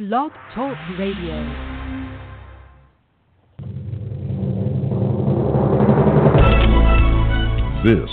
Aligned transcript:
Blog 0.00 0.32
Talk 0.54 0.78
Radio. 0.98 1.36
This 7.84 8.08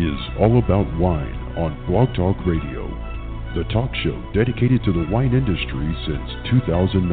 is 0.00 0.16
All 0.40 0.56
About 0.56 0.88
Wine 0.98 1.36
on 1.58 1.76
Blog 1.86 2.16
Talk 2.16 2.38
Radio, 2.46 2.88
the 3.54 3.64
talk 3.70 3.94
show 3.96 4.16
dedicated 4.32 4.82
to 4.84 4.94
the 4.94 5.06
wine 5.12 5.34
industry 5.34 5.92
since 6.08 6.24
2009, 6.64 7.04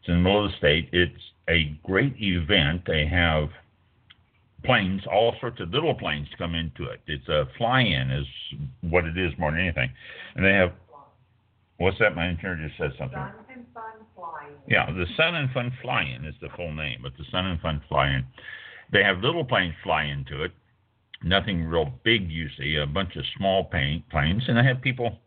It's 0.00 0.08
in 0.08 0.14
the 0.14 0.20
middle 0.20 0.44
of 0.44 0.50
the 0.50 0.56
state. 0.56 0.88
It's 0.92 1.22
a 1.48 1.76
great 1.84 2.14
event. 2.18 2.82
They 2.86 3.06
have 3.06 3.50
planes, 4.64 5.02
all 5.10 5.34
sorts 5.40 5.60
of 5.60 5.70
little 5.70 5.94
planes 5.94 6.28
come 6.38 6.54
into 6.54 6.84
it. 6.84 7.00
It's 7.06 7.28
a 7.28 7.46
fly-in, 7.56 8.10
is 8.10 8.26
what 8.82 9.04
it 9.04 9.16
is 9.16 9.32
more 9.38 9.50
than 9.50 9.60
anything. 9.60 9.90
And 10.34 10.44
they 10.44 10.52
have, 10.52 10.72
what's 11.78 11.98
that? 11.98 12.14
My 12.14 12.28
engineer 12.28 12.58
just 12.66 12.78
said 12.78 12.92
something. 12.98 13.18
Sun 13.18 13.34
and 13.54 13.66
Fun 13.74 14.06
Flying. 14.14 14.54
Yeah, 14.68 14.86
the 14.86 15.06
Sun 15.16 15.34
and 15.34 15.50
Fun 15.50 15.72
Fly-In 15.82 16.24
is 16.24 16.34
the 16.40 16.48
full 16.56 16.72
name, 16.74 17.00
but 17.02 17.12
the 17.18 17.24
Sun 17.30 17.46
and 17.46 17.60
Fun 17.60 17.82
Fly-In. 17.88 18.24
They 18.92 19.02
have 19.02 19.18
little 19.20 19.44
planes 19.44 19.74
fly 19.82 20.04
into 20.04 20.42
it. 20.42 20.52
Nothing 21.22 21.64
real 21.64 21.92
big, 22.02 22.30
you 22.30 22.48
see. 22.58 22.76
A 22.76 22.86
bunch 22.86 23.14
of 23.16 23.24
small 23.36 23.64
plane, 23.64 24.02
planes, 24.10 24.42
and 24.48 24.56
they 24.56 24.64
have 24.64 24.80
people 24.80 25.18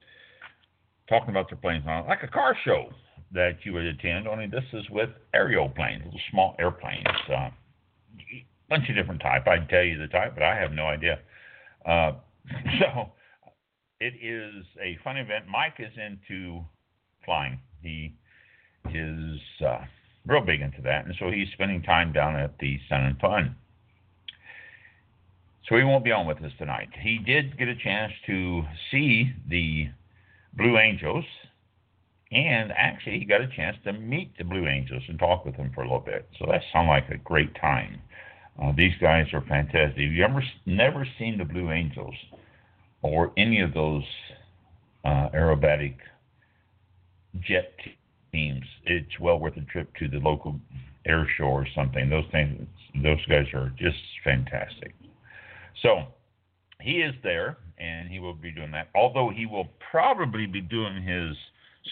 talking 1.08 1.30
about 1.30 1.50
their 1.50 1.58
planes 1.58 1.86
on 1.88 2.08
like 2.08 2.24
a 2.24 2.28
car 2.28 2.58
show 2.66 2.90
that 3.34 3.58
you 3.64 3.73
would 3.73 3.86
attend. 3.86 4.27
Only 4.27 4.48
this 4.48 4.64
is 4.73 4.89
with 4.89 5.10
aeroplanes, 5.33 6.05
little 6.05 6.20
small 6.32 6.55
airplanes. 6.60 7.08
Uh, 7.30 7.49
bunch 8.70 8.89
of 8.89 8.95
different 8.95 9.21
type. 9.21 9.48
I'd 9.48 9.70
tell 9.70 9.83
you 9.83 9.98
the 9.98 10.08
type, 10.08 10.33
but 10.33 10.44
I 10.44 10.55
have 10.55 10.71
no 10.71 10.86
idea. 10.86 11.20
Uh, 11.86 12.14
so 12.80 13.11
it 13.99 14.14
is 14.21 14.66
a 14.82 14.98
fun 15.04 15.17
event. 15.17 15.45
Mike 15.49 15.76
is 15.80 15.92
into 15.98 16.61
flying. 17.26 17.60
He 17.82 18.16
is 18.89 19.39
uh, 19.65 19.80
real 20.26 20.42
big 20.42 20.61
into 20.61 20.82
that, 20.83 21.05
and 21.05 21.15
so 21.20 21.32
he's 21.32 21.48
spending 21.54 21.82
time 21.82 22.14
down 22.14 22.36
at 22.36 22.58
the 22.60 22.80
Sun 22.89 23.02
and 23.02 23.20
Fun. 23.20 23.55
So 25.70 25.77
he 25.77 25.83
won't 25.83 26.04
be 26.04 26.11
on 26.11 26.27
with 26.27 26.38
us 26.44 26.52
tonight. 26.58 26.89
He 27.02 27.20
did 27.20 27.58
get 27.58 27.70
a 27.70 27.76
chance 27.76 28.11
to 28.26 28.64
see 28.92 29.32
the 29.48 29.88
Blue 30.55 30.77
Angels, 30.77 31.23
and 32.33 32.71
actually 32.76 33.20
he 33.20 33.26
got 33.26 33.42
a 33.42 33.48
chance 33.48 33.77
to 33.83 33.94
meet 33.94 34.36
the 34.38 34.44
Blue 34.44 34.67
Angels 34.67 35.04
and 35.08 35.20
talk 35.20 35.45
with 35.45 35.55
them 35.58 35.71
for 35.73 35.82
a 35.82 35.86
little 35.86 35.99
bit. 35.99 36.27
So 36.39 36.45
that 36.49 36.61
sounded 36.71 36.89
like 36.89 37.10
a 37.10 37.17
great 37.17 37.54
time. 37.60 38.02
Uh, 38.61 38.71
these 38.76 38.94
guys 38.99 39.27
are 39.33 39.42
fantastic. 39.42 39.98
If 39.98 40.11
you 40.11 40.23
ever 40.23 40.44
never 40.66 41.08
seen 41.20 41.38
the 41.38 41.45
Blue 41.45 41.71
Angels 41.71 42.16
or 43.02 43.32
any 43.38 43.61
of 43.61 43.73
those 43.73 44.04
uh, 45.05 45.30
aerobatic 45.33 45.95
jet 47.39 47.73
teams, 48.32 48.65
it's 48.86 49.20
well 49.20 49.39
worth 49.39 49.58
a 49.58 49.61
trip 49.61 49.94
to 50.00 50.08
the 50.08 50.17
local 50.17 50.60
air 51.05 51.27
show 51.38 51.45
or 51.45 51.67
something. 51.76 52.10
Those 52.10 52.26
things, 52.32 52.67
those 53.02 53.23
guys 53.27 53.48
are 53.54 53.71
just 53.77 53.98
fantastic. 54.23 54.95
So 55.82 56.04
he 56.80 57.02
is 57.02 57.14
there, 57.23 57.58
and 57.77 58.10
he 58.10 58.20
will 58.20 58.33
be 58.33 58.52
doing 58.52 58.71
that. 58.71 58.89
Although 58.95 59.32
he 59.36 59.45
will 59.45 59.67
probably 59.92 60.45
be 60.45 60.61
doing 60.61 61.02
his 61.04 61.36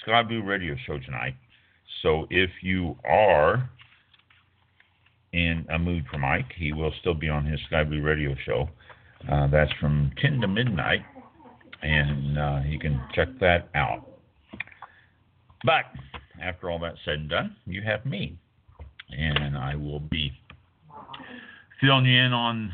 Sky 0.01 0.23
Blue 0.23 0.43
radio 0.43 0.75
show 0.85 0.97
tonight. 0.99 1.35
So 2.01 2.25
if 2.29 2.49
you 2.61 2.95
are 3.05 3.69
in 5.33 5.65
a 5.69 5.79
mood 5.79 6.05
for 6.11 6.17
Mike, 6.17 6.51
he 6.57 6.73
will 6.73 6.93
still 6.99 7.13
be 7.13 7.29
on 7.29 7.45
his 7.45 7.59
Sky 7.67 7.83
Blue 7.83 8.01
radio 8.01 8.35
show. 8.45 8.69
Uh, 9.31 9.47
that's 9.47 9.71
from 9.79 10.11
10 10.21 10.41
to 10.41 10.47
midnight, 10.47 11.01
and 11.83 12.37
uh, 12.37 12.61
you 12.65 12.79
can 12.79 12.99
check 13.13 13.27
that 13.39 13.69
out. 13.75 14.07
But 15.63 15.85
after 16.41 16.71
all 16.71 16.79
that 16.79 16.95
said 17.05 17.15
and 17.15 17.29
done, 17.29 17.55
you 17.65 17.81
have 17.83 18.05
me, 18.05 18.37
and 19.09 19.57
I 19.57 19.75
will 19.75 19.99
be 19.99 20.31
filling 21.79 22.05
you 22.05 22.19
in 22.19 22.33
on 22.33 22.73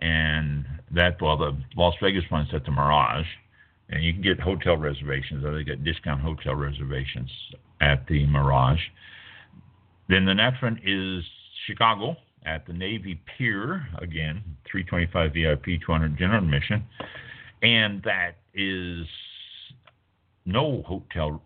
And 0.00 0.64
that, 0.92 1.20
well, 1.20 1.36
the 1.36 1.56
Las 1.76 1.94
Vegas 2.02 2.24
one's 2.30 2.52
at 2.54 2.64
the 2.64 2.70
Mirage. 2.70 3.26
And 3.90 4.04
you 4.04 4.12
can 4.12 4.22
get 4.22 4.38
hotel 4.40 4.76
reservations, 4.76 5.44
or 5.44 5.56
they 5.56 5.64
get 5.64 5.84
discount 5.84 6.20
hotel 6.20 6.54
reservations 6.54 7.30
at 7.80 8.06
the 8.06 8.24
Mirage. 8.26 8.80
Then 10.08 10.24
the 10.24 10.34
next 10.34 10.62
one 10.62 10.80
is 10.84 11.24
Chicago 11.66 12.16
at 12.46 12.66
the 12.66 12.72
Navy 12.72 13.20
Pier. 13.36 13.86
Again, 13.98 14.42
325 14.70 15.32
VIP, 15.32 15.80
200 15.84 16.16
general 16.16 16.42
admission. 16.42 16.84
And 17.62 18.02
that 18.04 18.36
is 18.54 19.06
no 20.46 20.82
hotel 20.86 21.42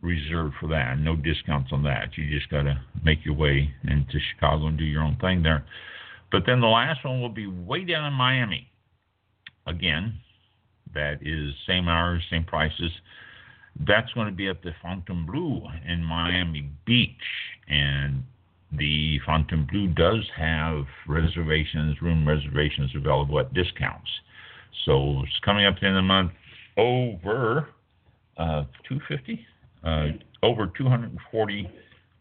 reserved 0.00 0.54
for 0.60 0.68
that, 0.68 0.98
no 0.98 1.16
discounts 1.16 1.70
on 1.72 1.82
that. 1.84 2.16
You 2.16 2.28
just 2.30 2.50
got 2.50 2.62
to 2.62 2.80
make 3.02 3.24
your 3.24 3.34
way 3.34 3.72
into 3.84 4.18
Chicago 4.34 4.66
and 4.66 4.78
do 4.78 4.84
your 4.84 5.02
own 5.02 5.16
thing 5.20 5.42
there. 5.42 5.64
But 6.30 6.42
then 6.46 6.60
the 6.60 6.66
last 6.66 7.04
one 7.04 7.20
will 7.20 7.28
be 7.30 7.46
way 7.46 7.84
down 7.84 8.04
in 8.04 8.12
Miami. 8.12 8.70
again, 9.66 10.18
that 10.94 11.18
is 11.22 11.54
same 11.66 11.88
hours, 11.88 12.22
same 12.30 12.44
prices. 12.44 12.90
That's 13.86 14.12
going 14.12 14.26
to 14.26 14.32
be 14.32 14.48
at 14.48 14.62
the 14.62 14.72
Fontainebleau 14.82 15.68
in 15.86 16.02
Miami 16.02 16.70
Beach. 16.84 17.10
And 17.68 18.24
the 18.72 19.20
Fontainebleau 19.24 19.88
does 19.88 20.26
have 20.36 20.84
reservations, 21.06 22.00
room 22.02 22.26
reservations 22.26 22.90
available 22.94 23.38
at 23.38 23.54
discounts. 23.54 24.10
So 24.84 25.22
it's 25.22 25.38
coming 25.44 25.66
up 25.66 25.76
of 25.76 25.80
the 25.80 26.02
month 26.02 26.32
over 26.76 27.68
uh, 28.36 28.64
250, 28.88 29.46
uh, 29.84 30.08
over 30.42 30.70
240 30.76 31.70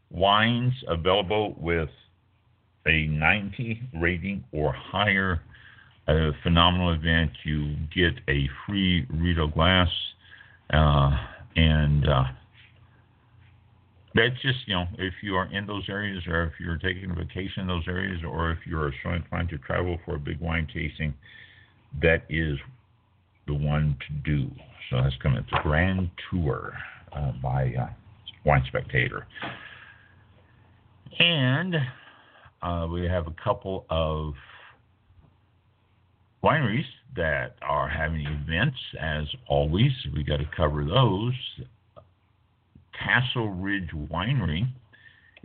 wines 0.09 0.73
available 0.87 1.55
with 1.59 1.89
a 2.85 3.07
90 3.07 3.81
rating 3.99 4.43
or 4.51 4.73
higher. 4.73 5.41
A 6.07 6.31
phenomenal 6.41 6.93
event. 6.93 7.31
You 7.43 7.75
get 7.93 8.13
a 8.29 8.49
free 8.65 9.05
Riedel 9.09 9.47
glass, 9.49 9.89
uh, 10.71 11.11
and 11.55 12.07
uh, 12.07 12.23
that's 14.15 14.41
just 14.41 14.59
you 14.67 14.75
know 14.75 14.85
if 14.97 15.13
you 15.21 15.35
are 15.35 15.51
in 15.51 15.67
those 15.67 15.83
areas, 15.89 16.23
or 16.27 16.43
if 16.43 16.53
you're 16.59 16.77
taking 16.77 17.11
a 17.11 17.13
vacation 17.13 17.61
in 17.61 17.67
those 17.67 17.87
areas, 17.87 18.21
or 18.25 18.51
if 18.51 18.59
you're 18.65 18.93
so 19.03 19.11
inclined 19.11 19.49
to 19.49 19.57
travel 19.57 19.97
for 20.05 20.15
a 20.15 20.19
big 20.19 20.39
wine 20.39 20.67
tasting, 20.73 21.13
that 22.01 22.23
is 22.29 22.57
the 23.47 23.53
one 23.53 23.97
to 24.07 24.13
do. 24.23 24.49
So 24.89 25.01
that's 25.01 25.15
coming. 25.21 25.39
It's 25.39 25.51
a 25.51 25.61
grand 25.61 26.09
tour 26.31 26.73
uh, 27.11 27.33
by 27.43 27.73
uh, 27.77 27.89
Wine 28.45 28.63
Spectator. 28.67 29.27
And 31.19 31.75
uh, 32.61 32.87
we 32.91 33.05
have 33.05 33.27
a 33.27 33.35
couple 33.43 33.85
of 33.89 34.33
wineries 36.47 36.85
that 37.15 37.55
are 37.61 37.89
having 37.89 38.21
events, 38.21 38.77
as 38.99 39.25
always. 39.47 39.91
We 40.15 40.23
got 40.23 40.37
to 40.37 40.49
cover 40.55 40.85
those. 40.85 41.33
Castle 42.97 43.49
Ridge 43.49 43.89
Winery 44.11 44.67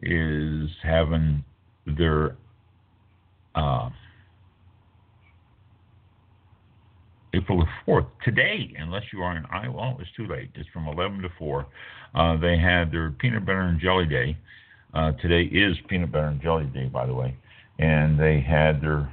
is 0.03 0.71
having 0.83 1.45
their 1.87 2.37
uh, 3.55 3.91
April 7.35 7.59
the 7.61 7.91
4th, 7.91 8.07
today, 8.25 8.75
unless 8.79 9.03
you 9.13 9.23
are 9.23 9.37
in 9.37 9.45
Iowa, 9.47 9.97
it's 9.99 10.11
too 10.17 10.27
late. 10.27 10.51
It's 10.55 10.69
from 10.73 10.87
11 10.87 11.23
to 11.23 11.29
4. 11.39 11.67
Uh, 12.15 12.37
they 12.37 12.59
had 12.59 12.93
their 12.93 13.11
peanut 13.11 13.47
butter 13.47 13.63
and 13.63 13.81
jelly 13.81 14.05
day. 14.05 14.37
Uh, 14.93 15.13
today 15.13 15.45
is 15.45 15.77
peanut 15.89 16.13
butter 16.13 16.27
and 16.27 16.43
jelly 16.43 16.67
day, 16.67 16.87
by 16.87 17.07
the 17.07 17.15
way. 17.15 17.35
And 17.79 18.21
they 18.21 18.41
had 18.41 18.83
their 18.83 19.11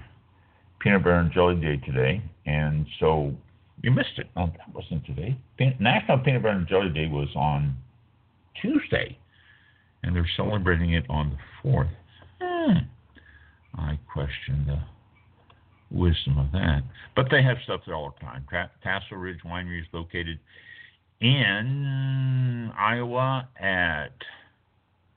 peanut 0.79 1.03
butter 1.03 1.15
and 1.15 1.31
jelly 1.31 1.55
day 1.55 1.77
today. 1.85 2.21
And 2.45 2.85
so 2.99 3.33
you 3.81 3.91
missed 3.91 4.17
it. 4.17 4.27
Oh, 4.35 4.47
that 4.47 4.73
wasn't 4.73 5.05
today. 5.05 5.37
National 5.79 6.17
Peanut 6.19 6.43
Butter 6.43 6.55
and 6.55 6.67
Jelly 6.67 6.89
Day 6.89 7.07
was 7.07 7.29
on 7.35 7.75
Tuesday. 8.61 9.17
And 10.03 10.15
they're 10.15 10.29
celebrating 10.35 10.93
it 10.93 11.05
on 11.09 11.37
the 11.63 11.69
4th. 11.69 11.89
Hmm. 12.41 12.77
I 13.75 13.99
question 14.11 14.65
the 14.65 14.79
wisdom 15.91 16.37
of 16.37 16.51
that. 16.51 16.81
But 17.15 17.27
they 17.31 17.41
have 17.43 17.57
stuff 17.63 17.81
there 17.85 17.95
all 17.95 18.13
the 18.19 18.25
time. 18.25 18.45
Castle 18.83 19.17
Ridge 19.17 19.39
Winery 19.45 19.81
is 19.81 19.87
located 19.93 20.39
in 21.21 22.71
Iowa 22.77 23.47
at, 23.59 24.13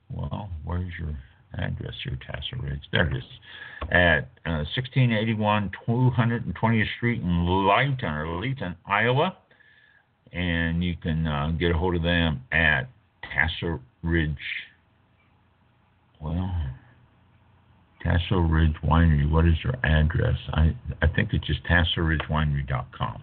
well, 0.09 0.49
where's 0.63 0.91
your 0.99 1.17
address 1.57 1.93
here, 2.03 2.17
Castle 2.25 2.59
Ridge? 2.59 2.81
There 2.91 3.07
it 3.07 3.17
is. 3.17 3.23
At 3.91 4.29
uh, 4.45 4.65
1681 4.75 5.71
220th 5.87 6.85
Street 6.97 7.21
in 7.21 7.45
or 7.45 8.41
Lytton, 8.41 8.75
Iowa. 8.85 9.37
And 10.31 10.83
you 10.83 10.95
can 11.01 11.27
uh, 11.27 11.51
get 11.59 11.71
a 11.71 11.77
hold 11.77 11.95
of 11.95 12.03
them 12.03 12.41
at 12.51 12.89
Castle 13.21 13.79
Ridge. 14.01 14.35
Well, 16.21 16.49
Tassel 18.03 18.41
Ridge 18.41 18.75
Winery. 18.83 19.29
What 19.29 19.45
is 19.45 19.53
your 19.63 19.75
address? 19.83 20.37
I 20.53 20.75
I 21.01 21.07
think 21.07 21.29
it's 21.33 21.45
just 21.45 21.63
TasselRidgeWinery.com. 21.65 23.21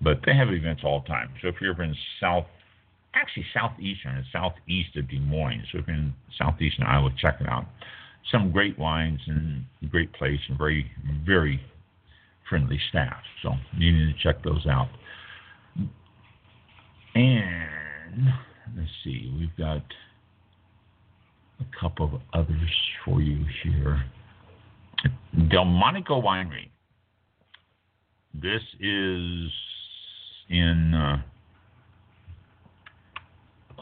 But 0.00 0.20
they 0.24 0.34
have 0.34 0.48
events 0.48 0.82
all 0.84 1.00
the 1.00 1.08
time. 1.08 1.30
So 1.42 1.48
if 1.48 1.56
you're 1.60 1.80
in 1.82 1.94
South, 2.20 2.46
actually 3.14 3.46
southeastern, 3.52 4.16
it's 4.16 4.28
southeast 4.32 4.96
of 4.96 5.08
Des 5.08 5.18
Moines. 5.18 5.64
So 5.72 5.78
you're 5.78 5.96
in 5.96 6.14
southeastern 6.38 6.86
Iowa, 6.86 7.10
check 7.20 7.40
it 7.40 7.48
out. 7.48 7.66
Some 8.30 8.52
great 8.52 8.78
wines 8.78 9.20
and 9.26 9.64
great 9.90 10.12
place 10.12 10.40
and 10.48 10.58
very 10.58 10.90
very 11.24 11.60
friendly 12.48 12.78
staff. 12.90 13.22
So 13.42 13.54
you 13.76 13.92
need 13.92 14.14
to 14.14 14.22
check 14.22 14.42
those 14.42 14.66
out. 14.66 14.88
And 17.14 18.28
let's 18.76 18.90
see, 19.04 19.32
we've 19.38 19.56
got 19.56 19.82
a 21.60 21.80
couple 21.80 22.06
of 22.06 22.20
others 22.32 22.70
for 23.04 23.20
you 23.20 23.44
here. 23.62 24.04
DelMonaco 25.36 26.22
Winery. 26.22 26.68
This 28.34 28.62
is 28.80 29.50
in 30.48 30.94
uh, 30.94 31.22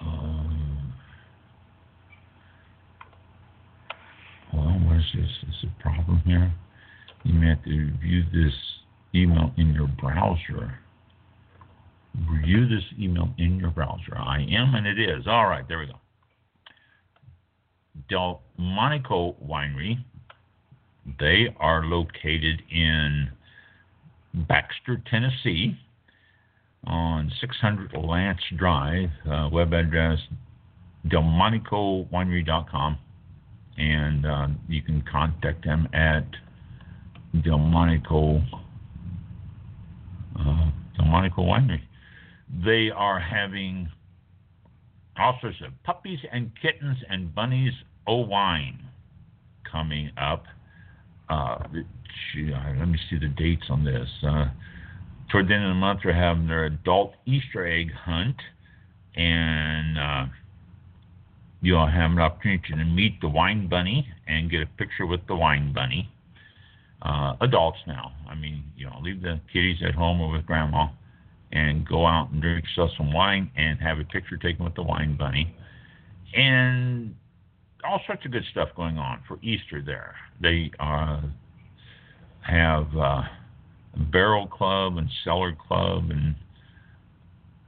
Um, 0.00 0.92
well, 4.52 4.80
what 4.84 4.96
is 4.96 5.04
this? 5.14 5.30
Is 5.48 5.64
a 5.64 5.82
problem 5.82 6.22
here? 6.24 6.52
You 7.24 7.34
may 7.34 7.48
have 7.48 7.64
to 7.64 7.90
view 7.98 8.24
this 8.32 8.54
email 9.14 9.52
in 9.56 9.74
your 9.74 9.88
browser. 9.88 10.78
View 12.44 12.68
this 12.68 12.84
email 12.98 13.28
in 13.38 13.58
your 13.58 13.70
browser. 13.70 14.16
I 14.16 14.40
am, 14.50 14.74
and 14.74 14.86
it 14.86 14.98
is. 14.98 15.26
All 15.26 15.46
right, 15.46 15.66
there 15.68 15.78
we 15.78 15.86
go. 15.86 15.98
DelMonaco 18.10 19.34
Winery. 19.46 19.98
They 21.18 21.54
are 21.58 21.84
located 21.84 22.62
in 22.70 23.30
Baxter, 24.34 25.02
Tennessee, 25.10 25.76
on 26.86 27.30
600 27.40 27.92
Lance 27.96 28.40
Drive. 28.56 29.10
Uh, 29.30 29.48
web 29.52 29.72
address 29.72 30.18
delmonacowinery.com, 31.06 32.98
and 33.76 34.26
uh, 34.26 34.48
you 34.68 34.82
can 34.82 35.02
contact 35.10 35.64
them 35.64 35.88
at 35.92 36.26
DelMonaco 37.36 38.44
uh, 40.38 40.70
DelMonaco 40.98 41.38
Winery. 41.38 41.80
They 42.64 42.90
are 42.94 43.20
having 43.20 43.88
all 45.18 45.38
sorts 45.40 45.58
of 45.64 45.72
puppies 45.84 46.20
and 46.32 46.50
kittens 46.60 46.98
and 47.08 47.34
bunnies 47.34 47.72
o 48.06 48.16
wine 48.16 48.78
coming 49.70 50.10
up. 50.16 50.44
Uh, 51.28 51.58
let 51.72 52.88
me 52.88 52.98
see 53.10 53.18
the 53.18 53.28
dates 53.28 53.66
on 53.68 53.84
this. 53.84 54.08
Toward 55.30 55.48
the 55.48 55.54
end 55.54 55.64
of 55.64 55.70
the 55.70 55.74
month, 55.74 56.00
they're 56.04 56.14
having 56.14 56.46
their 56.46 56.64
adult 56.64 57.12
Easter 57.26 57.66
egg 57.66 57.92
hunt, 57.92 58.36
and 59.14 59.98
uh, 59.98 60.26
you'll 61.60 61.86
have 61.86 62.10
an 62.10 62.18
opportunity 62.18 62.72
to 62.72 62.84
meet 62.84 63.20
the 63.20 63.28
wine 63.28 63.68
bunny 63.68 64.08
and 64.26 64.50
get 64.50 64.62
a 64.62 64.66
picture 64.66 65.06
with 65.06 65.20
the 65.26 65.36
wine 65.36 65.72
bunny. 65.72 66.10
Uh, 67.02 67.34
adults 67.42 67.78
now. 67.86 68.12
I 68.28 68.34
mean, 68.34 68.64
you 68.76 68.86
know, 68.86 68.98
leave 69.02 69.22
the 69.22 69.40
kiddies 69.52 69.78
at 69.86 69.94
home 69.94 70.20
or 70.20 70.30
with 70.30 70.46
grandma 70.46 70.88
and 71.52 71.86
go 71.86 72.06
out 72.06 72.30
and 72.30 72.42
drink 72.42 72.64
yourself 72.64 72.90
some 72.96 73.12
wine 73.12 73.50
and 73.56 73.78
have 73.80 73.98
a 73.98 74.04
picture 74.04 74.36
taken 74.36 74.64
with 74.64 74.74
the 74.74 74.82
wine 74.82 75.16
bunny. 75.16 75.54
And 76.34 77.14
all 77.84 78.00
sorts 78.06 78.24
of 78.24 78.32
good 78.32 78.44
stuff 78.50 78.68
going 78.76 78.98
on 78.98 79.22
for 79.28 79.38
Easter 79.42 79.80
there. 79.80 80.16
They 80.40 80.70
uh, 80.80 81.20
have 82.42 82.96
uh, 82.96 83.22
barrel 83.98 84.46
club 84.46 84.96
and 84.96 85.10
cellar 85.24 85.54
club 85.54 86.10
and 86.10 86.34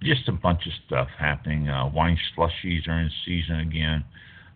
just 0.02 0.28
a 0.28 0.32
bunch 0.32 0.66
of 0.66 0.72
stuff 0.86 1.08
happening. 1.18 1.68
Uh, 1.68 1.88
wine 1.88 2.16
slushies 2.36 2.86
are 2.88 3.00
in 3.00 3.10
season 3.24 3.60
again. 3.60 4.04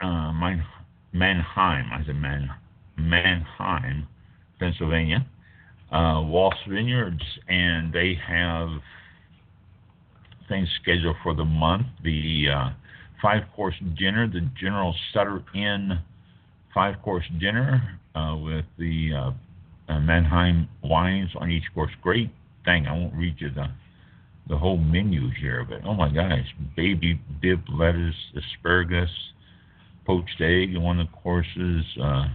Uh, 0.00 0.32
Mine, 0.32 0.64
Manheim, 1.12 1.86
I 1.92 2.04
said 2.06 2.16
Man, 2.16 2.50
Manheim, 2.96 4.06
Pennsylvania. 4.60 5.26
Uh, 5.90 6.20
Waltz 6.24 6.58
Vineyards, 6.68 7.22
and 7.48 7.92
they 7.92 8.18
have 8.26 8.68
things 10.48 10.68
scheduled 10.82 11.16
for 11.22 11.34
the 11.34 11.44
month. 11.44 11.86
The 12.02 12.44
uh, 12.54 12.70
five 13.20 13.42
course 13.54 13.74
dinner, 13.98 14.26
the 14.28 14.48
General 14.60 14.94
Sutter 15.12 15.42
Inn 15.54 15.98
five 16.74 17.00
course 17.02 17.24
dinner 17.40 17.98
uh, 18.14 18.36
with 18.36 18.66
the 18.78 19.10
uh, 19.16 19.92
uh, 19.92 20.00
Manheim 20.00 20.68
wines 20.84 21.30
on 21.36 21.50
each 21.50 21.64
course. 21.74 21.90
Great 22.02 22.30
thing. 22.66 22.86
I 22.86 22.92
won't 22.92 23.14
read 23.14 23.36
you 23.38 23.50
the 23.50 23.68
the 24.48 24.56
whole 24.56 24.76
menu 24.76 25.28
here, 25.40 25.66
but 25.68 25.80
oh 25.84 25.94
my 25.94 26.08
gosh, 26.08 26.46
baby 26.76 27.20
dip 27.42 27.58
lettuce, 27.68 28.14
asparagus, 28.36 29.10
poached 30.04 30.40
egg 30.40 30.72
in 30.72 30.82
one 30.82 31.00
of 31.00 31.08
the 31.08 31.12
courses, 31.14 31.84
uh, 32.00 32.28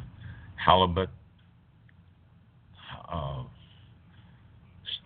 halibut. 0.57 1.09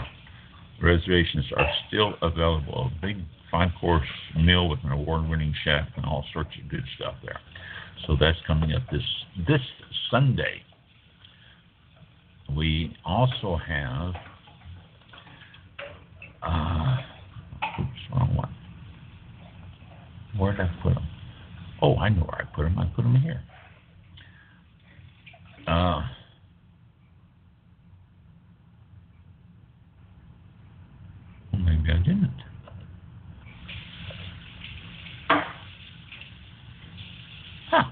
reservations 0.83 1.47
are 1.57 1.71
still 1.89 2.15
available. 2.23 2.91
A 2.91 2.93
big 3.01 3.17
five 3.51 3.71
course 3.81 4.07
meal 4.37 4.69
with 4.69 4.79
an 4.85 4.93
award 4.93 5.29
winning 5.29 5.53
chef 5.65 5.87
and 5.97 6.05
all 6.05 6.25
sorts 6.33 6.51
of 6.63 6.69
good 6.71 6.85
stuff 6.97 7.15
there. 7.25 7.41
So 8.07 8.17
that's 8.19 8.39
coming 8.47 8.73
up 8.73 8.83
this 8.91 9.03
this 9.47 9.61
Sunday. 10.11 10.63
We 12.57 12.97
also 13.05 13.57
have 13.57 14.15
uh, 16.43 16.97
oops, 17.81 17.91
wrong 18.13 18.35
one. 18.35 18.55
Where 20.37 20.53
did 20.53 20.63
I 20.63 20.71
put 20.83 20.95
them? 20.95 21.07
Oh, 21.83 21.97
I 21.97 22.09
know 22.11 22.23
where 22.23 22.43
I 22.43 22.45
put 22.55 22.65
them. 22.65 22.79
I 22.79 22.87
put 22.95 23.03
them 23.03 23.17
here. 23.17 23.43
Uh, 25.67 26.03
maybe 31.53 31.91
I 31.91 31.99
didn't. 31.99 32.43
Huh. 37.71 37.85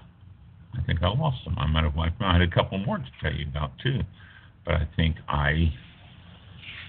I 0.74 0.82
think 0.86 1.02
I 1.02 1.08
lost 1.08 1.44
them. 1.44 1.54
I 1.58 1.66
might 1.66 1.84
have 1.84 1.94
wiped 1.94 2.18
them. 2.18 2.28
I 2.28 2.32
had 2.34 2.42
a 2.42 2.50
couple 2.50 2.78
more 2.78 2.98
to 2.98 3.04
tell 3.22 3.32
you 3.32 3.46
about 3.48 3.72
too, 3.82 4.00
but 4.64 4.74
I 4.74 4.88
think 4.96 5.16
I 5.28 5.72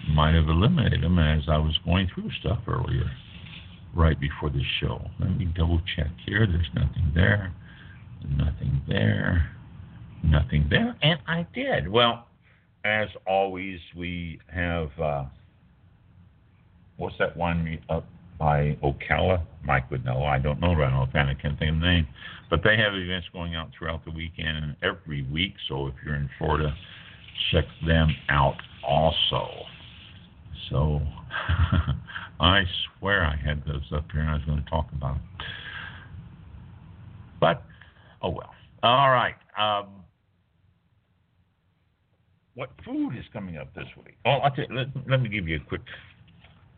might 0.09 0.33
have 0.33 0.49
eliminated 0.49 1.03
them 1.03 1.19
as 1.19 1.43
I 1.47 1.57
was 1.57 1.77
going 1.85 2.09
through 2.13 2.31
stuff 2.39 2.59
earlier, 2.67 3.11
right 3.95 4.19
before 4.19 4.49
the 4.49 4.63
show. 4.79 5.01
Let 5.19 5.37
me 5.37 5.45
double 5.55 5.81
check 5.95 6.11
here. 6.25 6.45
There's 6.45 6.69
nothing 6.73 7.11
there, 7.15 7.53
nothing 8.37 8.81
there, 8.87 9.51
nothing 10.23 10.67
there, 10.69 10.95
and 11.01 11.19
I 11.27 11.47
did. 11.53 11.87
Well, 11.87 12.27
as 12.85 13.07
always, 13.27 13.79
we 13.95 14.39
have. 14.53 14.89
Uh, 14.99 15.25
what's 16.97 17.15
that 17.19 17.35
one 17.35 17.63
meet 17.63 17.81
up 17.89 18.05
by 18.37 18.77
Ocala? 18.83 19.43
Mike 19.63 19.89
would 19.91 20.05
know. 20.05 20.23
I 20.23 20.39
don't 20.39 20.59
know 20.59 20.73
right 20.73 20.91
offhand. 20.91 21.29
I 21.29 21.33
can't 21.33 21.57
think 21.57 21.71
of 21.71 21.79
the 21.79 21.85
name. 21.85 22.07
But 22.49 22.61
they 22.63 22.77
have 22.77 22.93
events 22.93 23.27
going 23.33 23.55
out 23.55 23.69
throughout 23.77 24.05
the 24.05 24.11
weekend 24.11 24.57
and 24.57 24.75
every 24.81 25.23
week. 25.23 25.53
So 25.67 25.87
if 25.87 25.93
you're 26.05 26.15
in 26.15 26.29
Florida, 26.37 26.73
check 27.51 27.65
them 27.85 28.09
out 28.29 28.57
also. 28.83 29.49
So 30.69 31.01
I 32.39 32.63
swear 32.99 33.25
I 33.25 33.35
had 33.35 33.63
those 33.65 33.83
up 33.93 34.05
here 34.11 34.21
and 34.21 34.29
I 34.29 34.33
was 34.33 34.43
going 34.45 34.63
to 34.63 34.69
talk 34.69 34.87
about 34.91 35.15
them. 35.15 35.23
But, 37.39 37.63
oh 38.21 38.29
well. 38.29 38.53
All 38.83 39.09
right. 39.09 39.35
Um, 39.57 40.03
what 42.55 42.69
food 42.85 43.17
is 43.17 43.25
coming 43.31 43.57
up 43.57 43.73
this 43.73 43.87
week? 43.97 44.17
Oh, 44.25 44.31
I'll 44.31 44.51
tell 44.51 44.65
you, 44.69 44.75
let, 44.75 44.87
let 45.07 45.21
me 45.21 45.29
give 45.29 45.47
you 45.47 45.57
a 45.57 45.59
quick 45.67 45.81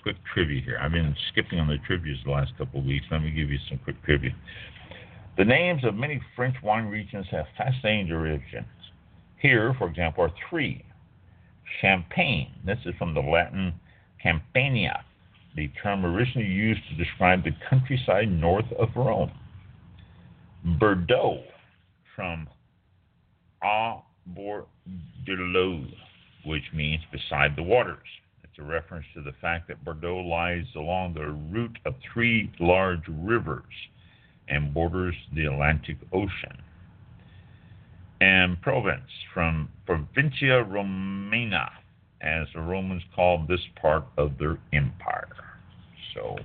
quick 0.03 0.15
trivia 0.33 0.61
here. 0.61 0.79
I've 0.81 0.91
been 0.91 1.15
skipping 1.31 1.59
on 1.59 1.67
the 1.67 1.77
trivia 1.85 2.15
the 2.25 2.31
last 2.31 2.57
couple 2.57 2.79
of 2.79 2.85
weeks. 2.85 3.05
Let 3.11 3.21
me 3.21 3.31
give 3.31 3.49
you 3.49 3.59
some 3.69 3.79
quick 3.83 4.03
trivia. 4.03 4.31
The 5.37 5.45
names 5.45 5.83
of 5.85 5.95
many 5.95 6.21
French 6.35 6.55
wine 6.63 6.85
regions 6.85 7.25
have 7.31 7.45
fascinating 7.57 8.11
origins. 8.11 8.65
Here, 9.39 9.73
for 9.77 9.87
example, 9.87 10.23
are 10.23 10.31
three. 10.49 10.83
Champagne. 11.81 12.51
This 12.65 12.79
is 12.85 12.93
from 12.97 13.13
the 13.13 13.21
Latin 13.21 13.73
Campania, 14.21 15.03
the 15.55 15.69
term 15.81 16.05
originally 16.05 16.47
used 16.47 16.81
to 16.89 16.95
describe 16.95 17.43
the 17.43 17.51
countryside 17.69 18.31
north 18.31 18.71
of 18.79 18.89
Rome. 18.95 19.31
Bordeaux, 20.79 21.43
from 22.15 22.47
A 23.63 23.97
bord 24.27 24.65
de 25.25 25.33
l'eau, 25.33 25.85
which 26.45 26.63
means 26.73 27.01
beside 27.11 27.55
the 27.55 27.63
waters. 27.63 28.07
It's 28.43 28.59
a 28.59 28.63
reference 28.63 29.05
to 29.15 29.21
the 29.21 29.33
fact 29.41 29.67
that 29.67 29.83
Bordeaux 29.83 30.19
lies 30.19 30.65
along 30.75 31.13
the 31.13 31.27
route 31.27 31.77
of 31.85 31.95
three 32.13 32.51
large 32.59 33.03
rivers 33.07 33.63
and 34.47 34.73
borders 34.73 35.15
the 35.33 35.45
Atlantic 35.45 35.97
Ocean. 36.11 36.61
And 38.19 38.61
Provence, 38.61 39.09
from 39.33 39.69
Provincia 39.85 40.63
Romana, 40.63 41.71
as 42.21 42.47
the 42.53 42.61
Romans 42.61 43.03
called 43.15 43.47
this 43.47 43.61
part 43.81 44.05
of 44.17 44.37
their 44.37 44.57
empire. 44.73 45.27
So 46.13 46.37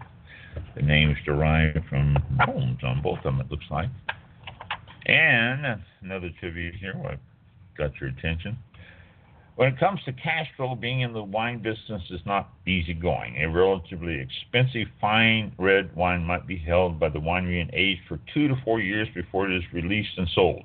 the 0.74 0.82
names 0.82 1.16
derived 1.24 1.78
from 1.88 2.16
Rome's 2.46 2.82
on 2.82 3.02
both 3.02 3.18
of 3.18 3.24
them, 3.24 3.40
it 3.40 3.50
looks 3.50 3.66
like. 3.70 3.88
And 5.06 5.80
another 6.02 6.30
trivia 6.40 6.72
here, 6.78 6.94
what 6.96 7.18
got 7.76 7.92
your 8.00 8.10
attention. 8.10 8.58
When 9.56 9.72
it 9.72 9.78
comes 9.78 10.00
to 10.04 10.12
Castro, 10.12 10.74
being 10.74 11.00
in 11.00 11.14
the 11.14 11.22
wine 11.22 11.62
business 11.62 12.02
is 12.10 12.20
not 12.26 12.50
easy 12.66 12.92
going. 12.92 13.36
A 13.38 13.48
relatively 13.48 14.20
expensive 14.20 14.88
fine 15.00 15.52
red 15.58 15.94
wine 15.96 16.24
might 16.24 16.46
be 16.46 16.58
held 16.58 17.00
by 17.00 17.08
the 17.08 17.18
winery 17.18 17.62
and 17.62 17.70
aged 17.72 18.02
for 18.06 18.18
two 18.34 18.48
to 18.48 18.54
four 18.64 18.80
years 18.80 19.08
before 19.14 19.50
it 19.50 19.56
is 19.56 19.62
released 19.72 20.18
and 20.18 20.28
sold. 20.34 20.64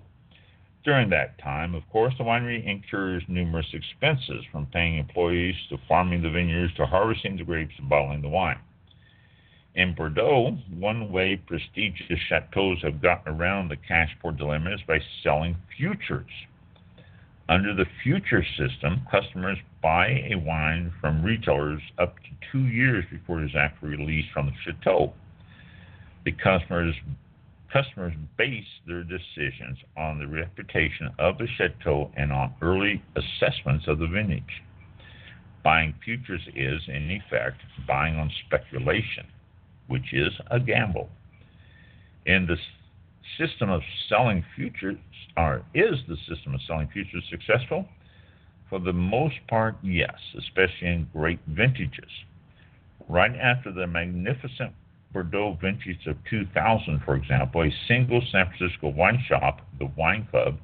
During 0.83 1.09
that 1.09 1.37
time, 1.37 1.75
of 1.75 1.87
course, 1.89 2.13
the 2.17 2.23
winery 2.23 2.65
incurs 2.65 3.23
numerous 3.27 3.67
expenses 3.71 4.43
from 4.51 4.65
paying 4.65 4.97
employees 4.97 5.55
to 5.69 5.77
farming 5.87 6.23
the 6.23 6.29
vineyards 6.29 6.73
to 6.75 6.87
harvesting 6.87 7.37
the 7.37 7.43
grapes 7.43 7.75
and 7.77 7.87
bottling 7.87 8.21
the 8.21 8.29
wine. 8.29 8.57
In 9.75 9.93
Bordeaux, 9.93 10.57
one 10.73 11.11
way 11.11 11.37
prestigious 11.37 12.19
chateaus 12.27 12.81
have 12.81 13.01
gotten 13.01 13.33
around 13.33 13.69
the 13.69 13.77
cash 13.77 14.09
poor 14.21 14.31
dilemma 14.31 14.73
is 14.73 14.81
by 14.87 14.99
selling 15.23 15.55
futures. 15.77 16.31
Under 17.47 17.75
the 17.75 17.85
future 18.03 18.43
system, 18.57 19.05
customers 19.11 19.57
buy 19.83 20.25
a 20.31 20.35
wine 20.35 20.91
from 20.99 21.23
retailers 21.23 21.81
up 21.99 22.15
to 22.17 22.29
two 22.51 22.65
years 22.67 23.05
before 23.11 23.41
it 23.41 23.45
is 23.45 23.55
actually 23.55 23.97
released 23.97 24.31
from 24.33 24.47
the 24.47 24.53
chateau. 24.63 25.13
The 26.25 26.31
customers 26.31 26.95
customers 27.71 28.13
base 28.37 28.65
their 28.85 29.03
decisions 29.03 29.77
on 29.97 30.19
the 30.19 30.27
reputation 30.27 31.09
of 31.19 31.37
the 31.37 31.47
chateau 31.57 32.11
and 32.15 32.31
on 32.31 32.53
early 32.61 33.01
assessments 33.15 33.85
of 33.87 33.99
the 33.99 34.07
vintage. 34.07 34.63
Buying 35.63 35.93
futures 36.03 36.41
is, 36.55 36.81
in 36.87 37.11
effect, 37.11 37.57
buying 37.87 38.15
on 38.15 38.31
speculation, 38.45 39.25
which 39.87 40.13
is 40.13 40.33
a 40.49 40.59
gamble. 40.59 41.09
In 42.25 42.47
the 42.47 42.57
system 43.37 43.69
of 43.69 43.81
selling 44.09 44.43
futures, 44.55 44.97
or 45.37 45.63
is 45.73 45.95
the 46.07 46.17
system 46.27 46.55
of 46.55 46.61
selling 46.67 46.89
futures 46.91 47.23
successful? 47.29 47.85
For 48.69 48.79
the 48.79 48.93
most 48.93 49.35
part, 49.47 49.75
yes, 49.83 50.15
especially 50.37 50.87
in 50.87 51.09
great 51.13 51.39
vintages. 51.47 52.09
Right 53.09 53.35
after 53.35 53.71
the 53.71 53.85
magnificent 53.85 54.73
Bordeaux 55.13 55.57
vintage 55.61 56.05
of 56.07 56.15
2000, 56.29 57.01
for 57.05 57.15
example, 57.15 57.63
a 57.63 57.69
single 57.87 58.21
San 58.31 58.47
Francisco 58.47 58.89
wine 58.89 59.23
shop, 59.27 59.61
the 59.79 59.91
Wine 59.97 60.27
Club, 60.31 60.57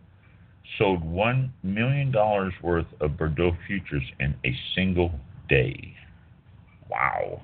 sold 0.77 1.04
$1 1.04 1.50
million 1.63 2.13
worth 2.62 2.86
of 3.01 3.18
Bordeaux 3.18 3.56
futures 3.68 4.04
in 4.20 4.36
a 4.46 4.56
single 4.75 5.12
day. 5.50 5.94
Wow. 6.89 7.42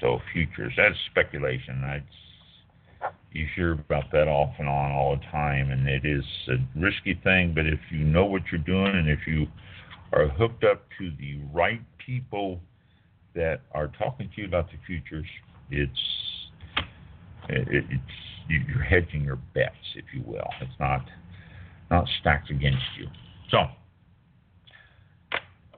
So, 0.00 0.18
futures, 0.32 0.72
that's 0.76 0.96
speculation. 1.10 1.82
That's, 1.82 3.12
you 3.32 3.46
hear 3.54 3.72
about 3.72 4.10
that 4.12 4.28
off 4.28 4.54
and 4.58 4.68
on 4.68 4.92
all 4.92 5.16
the 5.16 5.22
time, 5.26 5.70
and 5.70 5.88
it 5.88 6.04
is 6.04 6.24
a 6.48 6.56
risky 6.78 7.18
thing, 7.22 7.52
but 7.54 7.66
if 7.66 7.80
you 7.90 8.04
know 8.04 8.24
what 8.24 8.42
you're 8.50 8.60
doing 8.60 8.94
and 8.94 9.08
if 9.08 9.20
you 9.26 9.46
are 10.12 10.28
hooked 10.28 10.64
up 10.64 10.82
to 10.98 11.10
the 11.18 11.38
right 11.52 11.80
people 12.04 12.60
that 13.34 13.60
are 13.72 13.88
talking 13.98 14.28
to 14.34 14.42
you 14.42 14.48
about 14.48 14.66
the 14.70 14.76
futures, 14.86 15.26
it's 15.70 15.90
it's 17.48 18.02
you're 18.48 18.82
hedging 18.82 19.22
your 19.22 19.38
bets, 19.54 19.74
if 19.94 20.04
you 20.12 20.22
will. 20.26 20.48
It's 20.60 20.78
not 20.78 21.04
not 21.90 22.06
stacked 22.20 22.50
against 22.50 22.84
you. 22.98 23.06
So, 23.50 23.58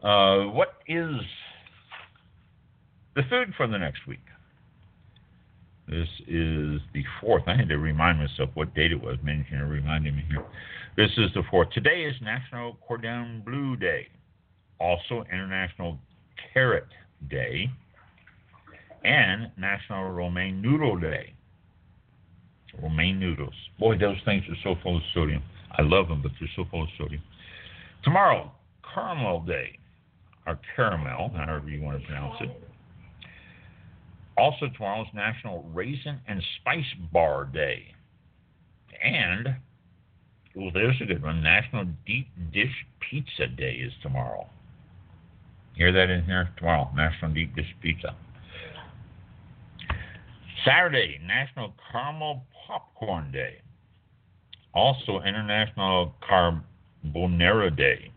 uh, 0.07 0.51
what 0.51 0.75
is 0.87 1.15
the 3.15 3.23
food 3.29 3.53
for 3.57 3.67
the 3.67 3.79
next 3.79 4.07
week? 4.07 4.21
This 5.89 6.09
is 6.27 6.81
the 6.95 7.05
fourth. 7.21 7.43
I 7.47 7.57
had 7.57 7.69
to 7.69 7.79
remind 7.79 8.19
myself 8.19 8.51
what 8.55 8.75
date 8.75 8.93
it 8.93 9.03
was. 9.03 9.17
Mentioning 9.23 9.63
reminding 9.63 10.17
me 10.17 10.25
here. 10.29 10.45
This 10.97 11.11
is 11.17 11.31
the 11.35 11.43
fourth. 11.51 11.71
Today 11.71 12.05
is 12.05 12.15
National 12.23 12.77
Cordon 12.87 13.43
Bleu 13.45 13.77
Day, 13.77 14.09
also 14.79 15.25
International 15.33 15.99
Carrot 16.53 16.87
Day, 17.29 17.71
and 19.05 19.51
National 19.57 20.11
Ramen 20.11 20.61
Noodle 20.61 20.99
Day. 20.99 21.35
Ramen 22.83 23.19
noodles. 23.19 23.55
Boy, 23.79 23.99
those 23.99 24.17
things 24.25 24.45
are 24.49 24.57
so 24.63 24.81
full 24.83 24.97
of 24.97 25.03
sodium. 25.15 25.43
I 25.79 25.83
love 25.83 26.09
them, 26.09 26.23
but 26.23 26.33
they're 26.39 26.49
so 26.57 26.65
full 26.71 26.83
of 26.85 26.89
sodium. 26.99 27.23
Tomorrow, 28.03 28.51
Caramel 28.95 29.41
Day, 29.41 29.79
or 30.47 30.59
caramel, 30.75 31.31
however 31.37 31.69
you 31.69 31.83
want 31.83 32.01
to 32.01 32.07
pronounce 32.07 32.37
it. 32.41 32.51
Also, 34.37 34.69
tomorrow 34.75 35.03
is 35.03 35.09
National 35.15 35.63
Raisin 35.75 36.19
and 36.27 36.43
Spice 36.61 36.85
Bar 37.13 37.45
Day. 37.45 37.95
And, 39.03 39.57
well, 40.55 40.71
there's 40.73 40.97
a 41.01 41.05
good 41.05 41.23
one. 41.23 41.43
National 41.43 41.87
Deep 42.07 42.29
Dish 42.53 42.87
Pizza 43.01 43.47
Day 43.47 43.75
is 43.75 43.93
tomorrow. 44.03 44.49
Hear 45.75 45.93
that 45.93 46.11
in 46.11 46.25
here? 46.25 46.49
Tomorrow, 46.57 46.91
National 46.95 47.33
Deep 47.33 47.55
Dish 47.55 47.75
Pizza. 47.83 48.15
Saturday, 50.65 51.19
National 51.25 51.73
Caramel 51.91 52.45
Popcorn 52.67 53.33
Day. 53.33 53.57
Also, 54.75 55.21
International 55.21 56.15
Carbonara 56.29 57.77
Day. 57.77 58.11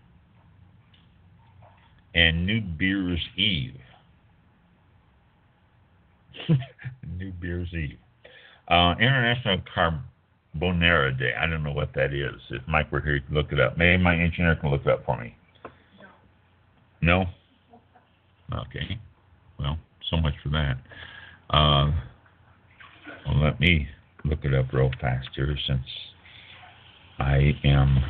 And 2.14 2.46
New 2.46 2.62
Beer's 2.62 3.20
Eve. 3.36 3.76
New 7.18 7.32
Beer's 7.34 7.74
Eve. 7.74 7.98
Uh, 8.70 8.96
International 9.00 9.62
Carbonara 9.76 11.18
Day. 11.18 11.34
I 11.40 11.48
don't 11.48 11.64
know 11.64 11.74
what 11.74 11.94
that 11.96 12.14
is. 12.14 12.40
If 12.50 12.62
Mike 12.68 12.92
were 12.92 13.02
here, 13.02 13.16
he 13.16 13.22
could 13.22 13.34
look 13.34 13.52
it 13.52 13.60
up. 13.60 13.78
Maybe 13.78 14.02
my 14.02 14.16
engineer 14.16 14.56
can 14.56 14.72
look 14.72 14.82
it 14.82 14.88
up 14.88 15.06
for 15.06 15.20
me. 15.20 15.36
No? 17.02 17.26
Okay. 18.54 18.98
Well, 19.60 19.78
so 20.10 20.18
much 20.18 20.34
for 20.42 20.50
that. 20.50 20.78
Uh, 21.50 21.92
well, 23.26 23.44
let 23.44 23.60
me 23.60 23.88
look 24.24 24.40
it 24.44 24.54
up 24.54 24.72
real 24.74 24.92
fast 25.02 25.30
here 25.36 25.56
since 25.68 25.86
I 27.20 27.58
am 27.64 28.04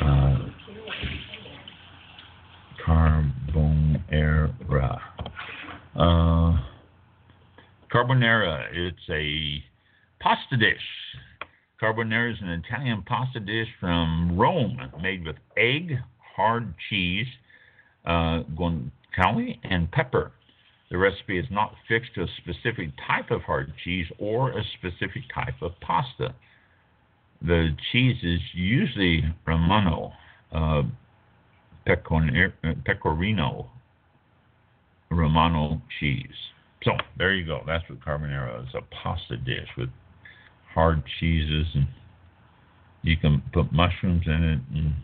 uh, 0.00 0.38
carbonara. 2.86 4.00
Uh, 5.96 6.58
carbonara, 7.92 8.66
it's 8.72 8.98
a 9.10 9.62
pasta 10.20 10.56
dish. 10.56 10.76
Carbonara 11.80 12.32
is 12.32 12.38
an 12.40 12.48
Italian 12.48 13.02
pasta 13.02 13.40
dish 13.40 13.68
from 13.78 14.36
Rome 14.38 14.78
made 15.02 15.26
with 15.26 15.36
egg, 15.56 15.98
hard 16.36 16.74
cheese, 16.88 17.26
uh, 18.06 18.42
guanciale, 18.56 19.58
and 19.64 19.90
pepper. 19.90 20.32
The 20.90 20.98
recipe 20.98 21.38
is 21.38 21.46
not 21.50 21.74
fixed 21.88 22.14
to 22.14 22.22
a 22.22 22.26
specific 22.38 22.90
type 23.06 23.30
of 23.30 23.42
hard 23.42 23.72
cheese 23.82 24.06
or 24.18 24.50
a 24.50 24.62
specific 24.78 25.22
type 25.34 25.54
of 25.62 25.72
pasta. 25.80 26.34
The 27.42 27.74
cheese 27.90 28.16
is 28.22 28.40
usually 28.52 29.24
Romano, 29.46 30.12
uh, 30.52 30.82
pecorino 31.86 33.70
Romano 35.10 35.82
cheese. 36.00 36.26
So 36.84 36.92
there 37.16 37.34
you 37.34 37.46
go. 37.46 37.62
That's 37.66 37.88
what 37.88 38.00
carbonara 38.00 38.62
is 38.62 38.74
a 38.74 38.82
pasta 38.94 39.36
dish 39.38 39.68
with 39.78 39.88
hard 40.74 41.02
cheeses 41.18 41.66
and 41.74 41.86
you 43.02 43.16
can 43.16 43.42
put 43.52 43.72
mushrooms 43.72 44.24
in 44.26 44.44
it 44.44 44.60
and 44.74 44.94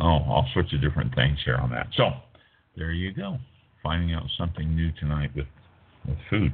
oh, 0.00 0.04
all 0.04 0.48
sorts 0.52 0.72
of 0.72 0.80
different 0.80 1.14
things 1.14 1.38
here 1.44 1.56
on 1.56 1.70
that. 1.70 1.88
So 1.96 2.10
there 2.76 2.92
you 2.92 3.12
go 3.12 3.38
finding 3.82 4.14
out 4.14 4.24
something 4.38 4.74
new 4.74 4.90
tonight 4.92 5.30
with, 5.34 5.46
with 6.06 6.18
food. 6.30 6.52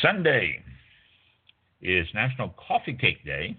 Sunday 0.00 0.62
is 1.80 2.06
National 2.14 2.54
Coffee 2.68 2.94
Cake 2.94 3.24
Day. 3.24 3.56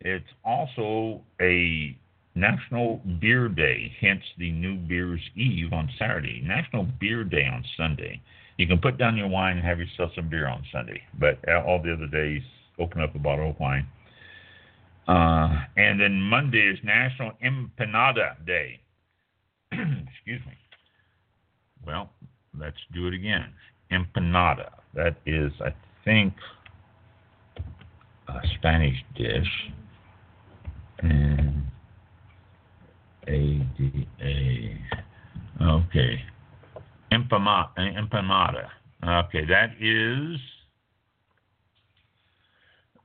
It's 0.00 0.28
also 0.44 1.22
a 1.40 1.96
National 2.34 3.00
Beer 3.20 3.48
Day, 3.48 3.92
hence 4.00 4.22
the 4.38 4.52
New 4.52 4.76
Beer's 4.76 5.20
Eve 5.34 5.72
on 5.72 5.90
Saturday. 5.98 6.40
National 6.44 6.84
Beer 7.00 7.24
Day 7.24 7.46
on 7.46 7.64
Sunday. 7.76 8.20
You 8.56 8.66
can 8.66 8.78
put 8.78 8.98
down 8.98 9.16
your 9.16 9.28
wine 9.28 9.56
and 9.56 9.66
have 9.66 9.78
yourself 9.78 10.12
some 10.14 10.28
beer 10.28 10.48
on 10.48 10.64
Sunday, 10.72 11.00
but 11.18 11.38
all 11.48 11.80
the 11.82 11.92
other 11.92 12.06
days, 12.06 12.42
open 12.78 13.00
up 13.00 13.14
a 13.14 13.18
bottle 13.18 13.50
of 13.50 13.60
wine. 13.60 13.86
Uh, 15.06 15.64
and 15.76 15.98
then 15.98 16.20
Monday 16.20 16.68
is 16.68 16.78
National 16.84 17.32
Empanada 17.42 18.44
Day. 18.46 18.80
Excuse 19.72 20.40
me. 20.46 20.52
Well, 21.88 22.10
let's 22.60 22.76
do 22.92 23.06
it 23.06 23.14
again. 23.14 23.46
Empanada. 23.90 24.72
That 24.92 25.16
is, 25.24 25.50
I 25.64 25.72
think, 26.04 26.34
a 28.28 28.40
Spanish 28.58 29.02
dish. 29.16 29.48
And 30.98 31.62
A 33.26 33.66
D 33.78 34.06
A. 34.22 34.78
Okay. 35.62 36.22
Empanada. 37.10 37.70
Empanada. 37.78 38.68
Okay, 39.02 39.46
that 39.46 39.70
is. 39.80 40.38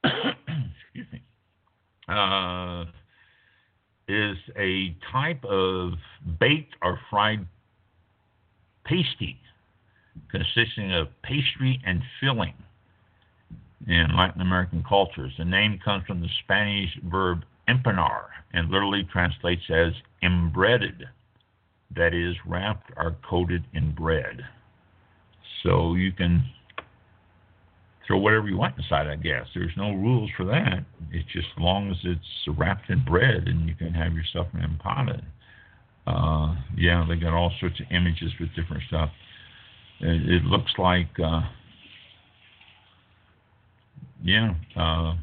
excuse 0.83 1.07
me. 1.13 1.21
Uh, 2.09 2.83
is 4.09 4.37
a 4.57 4.93
type 5.09 5.45
of 5.45 5.93
baked 6.37 6.75
or 6.81 6.99
fried 7.09 7.47
pasty, 8.85 9.37
consisting 10.29 10.93
of 10.93 11.07
pastry 11.23 11.81
and 11.85 12.01
filling 12.19 12.53
in 13.87 14.15
Latin 14.15 14.41
American 14.41 14.83
cultures. 14.87 15.33
The 15.37 15.45
name 15.45 15.79
comes 15.83 16.05
from 16.05 16.21
the 16.21 16.29
Spanish 16.43 16.89
verb 17.09 17.43
empanar 17.67 18.25
and 18.53 18.69
literally 18.69 19.07
translates 19.11 19.63
as 19.69 19.93
embreaded, 20.21 21.05
that 21.95 22.13
is, 22.13 22.35
wrapped 22.45 22.91
or 22.97 23.15
coated 23.27 23.63
in 23.73 23.93
bread. 23.93 24.41
So 25.63 25.95
you 25.95 26.11
can 26.11 26.43
throw 28.05 28.17
whatever 28.17 28.47
you 28.47 28.57
want 28.57 28.77
inside, 28.77 29.07
I 29.07 29.15
guess. 29.15 29.47
There's 29.53 29.71
no 29.77 29.91
rules 29.93 30.29
for 30.35 30.45
that. 30.45 30.83
It's 31.11 31.31
just 31.31 31.47
as 31.55 31.61
long 31.61 31.89
as 31.89 31.97
it's 32.03 32.57
wrapped 32.57 32.89
in 32.89 33.03
bread 33.05 33.47
and 33.47 33.67
you 33.67 33.75
can 33.75 33.93
have 33.93 34.13
yourself 34.13 34.47
an 34.53 34.61
empanada. 34.61 35.23
Uh, 36.05 36.55
yeah, 36.77 37.05
they 37.07 37.15
got 37.15 37.33
all 37.33 37.51
sorts 37.59 37.79
of 37.79 37.85
images 37.91 38.31
with 38.39 38.49
different 38.55 38.83
stuff. 38.87 39.09
It, 39.99 40.29
it 40.29 40.43
looks 40.43 40.71
like, 40.77 41.07
uh, 41.23 41.41
yeah, 44.23 44.53
uh, 44.75 45.15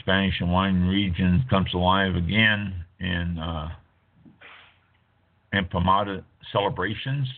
Spanish 0.00 0.34
and 0.40 0.52
wine 0.52 0.86
region 0.86 1.44
comes 1.48 1.72
alive 1.74 2.16
again 2.16 2.84
in 2.98 3.38
uh, 3.38 3.68
Empanada 5.54 6.24
celebrations. 6.52 7.28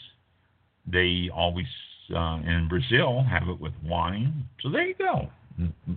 They 0.90 1.28
always 1.34 1.66
uh, 2.14 2.40
in 2.46 2.68
Brazil 2.68 3.24
have 3.28 3.48
it 3.48 3.60
with 3.60 3.72
wine. 3.84 4.44
So 4.62 4.70
there 4.70 4.86
you 4.86 4.94
go. 4.94 5.28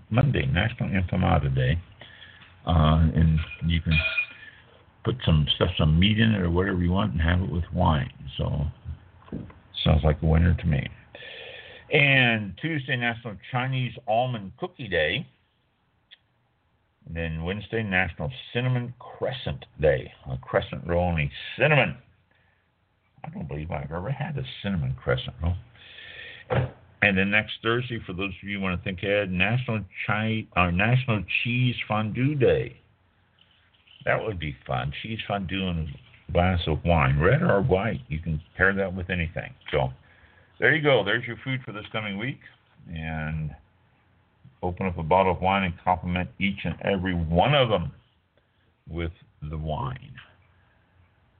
Monday, 0.09 0.45
National 0.45 0.89
Empanada 0.89 1.53
Day, 1.53 1.77
uh, 2.65 3.09
and 3.13 3.39
you 3.65 3.81
can 3.81 3.93
put 5.09 5.25
some 5.25 5.47
stuff, 5.55 5.69
some 5.77 5.99
meat 5.99 6.19
in 6.19 6.33
it 6.33 6.41
or 6.41 6.51
whatever 6.51 6.83
you 6.83 6.91
want, 6.91 7.13
and 7.13 7.21
have 7.21 7.41
it 7.41 7.51
with 7.51 7.63
wine. 7.73 8.11
So 8.37 8.65
sounds 9.83 10.03
like 10.03 10.21
a 10.21 10.25
winner 10.25 10.53
to 10.53 10.67
me. 10.67 10.87
And 11.91 12.53
Tuesday, 12.61 12.95
National 12.95 13.35
Chinese 13.51 13.93
Almond 14.07 14.51
Cookie 14.59 14.87
Day. 14.87 15.25
And 17.07 17.15
then 17.15 17.43
Wednesday, 17.43 17.81
National 17.81 18.31
Cinnamon 18.53 18.93
Crescent 18.99 19.65
Day. 19.81 20.11
A 20.29 20.37
crescent 20.37 20.85
roll 20.85 21.07
only 21.09 21.31
cinnamon. 21.57 21.97
I 23.25 23.29
don't 23.29 23.47
believe 23.47 23.71
I've 23.71 23.91
ever 23.91 24.11
had 24.11 24.37
a 24.37 24.43
cinnamon 24.61 24.95
crescent 25.03 25.35
roll. 25.41 25.55
And 27.01 27.17
then 27.17 27.31
next 27.31 27.53
Thursday, 27.63 27.99
for 28.05 28.13
those 28.13 28.33
of 28.41 28.47
you 28.47 28.57
who 28.57 28.63
want 28.63 28.79
to 28.79 28.83
think 28.83 29.01
ahead, 29.01 29.31
National 29.31 29.79
Chi- 30.05 30.45
uh, 30.55 30.69
National 30.69 31.23
Cheese 31.43 31.75
Fondue 31.87 32.35
Day. 32.35 32.79
That 34.05 34.23
would 34.23 34.39
be 34.39 34.55
fun. 34.65 34.93
Cheese 35.03 35.19
fondue 35.27 35.67
and 35.67 35.89
a 35.89 36.31
glass 36.31 36.59
of 36.67 36.83
wine, 36.85 37.19
red 37.19 37.41
or 37.41 37.61
white. 37.61 38.01
You 38.07 38.19
can 38.19 38.41
pair 38.55 38.73
that 38.73 38.93
with 38.93 39.09
anything. 39.09 39.53
So 39.71 39.89
there 40.59 40.73
you 40.73 40.81
go. 40.81 41.03
There's 41.03 41.25
your 41.25 41.37
food 41.43 41.61
for 41.65 41.71
this 41.71 41.85
coming 41.91 42.17
week. 42.17 42.39
And 42.93 43.51
open 44.63 44.87
up 44.87 44.97
a 44.97 45.03
bottle 45.03 45.33
of 45.33 45.41
wine 45.41 45.63
and 45.63 45.73
compliment 45.83 46.29
each 46.39 46.59
and 46.63 46.75
every 46.83 47.13
one 47.13 47.53
of 47.53 47.69
them 47.69 47.91
with 48.89 49.11
the 49.49 49.57
wine. 49.57 50.13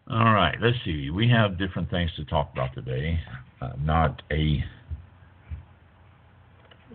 All 0.10 0.34
right, 0.34 0.56
let's 0.62 0.78
see. 0.86 1.10
We 1.10 1.30
have 1.30 1.60
different 1.60 1.90
things 1.90 2.12
to 2.16 2.26
talk 2.26 2.50
about 2.54 2.74
today. 2.74 3.20
Uh, 3.62 3.72
not 3.80 4.22
a 4.32 4.64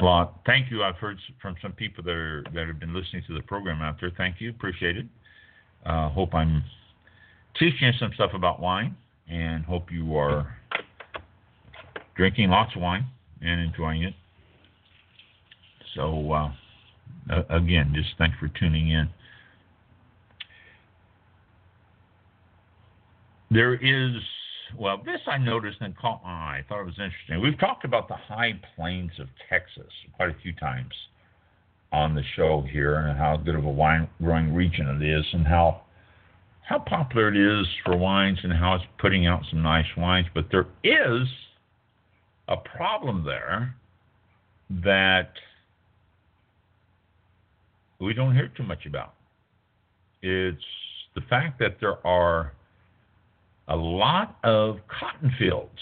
lot. 0.00 0.40
Thank 0.46 0.70
you. 0.70 0.83
I've 0.83 0.96
heard 0.96 1.18
from 1.40 1.55
some 1.62 1.72
people 1.72 2.03
that 2.05 2.11
are 2.11 2.44
that 2.55 2.66
have 2.66 2.81
been 2.81 2.94
listening 2.94 3.22
to 3.29 3.35
the 3.35 3.42
program 3.42 3.83
out 3.83 3.96
there. 4.00 4.11
Thank 4.16 4.40
you. 4.40 4.50
Appreciate 4.50 4.96
it. 4.96 5.07
Uh, 5.85 6.09
hope 6.09 6.35
I'm 6.35 6.64
teaching 7.59 7.88
you 7.88 7.92
some 7.99 8.11
stuff 8.14 8.31
about 8.35 8.61
wine, 8.61 8.97
and 9.29 9.64
hope 9.64 9.90
you 9.90 10.16
are 10.16 10.57
drinking 12.16 12.51
lots 12.51 12.75
of 12.75 12.83
wine 12.83 13.07
and 13.42 13.61
enjoying 13.61 14.03
it. 14.03 14.14
So, 15.94 16.33
uh, 16.33 16.53
again, 17.51 17.92
just 17.94 18.11
thanks 18.18 18.37
for 18.38 18.49
tuning 18.49 18.90
in. 18.90 19.09
There 23.51 23.75
is, 23.75 24.20
well, 24.77 25.01
this 25.05 25.20
I 25.29 25.38
noticed 25.38 25.79
and 25.81 25.97
caught 25.97 26.23
my 26.25 26.31
eye. 26.31 26.62
I 26.64 26.68
thought 26.68 26.81
it 26.81 26.87
was 26.87 26.99
interesting. 26.99 27.40
We've 27.40 27.59
talked 27.59 27.85
about 27.85 28.09
the 28.09 28.16
high 28.16 28.59
plains 28.75 29.12
of 29.20 29.29
Texas 29.49 29.92
quite 30.16 30.31
a 30.31 30.37
few 30.42 30.53
times 30.55 30.92
on 31.94 32.14
the 32.14 32.22
show 32.35 32.66
here 32.70 32.96
and 32.96 33.16
how 33.16 33.37
good 33.37 33.54
of 33.54 33.64
a 33.64 33.70
wine 33.70 34.09
growing 34.20 34.52
region 34.52 34.88
it 34.88 35.07
is 35.07 35.24
and 35.33 35.46
how 35.46 35.80
how 36.62 36.78
popular 36.78 37.28
it 37.28 37.37
is 37.37 37.66
for 37.85 37.96
wines 37.96 38.38
and 38.42 38.52
how 38.52 38.74
it's 38.74 38.85
putting 38.98 39.26
out 39.26 39.42
some 39.50 39.62
nice 39.62 39.87
wines. 39.96 40.26
But 40.35 40.46
there 40.50 40.66
is 40.83 41.28
a 42.48 42.57
problem 42.57 43.24
there 43.24 43.76
that 44.83 45.33
we 48.00 48.14
don't 48.14 48.35
hear 48.35 48.50
too 48.57 48.62
much 48.62 48.87
about. 48.87 49.14
It's 50.22 50.64
the 51.14 51.20
fact 51.28 51.59
that 51.61 51.76
there 51.80 52.04
are 52.07 52.54
a 53.68 53.76
lot 53.76 54.38
of 54.42 54.78
cotton 54.88 55.33
fields 55.38 55.78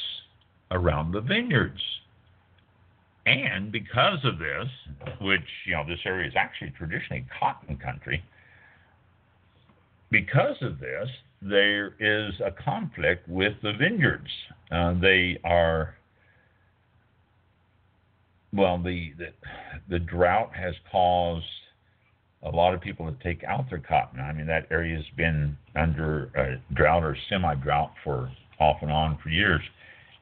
around 0.73 1.13
the 1.13 1.21
vineyards. 1.21 1.81
And 3.25 3.71
because 3.71 4.19
of 4.25 4.39
this, 4.39 4.69
which, 5.21 5.41
you 5.67 5.75
know, 5.75 5.85
this 5.87 6.01
area 6.05 6.27
is 6.27 6.35
actually 6.37 6.71
traditionally 6.71 7.25
cotton 7.39 7.77
country, 7.77 8.23
because 10.11 10.57
of 10.61 10.79
this, 10.81 11.09
there 11.41 11.95
is 11.99 12.35
a 12.45 12.51
conflict 12.51 13.29
with 13.29 13.55
the 13.63 13.73
vineyards. 13.73 14.29
Uh, 14.71 14.95
they 15.01 15.39
are, 15.45 15.95
well, 18.53 18.79
the, 18.79 19.13
the, 19.19 19.29
the 19.89 19.99
drought 19.99 20.55
has 20.55 20.75
caused 20.91 21.45
a 22.45 22.51
lot 22.51 22.75
of 22.75 22.81
people 22.81 23.07
to 23.07 23.23
take 23.23 23.45
out 23.45 23.71
their 23.71 23.79
cotton. 23.79 24.21
I 24.21 24.33
mean, 24.33 24.47
that 24.47 24.67
area 24.71 24.97
has 24.97 25.07
been 25.17 25.57
under 25.77 26.25
a 26.37 26.75
drought 26.75 27.05
or 27.05 27.17
semi 27.29 27.55
drought 27.57 27.93
for 28.03 28.31
off 28.59 28.79
and 28.83 28.91
on 28.91 29.19
for 29.23 29.29
years. 29.29 29.63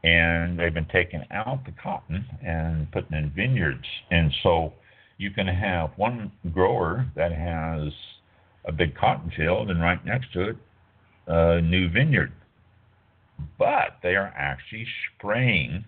And 0.03 0.59
they've 0.59 0.73
been 0.73 0.89
taking 0.93 1.23
out 1.31 1.65
the 1.67 1.73
cotton 1.83 2.25
and 2.45 2.91
putting 2.91 3.17
in 3.17 3.31
vineyards. 3.31 3.85
And 4.11 4.33
so 4.43 4.73
you 5.19 5.31
can 5.31 5.47
have 5.47 5.91
one 5.97 6.33
grower 6.53 7.07
that 7.17 7.33
has 7.33 7.93
a 8.65 8.73
big 8.73 8.97
cotton 8.97 9.31
field 9.37 9.71
and 9.71 9.81
right 9.81 10.05
next 10.05 10.33
to 10.33 10.51
it 10.51 10.57
a 11.27 11.61
new 11.61 11.91
vineyard. 11.91 12.33
But 13.59 13.99
they 14.03 14.17
are 14.17 14.33
actually 14.37 14.87
spraying 15.17 15.85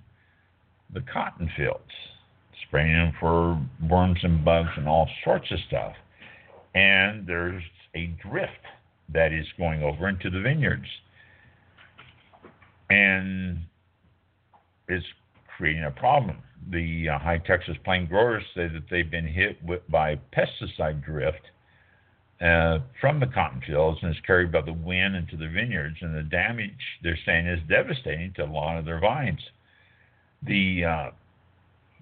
the 0.92 1.00
cotton 1.12 1.50
fields, 1.56 1.90
spraying 2.66 2.92
them 2.92 3.12
for 3.18 3.60
worms 3.88 4.20
and 4.22 4.44
bugs 4.44 4.70
and 4.76 4.86
all 4.86 5.08
sorts 5.24 5.50
of 5.50 5.58
stuff 5.66 5.94
and 6.74 7.26
there's 7.26 7.62
a 7.94 8.06
drift 8.28 8.52
that 9.12 9.32
is 9.32 9.46
going 9.58 9.82
over 9.82 10.08
into 10.08 10.30
the 10.30 10.40
vineyards. 10.40 10.86
And 12.88 13.58
it's 14.88 15.06
creating 15.56 15.84
a 15.84 15.90
problem. 15.90 16.38
The 16.70 17.08
uh, 17.08 17.18
high 17.18 17.38
Texas 17.38 17.76
plain 17.84 18.06
growers 18.06 18.42
say 18.54 18.68
that 18.68 18.84
they've 18.90 19.10
been 19.10 19.26
hit 19.26 19.62
with, 19.64 19.80
by 19.90 20.18
pesticide 20.36 21.04
drift 21.04 21.42
uh, 22.40 22.78
from 23.00 23.20
the 23.20 23.26
cotton 23.26 23.62
fields 23.66 23.98
and 24.02 24.10
is 24.10 24.20
carried 24.26 24.50
by 24.52 24.60
the 24.62 24.72
wind 24.72 25.14
into 25.14 25.36
the 25.36 25.48
vineyards. 25.48 25.96
And 26.00 26.16
the 26.16 26.22
damage 26.22 26.70
they're 27.02 27.18
saying 27.24 27.46
is 27.46 27.60
devastating 27.68 28.32
to 28.34 28.44
a 28.44 28.46
lot 28.46 28.78
of 28.78 28.84
their 28.84 29.00
vines. 29.00 29.40
The 30.44 30.84
uh, 30.84 31.10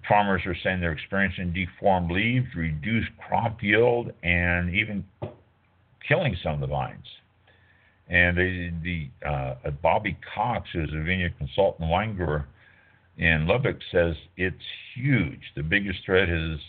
farmers 0.07 0.41
are 0.45 0.55
saying 0.63 0.81
they're 0.81 0.91
experiencing 0.91 1.53
deformed 1.53 2.11
leaves, 2.11 2.47
reduced 2.55 3.09
crop 3.27 3.61
yield, 3.61 4.11
and 4.23 4.73
even 4.73 5.05
killing 6.07 6.35
some 6.43 6.55
of 6.55 6.59
the 6.61 6.67
vines. 6.67 7.05
And 8.09 8.37
they, 8.37 8.73
the 8.83 9.27
uh, 9.27 9.71
Bobby 9.81 10.17
Cox, 10.35 10.67
who's 10.73 10.89
a 10.89 11.03
vineyard 11.03 11.37
consultant 11.37 11.89
wine 11.89 12.15
grower 12.15 12.47
in 13.17 13.47
Lubbock, 13.47 13.77
says 13.91 14.15
it's 14.37 14.55
huge. 14.95 15.41
The 15.55 15.63
biggest 15.63 15.99
threat 16.05 16.27
has 16.27 16.59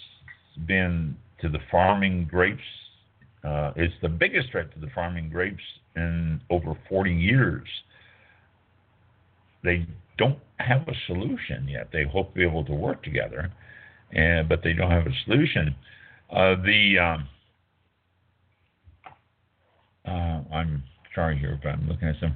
been 0.67 1.17
to 1.41 1.49
the 1.49 1.59
farming 1.71 2.29
grapes. 2.31 2.63
Uh, 3.45 3.73
it's 3.77 3.95
the 4.03 4.09
biggest 4.09 4.51
threat 4.51 4.73
to 4.75 4.81
the 4.81 4.89
farming 4.95 5.29
grapes 5.31 5.63
in 5.97 6.41
over 6.51 6.77
40 6.89 7.13
years. 7.13 7.69
They 9.65 9.87
don't 10.19 10.39
have 10.59 10.87
a 10.89 10.93
solution 11.07 11.67
yet. 11.69 11.89
They 11.93 12.05
hope 12.05 12.33
to 12.33 12.39
be 12.39 12.45
able 12.45 12.65
to 12.65 12.75
work 12.75 13.03
together, 13.03 13.53
and 14.13 14.49
but 14.49 14.63
they 14.63 14.73
don't 14.73 14.91
have 14.91 15.07
a 15.07 15.15
solution. 15.25 15.75
Uh, 16.31 16.57
the 16.65 16.99
um, 16.99 17.29
uh, 20.07 20.55
I'm 20.55 20.83
sorry 21.15 21.39
here, 21.39 21.59
but 21.63 21.71
I'm 21.71 21.89
looking 21.89 22.09
at 22.09 22.17
some. 22.21 22.35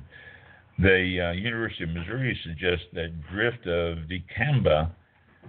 The 0.79 1.29
uh, 1.29 1.33
University 1.33 1.85
of 1.85 1.91
Missouri 1.91 2.39
suggests 2.45 2.85
that 2.93 3.23
drift 3.33 3.67
of 3.67 4.09
dicamba 4.09 4.91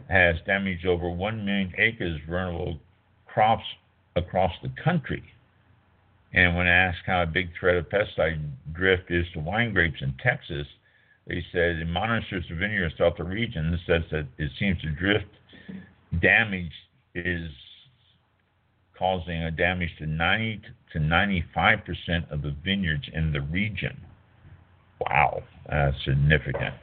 has 0.10 0.38
damaged 0.46 0.86
over 0.86 1.10
1 1.10 1.46
million 1.46 1.74
acres 1.78 2.16
of 2.22 2.30
vulnerable 2.30 2.80
crops 3.26 3.66
across 4.16 4.54
the 4.64 4.72
country. 4.82 5.24
And 6.34 6.56
when 6.56 6.68
asked 6.68 7.04
how 7.06 7.24
a 7.24 7.26
big 7.26 7.50
threat 7.60 7.76
of 7.76 7.90
pesticide 7.90 8.42
drift 8.74 9.12
is 9.12 9.26
to 9.34 9.40
wine 9.40 9.74
grapes 9.74 10.02
in 10.02 10.14
Texas, 10.24 10.68
they 11.28 11.46
said 11.52 11.78
it 11.78 11.88
monitors 11.88 12.46
the 12.50 12.56
vineyards 12.56 12.96
throughout 12.96 13.18
the 13.18 13.24
region 13.24 13.78
says 13.86 14.04
that 14.12 14.28
it 14.38 14.52
seems 14.58 14.80
to 14.82 14.90
drift 14.92 15.26
damage 16.22 16.72
is 17.16 17.50
causing 18.98 19.44
a 19.44 19.52
damage 19.52 19.90
to 20.00 20.06
90 20.06 20.62
to 20.94 21.00
95 21.00 21.80
percent 21.86 22.26
of 22.32 22.42
the 22.42 22.56
vineyards 22.64 23.10
in 23.14 23.32
the 23.34 23.42
region. 23.42 23.98
Wow, 25.02 25.44
that's 25.70 25.96
significant. 26.06 26.76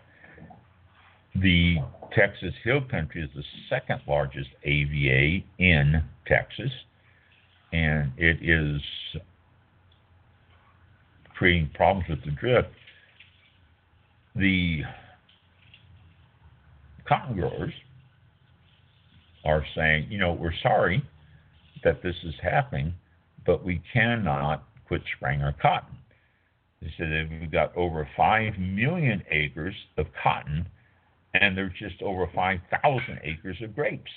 The 1.37 1.77
Texas 2.17 2.55
Hill 2.63 2.83
Country 2.91 3.23
is 3.23 3.31
the 3.35 3.43
second 3.69 4.01
largest 4.07 4.51
AVA 4.63 5.45
in 5.59 6.03
Texas, 6.27 6.71
and 7.73 8.13
it 8.17 8.39
is 8.41 8.81
creating 11.37 11.71
problems 11.75 12.09
with 12.09 12.25
the 12.25 12.31
drift 12.31 12.69
the 14.37 14.83
cotton 17.07 17.37
growers 17.37 17.73
are 19.45 19.65
saying, 19.77 20.07
you 20.11 20.19
know, 20.19 20.33
we're 20.33 20.55
sorry 20.63 21.05
that 21.85 22.03
this 22.03 22.15
is 22.25 22.35
happening, 22.43 22.95
but 23.47 23.65
we 23.65 23.83
cannot 23.93 24.65
quit 24.89 25.03
spraying 25.17 25.43
our 25.43 25.55
cotton. 25.61 25.97
They 26.85 26.93
said 26.99 27.11
that 27.11 27.29
we've 27.31 27.51
got 27.51 27.75
over 27.77 28.07
5 28.15 28.59
million 28.59 29.23
acres 29.31 29.75
of 29.97 30.07
cotton, 30.23 30.67
and 31.33 31.57
there's 31.57 31.73
just 31.79 32.03
over 32.03 32.29
5,000 32.35 33.21
acres 33.25 33.57
of 33.63 33.75
grapes. 33.75 34.11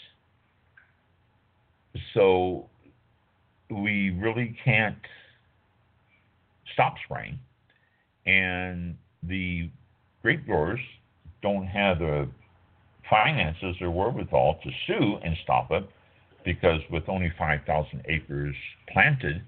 So 2.13 2.69
we 3.69 4.10
really 4.10 4.58
can't 4.65 4.97
stop 6.73 6.95
spraying. 7.06 7.39
And 8.25 8.97
the 9.23 9.69
grape 10.21 10.45
growers 10.45 10.82
don't 11.41 11.67
have 11.67 11.99
the 11.99 12.27
finances 13.10 13.77
or 13.80 13.91
wherewithal 13.91 14.60
to 14.62 14.69
sue 14.86 15.17
and 15.23 15.38
stop 15.43 15.71
it 15.71 15.89
because 16.43 16.82
with 16.91 17.08
only 17.08 17.32
5,000 17.38 18.03
acres 18.10 18.56
planted, 18.91 19.41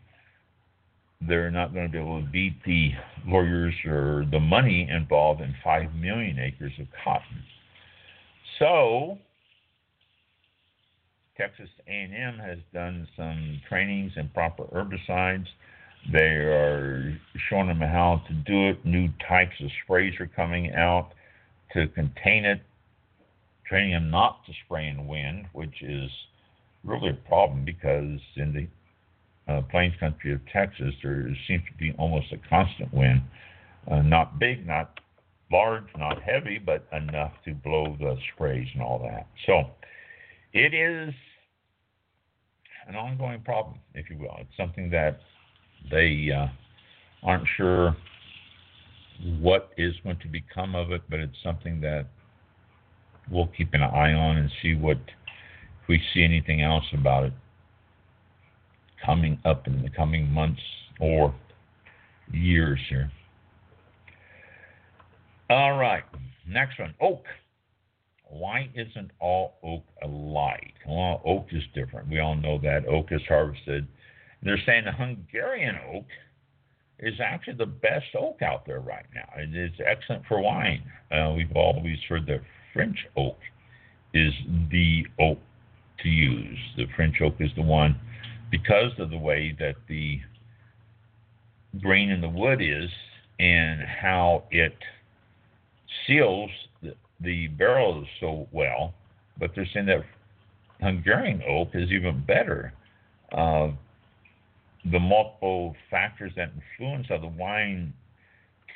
they're 1.28 1.52
not 1.52 1.74
going 1.74 1.86
to 1.86 1.92
be 1.92 1.98
able 1.98 2.22
to 2.22 2.28
beat 2.28 2.64
the 2.66 2.92
lawyers 3.26 3.74
or 3.86 4.26
the 4.32 4.40
money 4.40 4.88
involved 4.90 5.42
in 5.42 5.54
5 5.64 5.94
million 5.96 6.40
acres 6.40 6.72
of 6.80 6.88
cotton. 7.04 7.44
So, 8.58 9.18
Texas 11.38 11.70
A&M 11.88 12.38
has 12.40 12.58
done 12.74 13.08
some 13.16 13.62
trainings 13.68 14.14
in 14.16 14.30
proper 14.30 14.64
herbicides. 14.66 15.48
They 16.12 16.20
are 16.20 17.20
showing 17.50 17.68
them 17.68 17.82
how 17.82 18.22
to 18.28 18.34
do 18.34 18.70
it. 18.70 18.86
New 18.86 19.10
types 19.28 19.56
of 19.62 19.70
sprays 19.84 20.14
are 20.20 20.28
coming 20.28 20.74
out 20.74 21.12
to 21.74 21.88
contain 21.90 22.46
it, 22.46 22.62
training 23.68 23.92
them 23.92 24.10
not 24.10 24.46
to 24.46 24.54
spray 24.66 24.88
in 24.88 25.08
wind, 25.08 25.48
which 25.52 25.82
is 25.82 26.10
really 26.84 27.10
a 27.10 27.28
problem 27.28 27.66
because 27.66 28.20
in 28.38 28.54
the 28.54 28.68
uh, 29.50 29.62
plains 29.72 29.94
country 30.00 30.34
of 30.34 30.40
Texas, 30.54 30.94
there 31.02 31.28
seems 31.48 31.64
to 31.72 31.78
be 31.78 31.94
almost 31.98 32.28
a 32.32 32.38
constant 32.50 32.94
wind. 32.94 33.22
Uh, 33.90 34.02
not 34.02 34.38
big, 34.38 34.68
not 34.68 35.00
large, 35.52 35.86
not 35.98 36.22
heavy, 36.22 36.60
but 36.60 36.88
enough 36.94 37.32
to 37.46 37.54
blow 37.54 37.96
the 38.00 38.16
sprays 38.34 38.68
and 38.74 38.84
all 38.84 39.00
that. 39.00 39.28
So 39.48 39.64
it 40.54 40.74
is 40.74 41.14
an 42.88 42.96
ongoing 42.96 43.42
problem, 43.42 43.80
if 43.96 44.10
you 44.10 44.18
will. 44.18 44.36
It's 44.40 44.56
something 44.58 44.90
that 44.92 45.20
they 45.90 46.30
uh, 46.36 46.48
aren't 47.24 47.48
sure 47.58 47.96
what 49.40 49.72
is 49.78 49.96
going 50.04 50.20
to 50.20 50.28
become 50.28 50.76
of 50.76 50.92
it, 50.92 51.02
but 51.10 51.20
it's 51.20 51.38
something 51.44 51.82
that 51.82 52.06
we'll 53.32 53.50
keep 53.58 53.74
an 53.74 53.82
eye 53.82 54.14
on 54.14 54.38
and 54.38 54.52
see 54.62 54.76
what 54.76 54.98
if 54.98 55.88
we 55.88 56.02
see 56.14 56.24
anything 56.24 56.62
else 56.62 56.86
about 56.94 57.24
it 57.24 57.34
coming 59.06 59.40
up 59.46 59.68
in 59.68 59.82
the 59.82 59.90
coming 59.90 60.30
months 60.30 60.62
or 61.00 61.34
years 62.32 62.80
here. 62.90 63.12
All 65.50 65.78
right, 65.78 66.04
next 66.48 66.80
one 66.80 66.94
oak. 67.02 67.24
Why 68.30 68.70
isn't 68.76 69.10
all 69.20 69.56
oak 69.64 69.84
alike? 70.04 70.76
Well, 70.88 71.22
oak 71.26 71.48
is 71.52 71.64
different. 71.74 72.10
We 72.10 72.20
all 72.20 72.36
know 72.36 72.60
that 72.62 72.86
oak 72.88 73.08
is 73.12 73.22
harvested. 73.28 73.88
They're 74.44 74.62
saying 74.66 74.86
the 74.86 74.92
Hungarian 74.92 75.76
oak 75.94 76.06
is 77.00 77.16
actually 77.20 77.56
the 77.56 77.66
best 77.66 78.06
oak 78.18 78.42
out 78.42 78.66
there 78.66 78.82
right 78.82 79.06
now. 79.16 79.28
It 79.38 79.56
is 79.56 79.72
excellent 79.84 80.26
for 80.28 80.40
wine. 80.42 80.84
Uh, 81.12 81.34
we've 81.36 81.56
always 81.56 81.98
heard 82.08 82.28
that 82.28 82.42
French 82.74 82.98
oak 83.18 83.38
is 84.14 84.34
the 84.70 85.06
oak 85.20 85.40
to 86.04 86.10
use. 86.10 86.58
The 86.78 86.86
French 86.96 87.16
oak 87.22 87.36
is 87.40 87.50
the 87.56 87.64
one 87.64 88.00
because 88.52 88.92
of 89.00 89.10
the 89.10 89.18
way 89.18 89.56
that 89.60 89.76
the 89.88 90.20
grain 91.82 92.10
in 92.10 92.22
the 92.22 92.30
wood 92.30 92.62
is 92.62 92.90
and 93.40 93.82
how 93.82 94.44
it 94.52 94.76
seals 96.06 96.50
the, 96.82 96.96
the 97.22 97.48
barrels 97.48 98.08
so 98.20 98.48
well. 98.52 98.94
But 99.40 99.52
they're 99.56 99.68
saying 99.74 99.86
that 99.88 100.04
Hungarian 100.82 101.42
oak 101.48 101.70
is 101.74 101.92
even 101.92 102.24
better. 102.26 102.74
Uh, 103.32 103.72
the 104.92 105.00
multiple 105.00 105.76
factors 105.92 106.32
that 106.36 106.52
influence 106.56 107.08
how 107.10 107.20
the 107.20 107.28
wine 107.28 107.94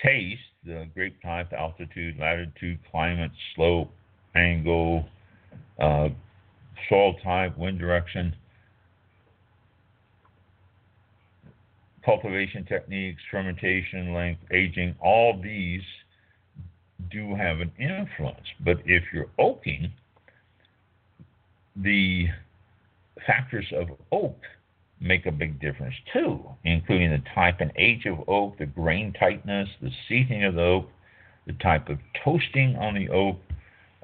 taste 0.04 0.42
the 0.66 0.88
grape 0.94 1.22
type, 1.22 1.52
altitude, 1.54 2.18
latitude, 2.18 2.80
climate, 2.90 3.32
slope, 3.56 3.92
angle, 4.36 5.06
uh, 5.80 6.10
soil 6.90 7.16
type, 7.24 7.58
wind 7.58 7.80
direction 7.80 8.36
cultivation 12.06 12.66
techniques, 12.66 13.22
fermentation 13.32 14.14
length, 14.14 14.42
aging, 14.52 14.96
all 15.02 15.40
these 15.42 15.82
do 17.12 17.36
have 17.36 17.60
an 17.60 17.72
influence. 17.80 18.46
But 18.64 18.78
if 18.86 19.04
you're 19.14 19.30
oaking, 19.40 19.92
the 21.76 22.28
factors 23.26 23.66
of 23.76 23.88
oak 24.12 24.38
make 25.00 25.26
a 25.26 25.32
big 25.32 25.60
difference 25.60 25.96
too, 26.12 26.40
including 26.64 27.12
the 27.12 27.22
type 27.36 27.60
and 27.60 27.72
age 27.76 28.06
of 28.06 28.28
oak, 28.28 28.58
the 28.58 28.66
grain 28.66 29.14
tightness, 29.20 29.68
the 29.82 29.92
seating 30.08 30.44
of 30.44 30.56
the 30.56 30.62
oak, 30.62 30.90
the 31.46 31.54
type 31.54 31.90
of 31.90 31.98
toasting 32.24 32.76
on 32.78 32.94
the 32.96 33.10
oak, 33.10 33.38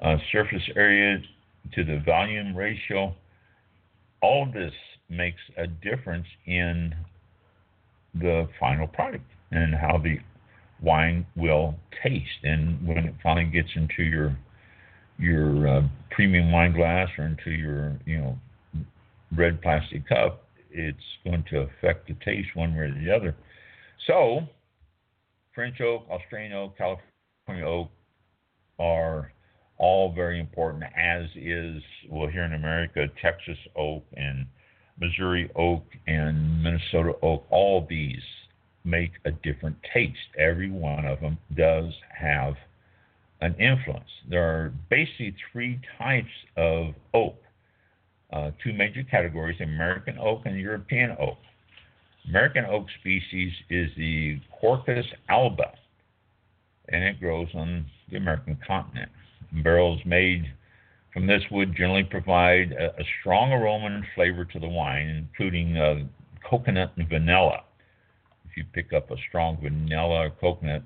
uh, 0.02 0.16
surface 0.30 0.62
area 0.76 1.18
to 1.74 1.84
the 1.84 2.02
volume 2.04 2.54
ratio. 2.54 3.14
All 4.22 4.46
this 4.52 4.72
makes 5.08 5.40
a 5.56 5.66
difference 5.66 6.26
in 6.46 6.94
the 8.14 8.48
final 8.58 8.86
product 8.86 9.24
and 9.50 9.74
how 9.74 9.98
the 9.98 10.18
wine 10.82 11.26
will 11.36 11.74
taste. 12.02 12.44
And 12.44 12.86
when 12.86 12.98
it 12.98 13.14
finally 13.22 13.46
gets 13.46 13.68
into 13.74 14.02
your 14.02 14.36
your 15.18 15.68
uh, 15.68 15.82
premium 16.10 16.50
wine 16.50 16.72
glass 16.72 17.08
or 17.18 17.26
into 17.26 17.50
your 17.50 17.98
you 18.06 18.18
know 18.18 18.38
red 19.36 19.60
plastic 19.62 20.08
cup, 20.08 20.44
it's 20.70 20.98
going 21.24 21.44
to 21.50 21.60
affect 21.60 22.08
the 22.08 22.16
taste 22.24 22.48
one 22.54 22.74
way 22.74 22.84
or 22.84 22.94
the 22.94 23.14
other. 23.14 23.36
So, 24.06 24.40
French 25.54 25.80
oak, 25.80 26.06
Australian 26.10 26.52
oak, 26.52 26.76
California 26.78 27.66
oak 27.66 27.90
are 28.78 29.32
all 29.78 30.12
very 30.12 30.40
important, 30.40 30.84
as 30.96 31.24
is 31.36 31.82
well 32.08 32.28
here 32.28 32.44
in 32.44 32.54
America, 32.54 33.06
Texas 33.20 33.58
oak 33.76 34.04
and 34.16 34.46
Missouri 35.00 35.50
oak 35.56 35.84
and 36.06 36.62
Minnesota 36.62 37.12
oak, 37.22 37.44
all 37.50 37.86
these 37.88 38.22
make 38.84 39.12
a 39.24 39.30
different 39.30 39.76
taste. 39.94 40.18
Every 40.38 40.70
one 40.70 41.04
of 41.04 41.20
them 41.20 41.38
does 41.56 41.92
have 42.16 42.54
an 43.40 43.54
influence. 43.54 44.08
There 44.28 44.42
are 44.42 44.72
basically 44.90 45.34
three 45.52 45.80
types 45.98 46.28
of 46.56 46.94
oak, 47.14 47.36
uh, 48.32 48.50
two 48.62 48.72
major 48.72 49.02
categories 49.02 49.60
American 49.60 50.18
oak 50.18 50.42
and 50.44 50.58
European 50.58 51.16
oak. 51.18 51.38
American 52.28 52.66
oak 52.66 52.86
species 53.00 53.52
is 53.70 53.90
the 53.96 54.38
Quercus 54.60 55.06
alba, 55.28 55.72
and 56.90 57.02
it 57.02 57.18
grows 57.18 57.48
on 57.54 57.86
the 58.10 58.18
American 58.18 58.58
continent. 58.66 59.10
Barrels 59.64 60.00
made 60.04 60.44
from 61.12 61.26
this 61.26 61.42
wood 61.50 61.74
generally 61.76 62.04
provide 62.04 62.72
a, 62.72 63.00
a 63.00 63.04
strong 63.20 63.52
aroma 63.52 63.86
and 63.86 64.04
flavor 64.14 64.44
to 64.44 64.58
the 64.58 64.68
wine, 64.68 65.28
including 65.30 65.76
uh, 65.76 66.04
coconut 66.48 66.92
and 66.96 67.08
vanilla. 67.08 67.64
If 68.48 68.56
you 68.56 68.64
pick 68.72 68.92
up 68.92 69.10
a 69.10 69.16
strong 69.28 69.58
vanilla 69.60 70.26
or 70.26 70.30
coconut, 70.30 70.82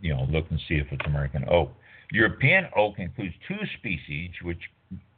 you 0.00 0.14
know, 0.14 0.26
look 0.30 0.46
and 0.50 0.60
see 0.68 0.74
if 0.74 0.86
it's 0.90 1.04
American 1.06 1.44
oak. 1.50 1.70
European 2.12 2.66
oak 2.76 2.94
includes 2.98 3.34
two 3.46 3.58
species 3.78 4.30
which 4.42 4.60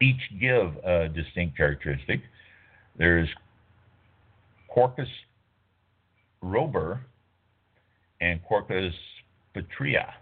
each 0.00 0.20
give 0.40 0.76
a 0.84 1.08
distinct 1.08 1.56
characteristic. 1.56 2.20
There's 2.96 3.28
Quercus 4.74 5.06
robur 6.42 7.00
and 8.20 8.40
Quercus 8.44 8.92
petraea. 9.54 10.12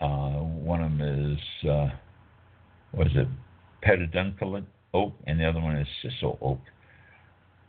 Uh, 0.00 0.38
one 0.40 0.82
of 0.82 0.90
them 0.96 1.32
is, 1.32 1.68
uh, 1.68 1.88
what 2.92 3.06
is 3.08 3.12
it, 3.16 3.28
pedunculate 3.82 4.64
oak, 4.94 5.12
and 5.26 5.40
the 5.40 5.44
other 5.44 5.60
one 5.60 5.76
is 5.76 5.88
sessile 6.02 6.38
oak. 6.40 6.60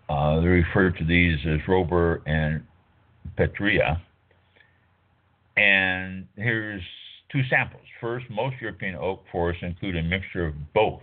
Uh, 0.10 0.40
they 0.40 0.48
refer 0.48 0.92
to 0.92 1.06
these 1.06 1.38
as 1.46 1.60
robur 1.68 2.22
and 2.26 2.64
petraea. 3.38 4.00
And 5.58 6.28
here's 6.36 6.82
two 7.32 7.42
samples. 7.50 7.84
First, 8.00 8.26
most 8.30 8.56
European 8.62 8.96
oak 8.96 9.24
forests 9.32 9.64
include 9.64 9.98
a 9.98 10.04
mixture 10.04 10.48
of 10.48 10.54
both. 10.74 11.02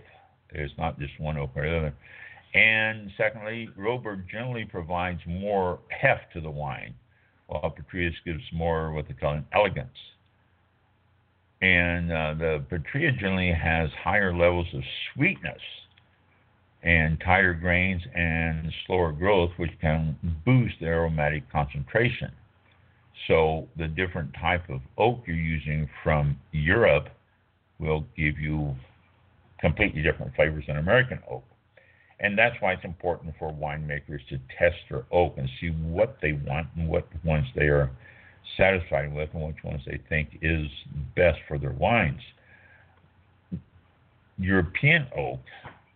It's 0.51 0.73
not 0.77 0.97
just 0.99 1.19
one 1.19 1.37
oak 1.37 1.51
or 1.55 1.63
the 1.63 1.77
other. 1.77 1.93
And 2.53 3.11
secondly, 3.17 3.69
robur 3.77 4.25
generally 4.29 4.65
provides 4.65 5.19
more 5.27 5.79
heft 5.89 6.33
to 6.33 6.41
the 6.41 6.49
wine, 6.49 6.93
while 7.47 7.75
Petraea 7.77 8.11
gives 8.25 8.43
more 8.53 8.93
what 8.93 9.07
they 9.07 9.13
call 9.13 9.33
an 9.33 9.45
elegance 9.53 9.89
and 11.61 12.11
uh, 12.11 12.33
the 12.37 12.63
Petraea 12.69 13.17
generally 13.19 13.51
has 13.51 13.89
higher 14.03 14.33
levels 14.35 14.67
of 14.73 14.81
sweetness 15.13 15.61
and 16.83 17.19
tighter 17.19 17.53
grains 17.53 18.01
and 18.15 18.71
slower 18.85 19.11
growth, 19.11 19.51
which 19.57 19.71
can 19.81 20.15
boost 20.45 20.75
the 20.79 20.85
aromatic 20.85 21.51
concentration. 21.51 22.31
So 23.27 23.67
the 23.77 23.87
different 23.87 24.33
type 24.39 24.69
of 24.69 24.81
oak 24.97 25.23
you're 25.25 25.35
using 25.35 25.89
from 26.03 26.37
Europe 26.51 27.09
will 27.79 28.05
give 28.15 28.37
you 28.39 28.75
completely 29.59 30.03
different 30.03 30.35
flavors 30.35 30.65
than 30.67 30.77
American 30.77 31.19
oak. 31.29 31.43
And 32.19 32.37
that's 32.37 32.55
why 32.61 32.73
it's 32.73 32.85
important 32.85 33.33
for 33.37 33.51
winemakers 33.51 34.27
to 34.29 34.39
test 34.57 34.77
their 34.89 35.05
oak 35.11 35.35
and 35.37 35.49
see 35.59 35.69
what 35.69 36.17
they 36.21 36.33
want 36.33 36.67
and 36.75 36.87
what 36.87 37.07
ones 37.23 37.45
they 37.55 37.65
are 37.65 37.91
satisfied 38.55 39.13
with 39.13 39.29
and 39.33 39.43
which 39.43 39.63
ones 39.63 39.81
they 39.85 39.99
think 40.09 40.37
is 40.41 40.67
best 41.15 41.39
for 41.47 41.57
their 41.57 41.71
wines. 41.71 42.21
European 44.39 45.07
oak, 45.15 45.39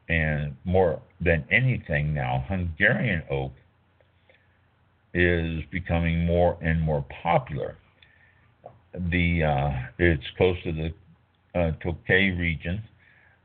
and 0.09 0.55
more 0.65 1.01
than 1.19 1.45
anything 1.51 2.13
now, 2.13 2.43
Hungarian 2.47 3.23
oak 3.29 3.51
is 5.13 5.61
becoming 5.71 6.25
more 6.25 6.57
and 6.61 6.81
more 6.81 7.05
popular. 7.21 7.77
The 8.93 9.43
uh, 9.43 9.69
it's 9.99 10.23
close 10.37 10.57
to 10.63 10.71
the 10.71 10.93
uh, 11.57 11.71
Tokay 11.83 12.37
region. 12.37 12.83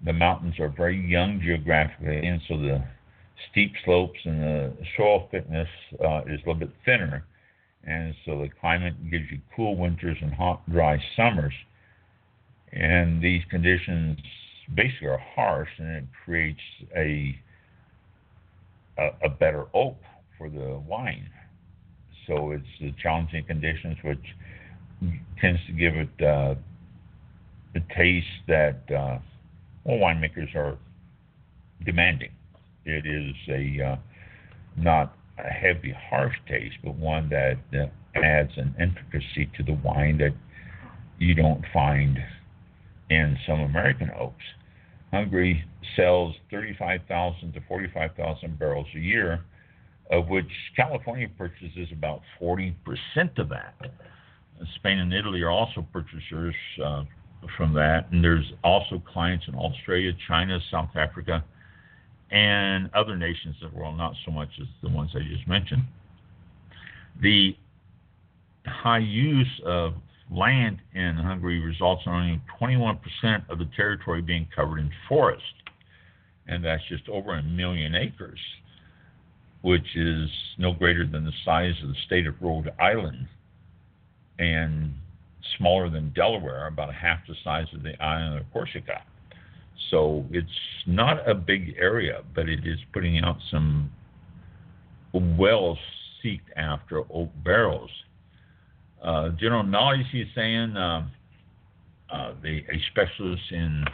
The 0.04 0.12
mountains 0.12 0.58
are 0.60 0.68
very 0.68 0.98
young 0.98 1.40
geographically, 1.40 2.26
and 2.26 2.40
so 2.48 2.58
the 2.58 2.84
steep 3.50 3.72
slopes 3.84 4.18
and 4.24 4.42
the 4.42 4.76
soil 4.96 5.28
thickness 5.30 5.68
uh, 6.04 6.22
is 6.26 6.40
a 6.44 6.48
little 6.48 6.54
bit 6.54 6.70
thinner, 6.84 7.24
and 7.86 8.14
so 8.24 8.38
the 8.38 8.48
climate 8.60 8.94
gives 9.10 9.30
you 9.30 9.38
cool 9.54 9.76
winters 9.76 10.18
and 10.20 10.34
hot, 10.34 10.68
dry 10.70 10.98
summers. 11.16 11.54
And 12.72 13.22
these 13.22 13.42
conditions 13.48 14.18
basically 14.74 15.06
are 15.08 15.22
harsh, 15.34 15.68
and 15.78 15.96
it 15.96 16.04
creates 16.24 16.60
a 16.96 17.38
a, 18.98 19.10
a 19.24 19.28
better 19.28 19.66
oak 19.74 19.96
for 20.36 20.48
the 20.48 20.82
wine. 20.86 21.28
So 22.26 22.50
it's 22.50 22.64
the 22.80 22.92
challenging 23.00 23.44
conditions 23.44 23.96
which 24.02 24.24
tends 25.40 25.60
to 25.66 25.72
give 25.72 25.94
it 25.94 26.08
uh, 26.24 26.54
the 27.74 27.82
taste 27.94 28.26
that 28.48 28.80
uh, 28.90 29.18
all 29.84 30.00
winemakers 30.00 30.54
are 30.54 30.76
demanding. 31.84 32.30
It 32.84 33.06
is 33.06 33.34
a 33.48 33.92
uh, 33.92 33.96
not 34.76 35.15
a 35.38 35.48
heavy, 35.48 35.94
harsh 36.10 36.34
taste, 36.48 36.76
but 36.82 36.94
one 36.94 37.28
that 37.28 37.58
adds 38.14 38.52
an 38.56 38.74
intricacy 38.80 39.50
to 39.56 39.62
the 39.62 39.78
wine 39.84 40.18
that 40.18 40.34
you 41.18 41.34
don't 41.34 41.64
find 41.72 42.18
in 43.10 43.36
some 43.46 43.60
American 43.60 44.10
oaks. 44.18 44.44
Hungary 45.12 45.64
sells 45.94 46.34
35,000 46.50 47.52
to 47.52 47.60
45,000 47.68 48.58
barrels 48.58 48.86
a 48.94 48.98
year, 48.98 49.44
of 50.10 50.28
which 50.28 50.50
California 50.74 51.28
purchases 51.36 51.88
about 51.92 52.22
40% 52.40 52.74
of 53.38 53.48
that. 53.48 53.74
Spain 54.76 54.98
and 54.98 55.12
Italy 55.12 55.42
are 55.42 55.50
also 55.50 55.86
purchasers 55.92 56.54
uh, 56.82 57.04
from 57.56 57.74
that, 57.74 58.10
and 58.10 58.24
there's 58.24 58.52
also 58.64 59.02
clients 59.12 59.44
in 59.48 59.54
Australia, 59.54 60.12
China, 60.26 60.58
South 60.70 60.90
Africa, 60.96 61.44
and 62.30 62.90
other 62.94 63.16
nations 63.16 63.56
of 63.62 63.72
the 63.72 63.78
world, 63.78 63.96
not 63.96 64.14
so 64.24 64.32
much 64.32 64.48
as 64.60 64.66
the 64.82 64.88
ones 64.88 65.10
I 65.14 65.20
just 65.20 65.46
mentioned. 65.46 65.84
The 67.20 67.56
high 68.66 68.98
use 68.98 69.60
of 69.64 69.94
land 70.30 70.78
in 70.94 71.14
Hungary 71.16 71.60
results 71.60 72.02
in 72.04 72.12
only 72.12 72.42
21% 72.60 72.98
of 73.48 73.58
the 73.58 73.68
territory 73.76 74.22
being 74.22 74.46
covered 74.54 74.78
in 74.80 74.90
forest, 75.08 75.42
and 76.48 76.64
that's 76.64 76.82
just 76.88 77.08
over 77.08 77.34
a 77.34 77.42
million 77.42 77.94
acres, 77.94 78.40
which 79.62 79.86
is 79.94 80.28
no 80.58 80.72
greater 80.72 81.06
than 81.06 81.24
the 81.24 81.32
size 81.44 81.74
of 81.82 81.88
the 81.88 81.96
state 82.06 82.26
of 82.26 82.34
Rhode 82.40 82.72
Island 82.80 83.28
and 84.38 84.94
smaller 85.56 85.88
than 85.88 86.12
Delaware, 86.12 86.66
about 86.66 86.92
half 86.92 87.20
the 87.26 87.34
size 87.44 87.66
of 87.72 87.82
the 87.82 88.00
island 88.02 88.40
of 88.40 88.52
Corsica. 88.52 89.02
So 89.90 90.24
it's 90.30 90.48
not 90.86 91.28
a 91.28 91.34
big 91.34 91.74
area, 91.78 92.22
but 92.34 92.48
it 92.48 92.66
is 92.66 92.78
putting 92.92 93.18
out 93.18 93.36
some 93.50 93.90
well 95.12 95.78
seeked 96.22 96.40
after 96.56 97.00
oak 97.12 97.30
barrels. 97.44 97.90
Uh, 99.02 99.30
general 99.30 99.62
knowledge, 99.62 100.06
he's 100.10 100.26
saying, 100.34 100.76
uh, 100.76 101.06
uh, 102.10 102.32
the, 102.42 102.58
a 102.58 102.80
specialist 102.90 103.42
in 103.50 103.84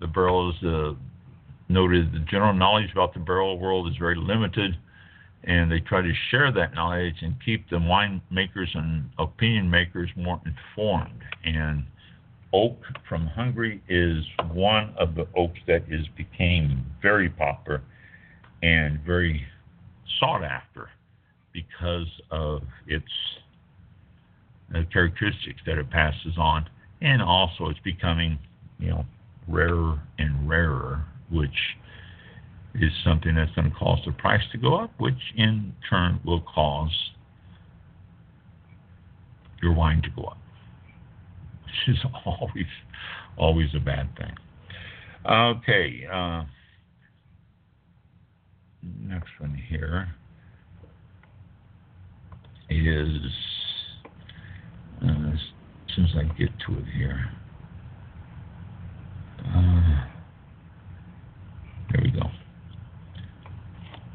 the 0.00 0.06
barrels 0.06 0.54
uh, 0.64 0.92
noted 1.68 2.12
the 2.12 2.24
general 2.30 2.52
knowledge 2.52 2.90
about 2.92 3.14
the 3.14 3.20
barrel 3.20 3.58
world 3.58 3.88
is 3.88 3.96
very 3.98 4.16
limited, 4.16 4.76
and 5.44 5.70
they 5.70 5.80
try 5.80 6.02
to 6.02 6.12
share 6.30 6.52
that 6.52 6.74
knowledge 6.74 7.16
and 7.22 7.36
keep 7.44 7.68
the 7.70 7.76
winemakers 7.76 8.74
and 8.74 9.08
opinion 9.18 9.70
makers 9.70 10.10
more 10.16 10.40
informed. 10.44 11.22
And 11.44 11.84
oak 12.56 12.78
from 13.06 13.26
Hungary 13.26 13.82
is 13.88 14.24
one 14.52 14.94
of 14.98 15.14
the 15.14 15.26
oaks 15.36 15.58
that 15.66 15.82
is 15.88 16.06
became 16.16 16.86
very 17.02 17.28
popular 17.28 17.82
and 18.62 18.98
very 19.04 19.44
sought 20.18 20.42
after 20.42 20.88
because 21.52 22.08
of 22.30 22.62
its 22.86 23.04
uh, 24.74 24.80
characteristics 24.90 25.60
that 25.66 25.78
it 25.78 25.90
passes 25.90 26.32
on, 26.38 26.68
and 27.02 27.20
also 27.20 27.66
it's 27.68 27.78
becoming, 27.80 28.38
you 28.78 28.88
know, 28.88 29.04
rarer 29.46 30.00
and 30.18 30.48
rarer, 30.48 31.04
which 31.30 31.76
is 32.74 32.90
something 33.04 33.34
that's 33.34 33.52
going 33.52 33.70
to 33.70 33.76
cause 33.76 33.98
the 34.06 34.12
price 34.12 34.42
to 34.52 34.58
go 34.58 34.76
up, 34.76 34.90
which 34.98 35.14
in 35.36 35.74
turn 35.88 36.18
will 36.24 36.42
cause 36.42 36.90
your 39.62 39.74
wine 39.74 40.00
to 40.02 40.10
go 40.10 40.24
up 40.24 40.38
which 41.66 41.96
is 41.96 42.04
always 42.26 42.66
always 43.36 43.68
a 43.74 43.80
bad 43.80 44.08
thing. 44.16 44.34
Okay, 45.28 46.06
uh, 46.12 46.44
next 48.82 49.30
one 49.38 49.54
here 49.68 50.08
is 52.70 53.08
uh, 55.02 55.32
as 55.32 55.40
soon 55.94 56.04
as 56.04 56.10
I 56.16 56.22
get 56.38 56.50
to 56.66 56.78
it 56.78 56.84
here. 56.96 57.30
Uh, 59.48 60.06
there 61.92 62.02
we 62.02 62.10
go. 62.10 62.30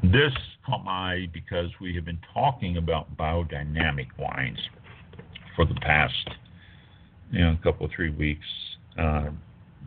This 0.02 0.32
caught 0.66 0.84
my 0.84 1.14
eye 1.14 1.28
because 1.32 1.70
we 1.80 1.94
have 1.94 2.04
been 2.04 2.20
talking 2.34 2.76
about 2.76 3.16
biodynamic 3.16 4.08
wines 4.18 4.58
for 5.56 5.64
the 5.64 5.74
past 5.74 6.28
you 7.32 7.40
know, 7.40 7.56
a 7.58 7.62
couple 7.62 7.88
three 7.94 8.10
weeks, 8.10 8.46
uh, 8.98 9.30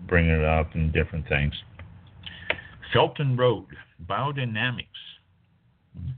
bringing 0.07 0.31
it 0.31 0.43
up 0.43 0.73
and 0.73 0.91
different 0.91 1.27
things. 1.29 1.53
Felton 2.91 3.37
Road, 3.37 3.67
Biodynamics. 4.07 4.85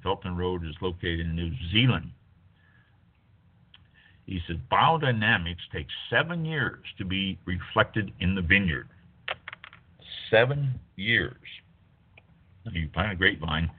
Felton 0.02 0.36
Road 0.36 0.66
is 0.66 0.74
located 0.82 1.22
in 1.22 1.36
New 1.36 1.52
Zealand. 1.72 2.12
He 4.26 4.42
says 4.48 4.58
biodynamics 4.72 5.62
takes 5.72 5.94
seven 6.10 6.44
years 6.44 6.84
to 6.98 7.06
be 7.06 7.38
reflected 7.46 8.12
in 8.20 8.36
the 8.36 8.42
vineyard. 8.42 8.90
Seven 10.30 10.80
years. 10.96 11.38
You 12.74 12.90
plant 12.90 13.14
a 13.14 13.16
grapevine, 13.16 13.72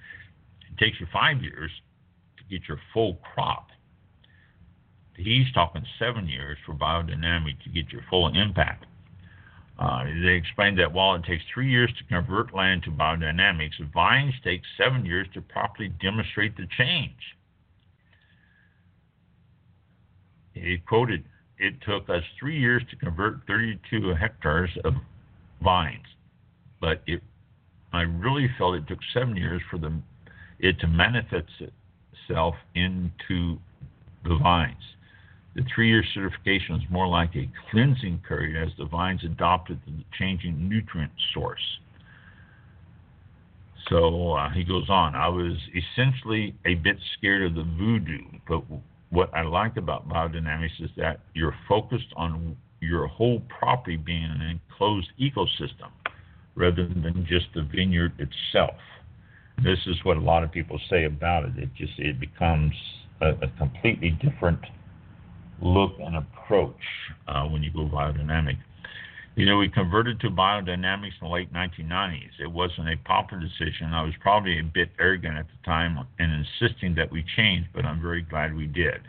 it 0.71 0.79
takes 0.83 0.99
you 0.99 1.07
five 1.13 1.43
years 1.43 1.71
to 2.39 2.45
get 2.45 2.67
your 2.67 2.81
full 2.95 3.19
crop. 3.35 3.68
He's 5.19 5.51
talking 5.53 5.85
seven 5.99 6.29
years 6.29 6.57
for 6.65 6.75
biodynamic 6.75 7.61
to 7.65 7.71
get 7.71 7.91
your 7.91 8.03
full 8.09 8.29
impact. 8.29 8.87
Uh, 9.77 10.05
they 10.05 10.35
explained 10.35 10.79
that 10.79 10.93
while 10.93 11.17
it 11.17 11.25
takes 11.25 11.43
three 11.53 11.69
years 11.69 11.91
to 11.99 12.05
convert 12.05 12.55
land 12.55 12.85
to 12.85 12.91
biodynamics, 12.91 13.73
vines 13.93 14.35
take 14.45 14.63
seven 14.77 15.05
years 15.05 15.27
to 15.35 15.41
properly 15.41 15.89
demonstrate 16.01 16.57
the 16.57 16.67
change. 16.77 17.37
He 20.53 20.79
quoted, 20.79 21.25
It 21.59 21.75
took 21.83 22.09
us 22.09 22.23
three 22.39 22.59
years 22.59 22.83
to 22.91 22.97
convert 22.97 23.41
32 23.47 24.15
hectares 24.15 24.71
of 24.85 24.95
vines, 25.63 26.07
but 26.81 27.03
it, 27.07 27.23
I 27.93 28.03
really 28.03 28.49
felt 28.57 28.77
it 28.77 28.87
took 28.87 29.01
seven 29.13 29.37
years 29.37 29.63
for 29.69 29.79
the, 29.79 29.93
it 30.61 30.79
to 30.81 30.87
manifest 30.87 31.51
itself 32.29 32.55
into 32.75 33.59
the 34.25 34.37
vines. 34.43 34.77
The 35.59 35.65
three 35.75 35.89
year 35.89 36.05
certification 36.15 36.77
is 36.77 36.83
more 36.89 37.09
like 37.09 37.35
a 37.35 37.51
cleansing 37.73 38.21
period 38.29 38.65
as 38.65 38.73
the 38.79 38.85
vines 38.85 39.25
adopted 39.25 39.81
the 39.85 40.05
changing 40.17 40.69
nutrient 40.69 41.11
source. 41.35 41.81
So 43.89 44.35
uh, 44.35 44.51
he 44.51 44.63
goes 44.63 44.89
on. 44.89 45.17
I 45.17 45.27
was 45.27 45.57
essentially 45.75 46.55
a 46.65 46.77
bit 46.77 46.97
scared 47.17 47.43
of 47.43 47.57
the 47.57 47.65
voodoo, 47.77 48.23
but 48.47 48.63
what 49.11 49.35
I 49.35 49.43
like 49.43 49.77
about 49.77 50.09
biodynamics 50.09 50.81
is 50.81 50.91
that 50.97 51.19
you're 51.35 51.57
focused 51.69 52.13
on 52.15 52.57
your 52.79 53.09
whole 53.09 53.43
property 53.59 53.97
being 53.97 54.23
an 54.23 54.61
enclosed 54.71 55.09
ecosystem 55.21 55.91
rather 56.55 56.87
than 56.87 57.27
just 57.29 57.47
the 57.57 57.63
vineyard 57.63 58.13
itself. 58.21 58.77
This 59.65 59.81
is 59.89 59.97
what 60.05 60.19
a 60.19 60.21
lot 60.21 60.45
of 60.45 60.53
people 60.53 60.79
say 60.89 61.07
about 61.07 61.47
it. 61.47 61.59
It 61.59 61.71
just 61.75 61.99
it 61.99 62.21
becomes 62.21 62.75
a, 63.21 63.31
a 63.31 63.49
completely 63.59 64.11
different 64.11 64.61
look 65.61 65.93
and 65.99 66.17
approach 66.17 66.77
uh, 67.27 67.45
when 67.45 67.63
you 67.63 67.71
go 67.73 67.81
biodynamic. 67.81 68.57
You 69.37 69.47
know, 69.47 69.59
we 69.59 69.69
converted 69.69 70.19
to 70.21 70.31
biodynamics 70.31 71.13
in 71.21 71.29
the 71.29 71.29
late 71.29 71.53
1990s. 71.53 72.41
It 72.41 72.51
wasn't 72.51 72.89
a 72.89 72.97
popular 73.05 73.43
decision. 73.43 73.95
I 73.95 74.03
was 74.03 74.15
probably 74.21 74.59
a 74.59 74.65
bit 74.65 74.89
arrogant 74.99 75.37
at 75.37 75.47
the 75.47 75.65
time 75.65 75.99
in 76.19 76.45
insisting 76.61 76.95
that 76.97 77.11
we 77.11 77.25
change, 77.37 77.67
but 77.73 77.85
I'm 77.85 78.03
very 78.03 78.23
glad 78.23 78.55
we 78.55 78.67
did. 78.67 79.01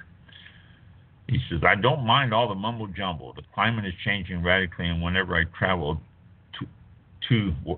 He 1.28 1.40
says, 1.50 1.62
I 1.68 1.76
don't 1.76 2.06
mind 2.06 2.34
all 2.34 2.48
the 2.48 2.56
mumbo 2.56 2.88
jumbo. 2.88 3.34
The 3.36 3.42
climate 3.54 3.86
is 3.86 3.94
changing 4.06 4.44
radically, 4.44 4.88
and 4.88 5.02
whenever 5.02 5.36
I 5.36 5.46
travel 5.58 6.00
to, 6.60 6.68
to 7.30 7.78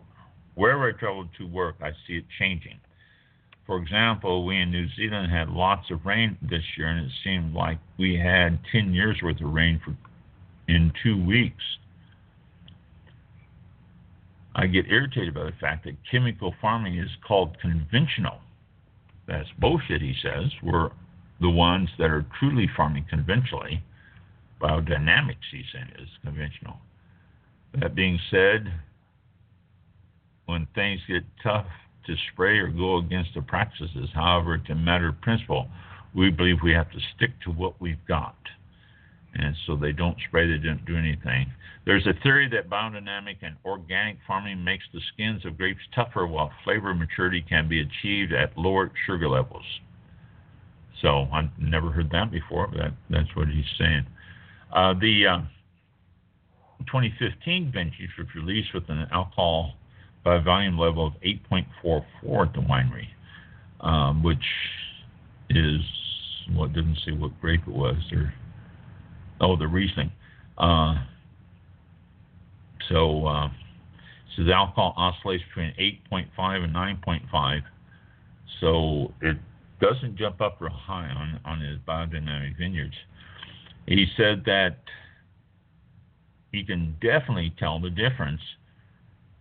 wherever 0.55 0.89
I 0.89 0.91
travel 0.97 1.28
to 1.38 1.47
work, 1.47 1.76
I 1.82 1.91
see 2.05 2.17
it 2.17 2.26
changing. 2.38 2.80
For 3.66 3.78
example, 3.78 4.45
we 4.45 4.59
in 4.59 4.72
New 4.72 4.88
Zealand 4.95 5.32
had 5.32 5.49
lots 5.49 5.91
of 5.91 6.05
rain 6.05 6.38
this 6.41 6.64
year, 6.78 6.88
and 6.88 7.05
it 7.05 7.12
seemed 7.24 7.53
like 7.53 7.80
we 7.97 8.18
had 8.18 8.59
10 8.72 8.93
years 8.93 9.18
worth 9.22 9.39
of 9.41 9.53
rain 9.53 9.80
for 9.84 9.95
in 10.68 10.91
two 11.03 11.24
weeks. 11.26 11.64
I 14.55 14.68
get 14.68 14.88
irritated 14.89 15.34
by 15.34 15.43
the 15.43 15.53
fact 15.59 15.86
that 15.86 15.95
chemical 16.09 16.53
farming 16.62 16.97
is 16.97 17.09
called 17.26 17.57
conventional. 17.62 18.39
That's 19.28 19.47
bullshit, 19.59 20.01
he 20.01 20.14
says. 20.22 20.51
We're 20.62 20.89
the 21.39 21.49
ones 21.49 21.89
that 21.97 22.09
are 22.09 22.26
truly 22.39 22.70
farming 22.76 23.05
conventionally. 23.09 23.84
Biodynamics, 24.62 25.47
he 25.51 25.64
said, 25.72 25.93
is 26.01 26.09
conventional. 26.24 26.78
That 27.80 27.95
being 27.95 28.20
said, 28.30 28.72
when 30.45 30.68
things 30.76 30.99
get 31.07 31.24
tough 31.41 31.68
to 32.06 32.16
spray 32.32 32.58
or 32.60 32.68
go 32.68 32.97
against 32.97 33.34
the 33.36 33.41
practices, 33.41 34.10
however, 34.14 34.56
it's 34.56 34.70
a 34.70 34.76
matter 34.76 35.10
of 35.10 35.22
principle. 35.22 35.68
We 36.16 36.30
believe 36.30 36.58
we 36.64 36.74
have 36.74 36.91
to 36.91 36.99
stick 37.16 37.32
to 37.45 37.52
what 37.52 37.80
we've 37.80 38.06
got. 38.08 38.36
And 39.34 39.56
so 39.66 39.76
they 39.76 39.91
don't 39.91 40.18
spray, 40.28 40.49
they 40.49 40.64
don't 40.64 40.86
do 40.86 40.97
anything. 40.97 41.52
There's 41.86 42.06
a 42.06 42.14
theory 42.22 42.49
that 42.49 42.70
biodynamic 42.70 43.38
and 43.41 43.56
organic 43.66 44.18
farming 44.28 44.64
makes 44.64 44.84
the 44.93 44.99
skins 45.14 45.45
of 45.45 45.58
grapes 45.58 45.82
tougher 45.95 46.28
while 46.28 46.52
flavor 46.64 46.93
maturity 46.93 47.43
can 47.47 47.68
be 47.68 47.82
achieved 47.82 48.34
at 48.34 48.56
lower 48.58 48.91
sugar 49.08 49.30
levels. 49.30 49.66
So 51.02 51.28
I've 51.34 51.49
never 51.58 51.89
heard 51.89 52.12
that 52.12 52.32
before, 52.32 52.68
but 52.68 52.78
that, 52.78 52.93
that's 53.10 53.36
what 53.36 53.47
he's 53.47 53.66
saying. 53.80 54.06
Uh, 54.72 54.93
the 54.99 55.26
uh, 55.28 55.39
2015 56.86 57.72
vintage 57.74 58.10
was 58.18 58.28
released 58.36 58.74
with 58.74 58.88
an 58.89 59.08
alcohol 59.12 59.74
by 60.24 60.36
a 60.36 60.41
volume 60.41 60.78
level 60.78 61.07
of 61.07 61.13
8.44 61.22 62.47
at 62.47 62.53
the 62.53 62.59
winery, 62.59 63.07
um, 63.82 64.24
which 64.24 64.43
is 65.49 65.82
well, 66.55 66.67
didn't 66.67 66.97
say 67.05 67.11
what 67.11 67.39
grape 67.39 67.61
it 67.67 67.74
was. 67.74 67.97
Or 68.11 68.34
oh, 69.41 69.55
the 69.55 69.67
Riesling. 69.67 70.11
Uh, 70.57 70.95
so, 72.89 73.26
uh, 73.26 73.49
so 74.36 74.43
the 74.43 74.53
alcohol 74.53 74.93
oscillates 74.97 75.43
between 75.49 75.74
8.5 76.11 76.63
and 76.63 76.76
9.5. 76.76 77.61
So 78.59 79.13
it 79.22 79.38
doesn't 79.80 80.17
jump 80.17 80.41
up 80.41 80.57
real 80.59 80.72
high 80.72 81.09
on, 81.09 81.39
on 81.45 81.61
his 81.61 81.80
biodynamic 81.88 82.57
vineyards. 82.57 82.95
He 83.88 84.05
said 84.15 84.43
that 84.45 84.78
he 86.51 86.63
can 86.63 86.95
definitely 87.01 87.53
tell 87.57 87.80
the 87.80 87.89
difference 87.89 88.41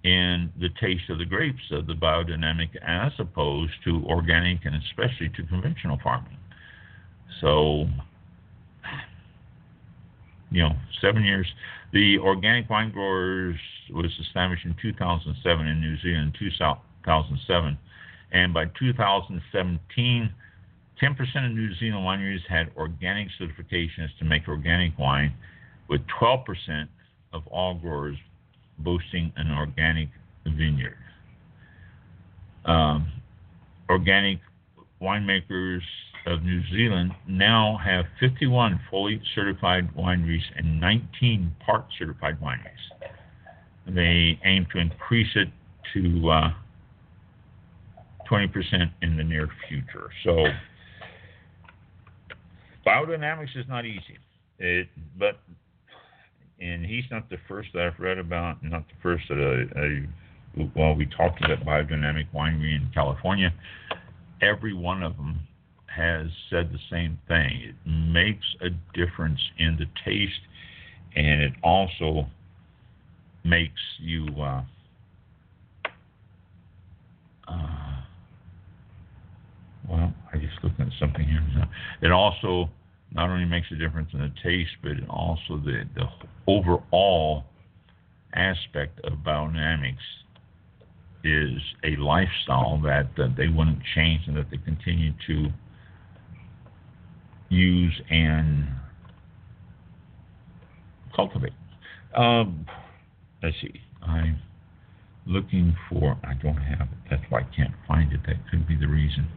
in 0.03 0.51
the 0.59 0.69
taste 0.81 1.11
of 1.11 1.19
the 1.19 1.25
grapes 1.25 1.63
of 1.71 1.87
the 1.87 1.93
biodynamic 1.93 2.71
as 2.83 3.13
opposed 3.19 3.73
to 3.85 4.03
organic 4.07 4.65
and 4.65 4.75
especially 4.77 5.29
to 5.31 5.43
conventional 5.45 5.99
farming. 6.03 6.39
So, 7.41 7.87
you 10.51 10.63
know, 10.63 10.75
seven 11.01 11.25
years. 11.25 11.47
The 11.93 12.19
Organic 12.19 12.71
Wine 12.71 12.93
Growers 12.93 13.59
was 13.93 14.13
established 14.21 14.65
in 14.65 14.75
2007 14.81 15.67
in 15.67 15.81
New 15.81 15.99
Zealand, 15.99 16.37
2007. 16.39 17.79
And 18.33 18.55
by 18.55 18.67
2017, 18.79 20.35
10% 21.03 21.47
of 21.47 21.53
New 21.53 21.75
Zealand 21.75 22.05
wineries 22.07 22.47
had 22.49 22.71
organic 22.77 23.29
certifications 23.41 24.17
to 24.19 24.25
make 24.25 24.47
organic 24.49 24.97
wine, 24.99 25.35
with 25.89 26.01
12% 26.21 26.87
of 27.33 27.47
all 27.49 27.75
growers 27.75 28.17
boasting 28.83 29.33
an 29.37 29.51
organic 29.51 30.09
vineyard. 30.45 30.97
Um, 32.65 33.11
organic 33.89 34.39
winemakers 35.01 35.81
of 36.27 36.43
New 36.43 36.63
Zealand 36.71 37.13
now 37.27 37.79
have 37.83 38.05
51 38.21 38.81
fully 38.91 39.21
certified 39.35 39.95
wineries 39.95 40.45
and 40.57 40.81
19 40.81 41.55
part 41.65 41.87
certified 41.99 42.39
wineries. 42.41 43.11
They 43.87 44.39
aim 44.45 44.67
to 44.73 44.79
increase 44.79 45.31
it 45.35 45.49
to 45.95 46.31
uh, 46.31 46.51
20% 48.31 48.91
in 49.03 49.17
the 49.17 49.25
near 49.25 49.49
future. 49.69 50.11
So, 50.25 50.45
biodynamics 52.87 53.57
is 53.57 53.67
not 53.69 53.85
easy. 53.85 54.19
It, 54.59 54.89
but 55.19 55.41
and 56.61 56.85
he's 56.85 57.05
not 57.11 57.29
the 57.31 57.39
first 57.49 57.71
that 57.75 57.83
I've 57.83 57.99
read 57.99 58.19
about, 58.19 58.63
not 58.63 58.87
the 58.89 58.95
first 59.03 59.25
that 59.29 59.39
I, 59.77 59.81
I 59.81 60.69
well, 60.75 60.95
we 60.95 61.07
talked 61.07 61.43
about 61.45 61.65
biodynamic 61.65 62.27
winery 62.35 62.75
in 62.75 62.91
California. 62.93 63.53
Every 64.43 64.75
one 64.75 65.03
of 65.03 65.17
them 65.17 65.41
has 65.87 66.27
said 66.51 66.73
the 66.73 66.79
same 66.91 67.19
thing. 67.29 67.63
It 67.69 67.89
makes 67.89 68.45
a 68.61 68.71
difference 68.95 69.41
in 69.59 69.77
the 69.79 69.87
taste, 70.05 70.41
and 71.15 71.41
it 71.41 71.53
also 71.63 72.27
makes 73.45 73.81
you. 74.01 74.27
Uh, 74.39 74.63
uh, 77.49 78.03
well, 79.89 80.13
I 80.33 80.39
just 80.39 80.63
looking 80.63 80.87
at 80.87 80.93
something 80.99 81.25
here. 81.25 81.43
It 82.03 82.13
also 82.13 82.71
not 83.13 83.29
only 83.31 83.45
makes 83.45 83.67
a 83.73 83.77
difference 83.77 84.11
in 84.13 84.21
the 84.21 84.33
taste, 84.43 84.71
but 84.83 84.93
also 85.09 85.57
the, 85.65 85.83
the 85.95 86.05
overall 86.47 87.45
aspect 88.35 89.01
of 89.05 89.15
biodynamics 89.19 89.97
is 91.25 91.61
a 91.85 91.97
lifestyle 91.97 92.81
that, 92.83 93.11
that 93.17 93.35
they 93.37 93.49
wouldn't 93.49 93.81
change 93.95 94.23
and 94.27 94.37
that 94.37 94.51
they 94.51 94.57
continue 94.59 95.13
to 95.27 95.49
use 97.49 98.01
and 98.11 98.69
cultivate. 101.15 101.53
Um, 102.17 102.67
let's 103.43 103.57
see. 103.61 103.81
I'm 104.03 104.39
looking 105.27 105.77
for. 105.89 106.17
I 106.25 106.35
don't 106.35 106.57
have 106.57 106.89
it. 106.89 106.99
That's 107.11 107.23
why 107.29 107.41
I 107.41 107.57
can't 107.57 107.75
find 107.87 108.13
it. 108.13 108.21
That 108.27 108.37
could 108.51 108.67
be 108.67 108.77
the 108.77 108.89
reason. 108.89 109.29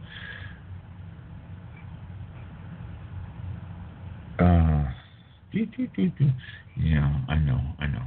Uh. 4.38 4.84
Yeah, 6.76 7.20
I 7.28 7.36
know, 7.36 7.60
I 7.78 7.86
know. 7.86 8.02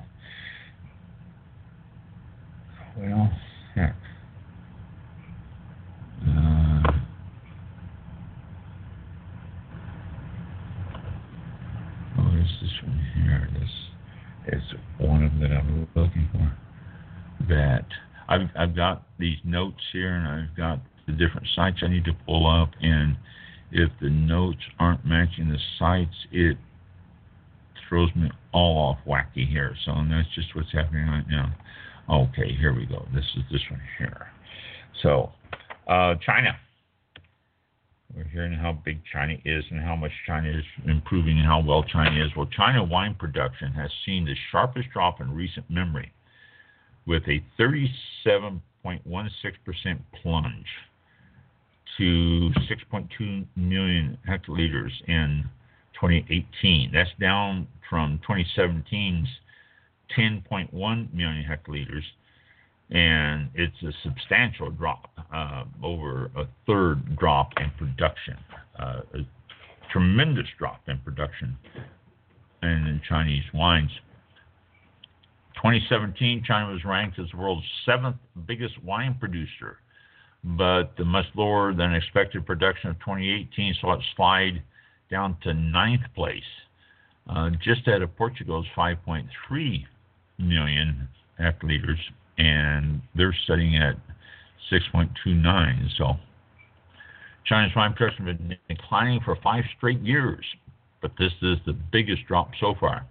Well, 2.98 3.32
heck. 3.74 3.96
Uh, 6.28 6.92
oh, 12.18 12.32
there's 12.34 12.58
this 12.62 12.72
one 12.84 13.00
here. 13.16 13.50
This 13.54 14.54
is 14.54 14.64
one 14.98 15.24
of 15.24 15.32
them 15.32 15.40
that 15.40 15.52
I'm 15.52 15.88
looking 15.96 16.28
for. 16.34 16.58
That 17.48 17.86
I've 18.28 18.50
I've 18.58 18.76
got 18.76 19.04
these 19.18 19.38
notes 19.46 19.82
here, 19.94 20.16
and 20.16 20.28
I've 20.28 20.58
got 20.58 20.80
the 21.06 21.14
different 21.14 21.48
sites 21.56 21.78
I 21.82 21.88
need 21.88 22.04
to 22.06 22.14
pull 22.26 22.46
up, 22.46 22.72
and 22.82 23.16
if 23.72 23.92
the 24.02 24.10
notes 24.10 24.62
aren't 24.80 25.06
matching 25.06 25.50
the 25.50 25.60
sites, 25.78 26.16
it 26.32 26.58
throws 27.88 28.10
me 28.16 28.32
all 28.54 28.78
off 28.78 28.98
wacky 29.08 29.48
here. 29.48 29.76
So 29.86 29.94
that's 30.10 30.28
just 30.36 30.56
what's 30.56 30.72
happening 30.72 31.08
right 31.08 31.28
now. 31.30 31.54
Okay, 32.10 32.56
here 32.58 32.74
we 32.74 32.86
go. 32.86 33.06
This 33.14 33.26
is 33.36 33.44
this 33.52 33.62
one 33.70 33.82
here. 33.98 34.28
So, 35.04 35.32
uh, 35.88 36.16
China. 36.26 36.58
We're 38.16 38.24
hearing 38.24 38.54
how 38.54 38.72
big 38.72 39.02
China 39.12 39.34
is 39.46 39.66
and 39.70 39.82
how 39.82 39.96
much 39.96 40.12
China 40.26 40.50
is 40.50 40.64
improving 40.86 41.38
and 41.38 41.46
how 41.46 41.60
well 41.60 41.84
China 41.84 42.26
is. 42.26 42.32
Well, 42.36 42.48
China 42.48 42.84
wine 42.84 43.14
production 43.14 43.72
has 43.74 43.92
seen 44.06 44.26
the 44.26 44.34
sharpest 44.52 44.90
drop 44.92 45.22
in 45.22 45.36
recent 45.36 45.70
memory, 45.70 46.12
with 47.06 47.22
a 47.28 47.44
37.16% 47.60 50.00
plunge 50.24 50.66
to 51.98 52.52
6.2 52.70 53.46
million 53.56 54.18
hectoliters 54.28 54.92
in 55.08 55.44
2018. 56.00 56.92
That's 56.94 57.10
down 57.20 57.68
from 57.90 58.20
2017's 58.28 59.28
10.1 60.18 61.14
million 61.14 61.46
hectoliters, 61.46 62.04
and 62.90 63.50
it's 63.56 63.76
a 63.84 63.92
substantial 64.04 64.70
drop, 64.72 65.10
uh, 65.34 65.66
over 65.84 66.32
a 66.38 66.46
third 66.66 67.18
drop 67.18 67.50
in 67.58 67.72
production, 67.78 68.38
uh, 68.80 69.02
a 69.14 69.20
tremendous 69.92 70.48
drop 70.58 70.82
in 70.88 70.98
production 71.00 71.58
and 72.62 72.88
in 72.88 73.02
Chinese 73.08 73.44
wines. 73.54 73.92
2017, 75.56 76.44
China 76.46 76.72
was 76.72 76.86
ranked 76.86 77.20
as 77.20 77.26
the 77.32 77.38
world's 77.38 77.66
seventh 77.86 78.16
biggest 78.46 78.82
wine 78.84 79.16
producer 79.20 79.80
but 80.56 80.96
the 80.98 81.04
much 81.04 81.26
lower 81.36 81.74
than 81.74 81.94
expected 81.94 82.46
production 82.46 82.90
of 82.90 83.00
2018 83.00 83.76
saw 83.82 83.94
it 83.94 84.04
slide 84.16 84.62
down 85.12 85.38
to 85.44 85.54
ninth 85.54 86.02
place, 86.16 86.42
uh, 87.30 87.50
just 87.62 87.88
ahead 87.88 88.02
of 88.02 88.16
Portugal's 88.16 88.66
5.3 88.76 89.86
million 90.38 91.08
hectoliters 91.40 92.00
and 92.38 93.02
they're 93.16 93.36
sitting 93.48 93.76
at 93.76 93.96
6.29. 94.72 95.98
So 95.98 96.14
China's 97.46 97.72
wine 97.76 97.94
production 97.94 98.28
has 98.28 98.38
been 98.38 98.58
declining 98.70 99.20
for 99.26 99.38
five 99.44 99.64
straight 99.78 100.00
years, 100.02 100.46
but 101.02 101.12
this 101.18 101.32
is 101.42 101.58
the 101.66 101.74
biggest 101.92 102.26
drop 102.28 102.52
so 102.60 102.76
far. 102.80 103.06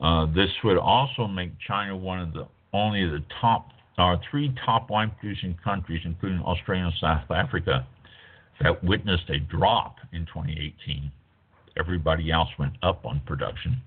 Uh, 0.00 0.26
this 0.34 0.50
would 0.64 0.78
also 0.78 1.26
make 1.26 1.50
China 1.66 1.96
one 1.96 2.20
of 2.20 2.32
the 2.32 2.48
only 2.72 3.04
the 3.04 3.22
top 3.40 3.68
or 4.00 4.14
uh, 4.14 4.18
three 4.30 4.54
top 4.64 4.90
wine 4.90 5.12
producing 5.18 5.56
countries, 5.62 6.00
including 6.04 6.40
Australia 6.40 6.84
and 6.84 6.94
South 7.00 7.30
Africa, 7.30 7.86
that 8.60 8.82
witnessed 8.82 9.28
a 9.28 9.38
drop 9.38 9.96
in 10.12 10.26
2018. 10.26 11.10
Everybody 11.78 12.30
else 12.30 12.48
went 12.58 12.74
up 12.82 13.04
on 13.04 13.20
production. 13.26 13.80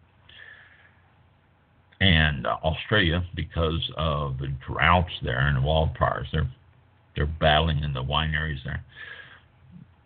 And 2.01 2.45
uh, 2.45 2.57
Australia, 2.64 3.24
because 3.36 3.91
of 3.97 4.38
the 4.38 4.53
droughts 4.68 5.14
there 5.24 5.47
and 5.47 5.57
the 5.57 5.61
wildfires, 5.61 6.26
they're 6.32 6.49
they're 7.16 7.26
battling 7.28 7.84
in 7.84 7.93
the 7.93 8.03
wineries 8.03 8.64
there. 8.66 8.84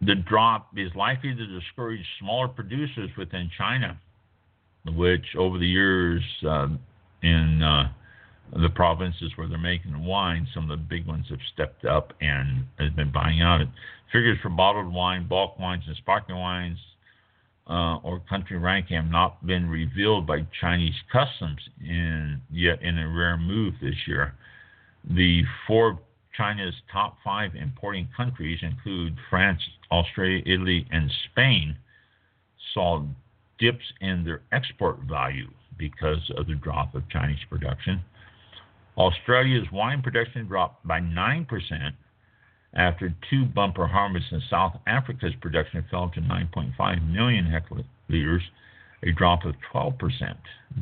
The 0.01 0.16
drop 0.16 0.68
is 0.78 0.91
likely 0.93 1.34
to 1.34 1.60
discourage 1.60 2.05
smaller 2.20 2.49
producers 2.49 3.10
within 3.18 3.49
China, 3.58 3.97
which 4.86 5.26
over 5.38 5.58
the 5.58 5.66
years 5.66 6.22
uh, 6.45 6.68
in 7.24 7.64
uh, 7.64 7.91
the 8.54 8.70
provinces 8.70 9.32
where 9.36 9.48
they're 9.48 9.58
making 9.58 10.06
wine, 10.06 10.48
some 10.54 10.70
of 10.70 10.80
the 10.80 10.84
big 10.84 11.06
ones 11.06 11.26
have 11.30 11.39
stepped 11.54 11.86
up 11.86 12.14
and 12.22 12.66
have 12.80 12.95
been 12.95 13.12
buying 13.12 13.41
out 13.41 13.62
it. 13.62 13.68
Figures 14.12 14.38
for 14.41 14.50
bottled 14.50 14.93
wine, 14.93 15.28
bulk 15.28 15.60
wines, 15.60 15.84
and 15.88 15.95
sparkling 15.98 16.38
wines 16.38 16.80
uh, 17.70 17.98
or 17.98 18.22
country 18.30 18.58
ranking 18.58 18.95
have 18.95 19.12
not 19.12 19.45
been 19.45 19.70
revealed 19.70 20.26
by 20.26 20.45
Chinese 20.62 20.95
customs 21.12 21.60
in 21.82 22.41
yet 22.50 22.82
in 22.82 22.98
a 22.98 23.08
rare 23.08 23.38
move 23.38 23.74
this 23.82 23.95
year. 24.08 24.34
The 25.10 25.43
four 25.66 26.00
China's 26.36 26.76
top 26.91 27.18
five 27.24 27.56
importing 27.56 28.08
countries 28.16 28.60
include 28.62 29.18
France, 29.30 29.62
Australia, 29.91 30.41
Italy, 30.45 30.86
and 30.91 31.12
Spain. 31.32 31.76
Saw 32.74 33.04
dips 33.60 33.86
in 34.02 34.24
their 34.24 34.41
export 34.52 35.00
value 35.10 35.50
because 35.78 36.32
of 36.38 36.48
the 36.48 36.56
drop 36.56 36.93
of 36.95 37.10
Chinese 37.10 37.39
production. 37.50 38.02
Australia's 38.98 39.68
wine 39.72 40.02
production 40.02 40.48
dropped 40.48 40.86
by 40.88 41.00
9% 41.00 41.48
after 42.74 43.14
two 43.30 43.45
bumper 43.45 43.88
harvests 43.88 44.30
in 44.32 44.41
South 44.50 44.78
Africa's 44.88 45.34
production 45.41 45.86
fell 45.89 46.10
to 46.10 46.22
9.5 46.22 47.12
million 47.12 47.45
hectoliters, 47.45 48.41
a 49.04 49.12
drop 49.12 49.45
of 49.45 49.56
12% 49.74 50.36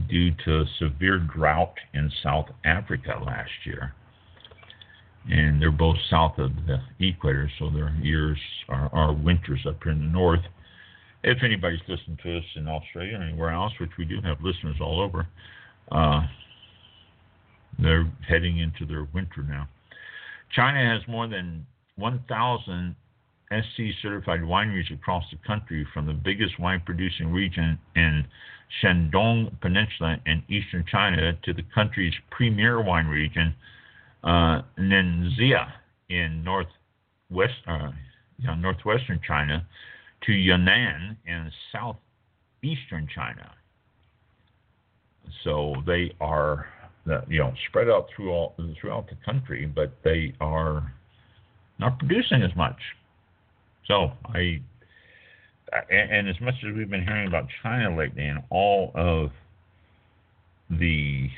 due 0.09 0.31
to 0.45 0.65
severe 0.79 1.19
drought 1.19 1.75
in 1.93 2.11
South 2.23 2.47
Africa 2.63 3.21
last 3.25 3.51
year. 3.65 3.93
And 5.29 5.61
they're 5.61 5.71
both 5.71 5.97
south 6.09 6.37
of 6.37 6.51
the 6.67 6.79
equator, 6.99 7.49
so 7.57 7.69
their 7.69 7.93
years 8.01 8.37
are, 8.69 8.89
are 8.93 9.13
winters 9.13 9.65
up 9.67 9.81
here 9.83 9.91
in 9.91 9.99
the 9.99 10.05
north. 10.05 10.41
If 11.23 11.39
anybody's 11.43 11.79
listening 11.87 12.19
to 12.23 12.37
us 12.37 12.43
in 12.55 12.67
Australia 12.67 13.17
or 13.17 13.23
anywhere 13.23 13.49
else, 13.49 13.73
which 13.79 13.89
we 13.97 14.05
do 14.05 14.21
have 14.21 14.37
listeners 14.41 14.75
all 14.79 15.01
over, 15.01 15.27
uh, 15.91 16.27
they're 17.79 18.11
heading 18.27 18.59
into 18.59 18.85
their 18.85 19.07
winter 19.13 19.43
now. 19.47 19.67
China 20.53 20.79
has 20.79 21.07
more 21.07 21.27
than 21.27 21.65
1,000 21.97 22.95
SC 23.51 23.81
certified 24.01 24.41
wineries 24.41 24.93
across 24.93 25.23
the 25.31 25.37
country, 25.45 25.85
from 25.93 26.05
the 26.05 26.13
biggest 26.13 26.59
wine 26.59 26.81
producing 26.85 27.31
region 27.31 27.77
in 27.95 28.25
Shandong 28.81 29.59
Peninsula 29.61 30.17
in 30.25 30.43
eastern 30.49 30.83
China 30.89 31.33
to 31.43 31.53
the 31.53 31.63
country's 31.73 32.13
premier 32.31 32.81
wine 32.81 33.07
region, 33.07 33.53
uh, 34.23 34.61
Ningxia 34.79 35.71
in 36.09 36.43
northwest, 36.43 37.53
uh, 37.67 37.91
yeah, 38.39 38.55
northwestern 38.55 39.19
China, 39.25 39.65
to 40.25 40.33
Yunnan 40.33 41.17
in 41.25 41.51
southeastern 41.71 43.07
China. 43.13 43.51
So 45.43 45.75
they 45.85 46.13
are 46.19 46.67
you 47.27 47.39
know 47.39 47.53
spread 47.69 47.89
out 47.89 48.07
through 48.15 48.31
all 48.31 48.55
throughout 48.79 49.07
the 49.09 49.15
country, 49.25 49.65
but 49.65 49.93
they 50.03 50.33
are 50.41 50.93
not 51.79 51.99
producing 51.99 52.41
as 52.41 52.55
much. 52.55 52.77
So 53.87 54.11
I 54.33 54.61
and, 55.89 56.11
and 56.11 56.29
as 56.29 56.39
much 56.41 56.55
as 56.67 56.75
we've 56.75 56.89
been 56.89 57.03
hearing 57.03 57.27
about 57.27 57.47
China 57.61 57.95
lately 57.95 58.25
and 58.25 58.39
all 58.49 58.91
of 58.95 59.31
the 60.69 61.29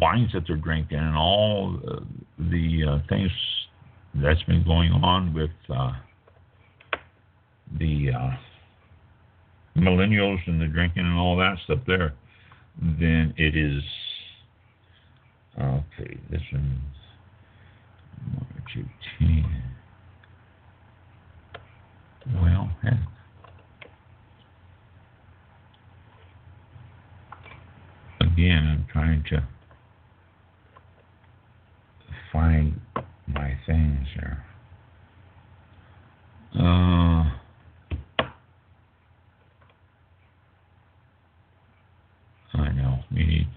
wines 0.00 0.30
that 0.32 0.44
they're 0.46 0.56
drinking 0.56 0.98
and 0.98 1.16
all 1.16 1.78
the 2.38 2.84
uh, 2.88 2.98
things 3.08 3.30
that's 4.14 4.42
been 4.44 4.64
going 4.64 4.92
on 4.92 5.34
with 5.34 5.50
uh, 5.74 5.92
the 7.78 8.10
uh, 8.10 8.30
millennials 9.76 10.38
and 10.46 10.60
the 10.60 10.66
drinking 10.66 11.04
and 11.04 11.18
all 11.18 11.36
that 11.36 11.56
stuff 11.64 11.80
there 11.86 12.14
then 12.80 13.34
it 13.36 13.56
is 13.56 13.82
okay. 15.58 16.18
This 16.30 16.42
one's 16.52 16.96
March 18.32 18.86
18. 19.20 19.62
Well, 22.34 22.70
heck. 22.82 22.98
Again, 28.20 28.66
I'm 28.66 28.86
trying 28.92 29.24
to 29.30 29.46
find 32.32 32.80
my 33.26 33.56
things 33.66 34.06
here. 34.14 34.44
Uh, 36.58 37.30
I 42.56 42.72
know. 42.72 42.98
Need. 43.10 43.48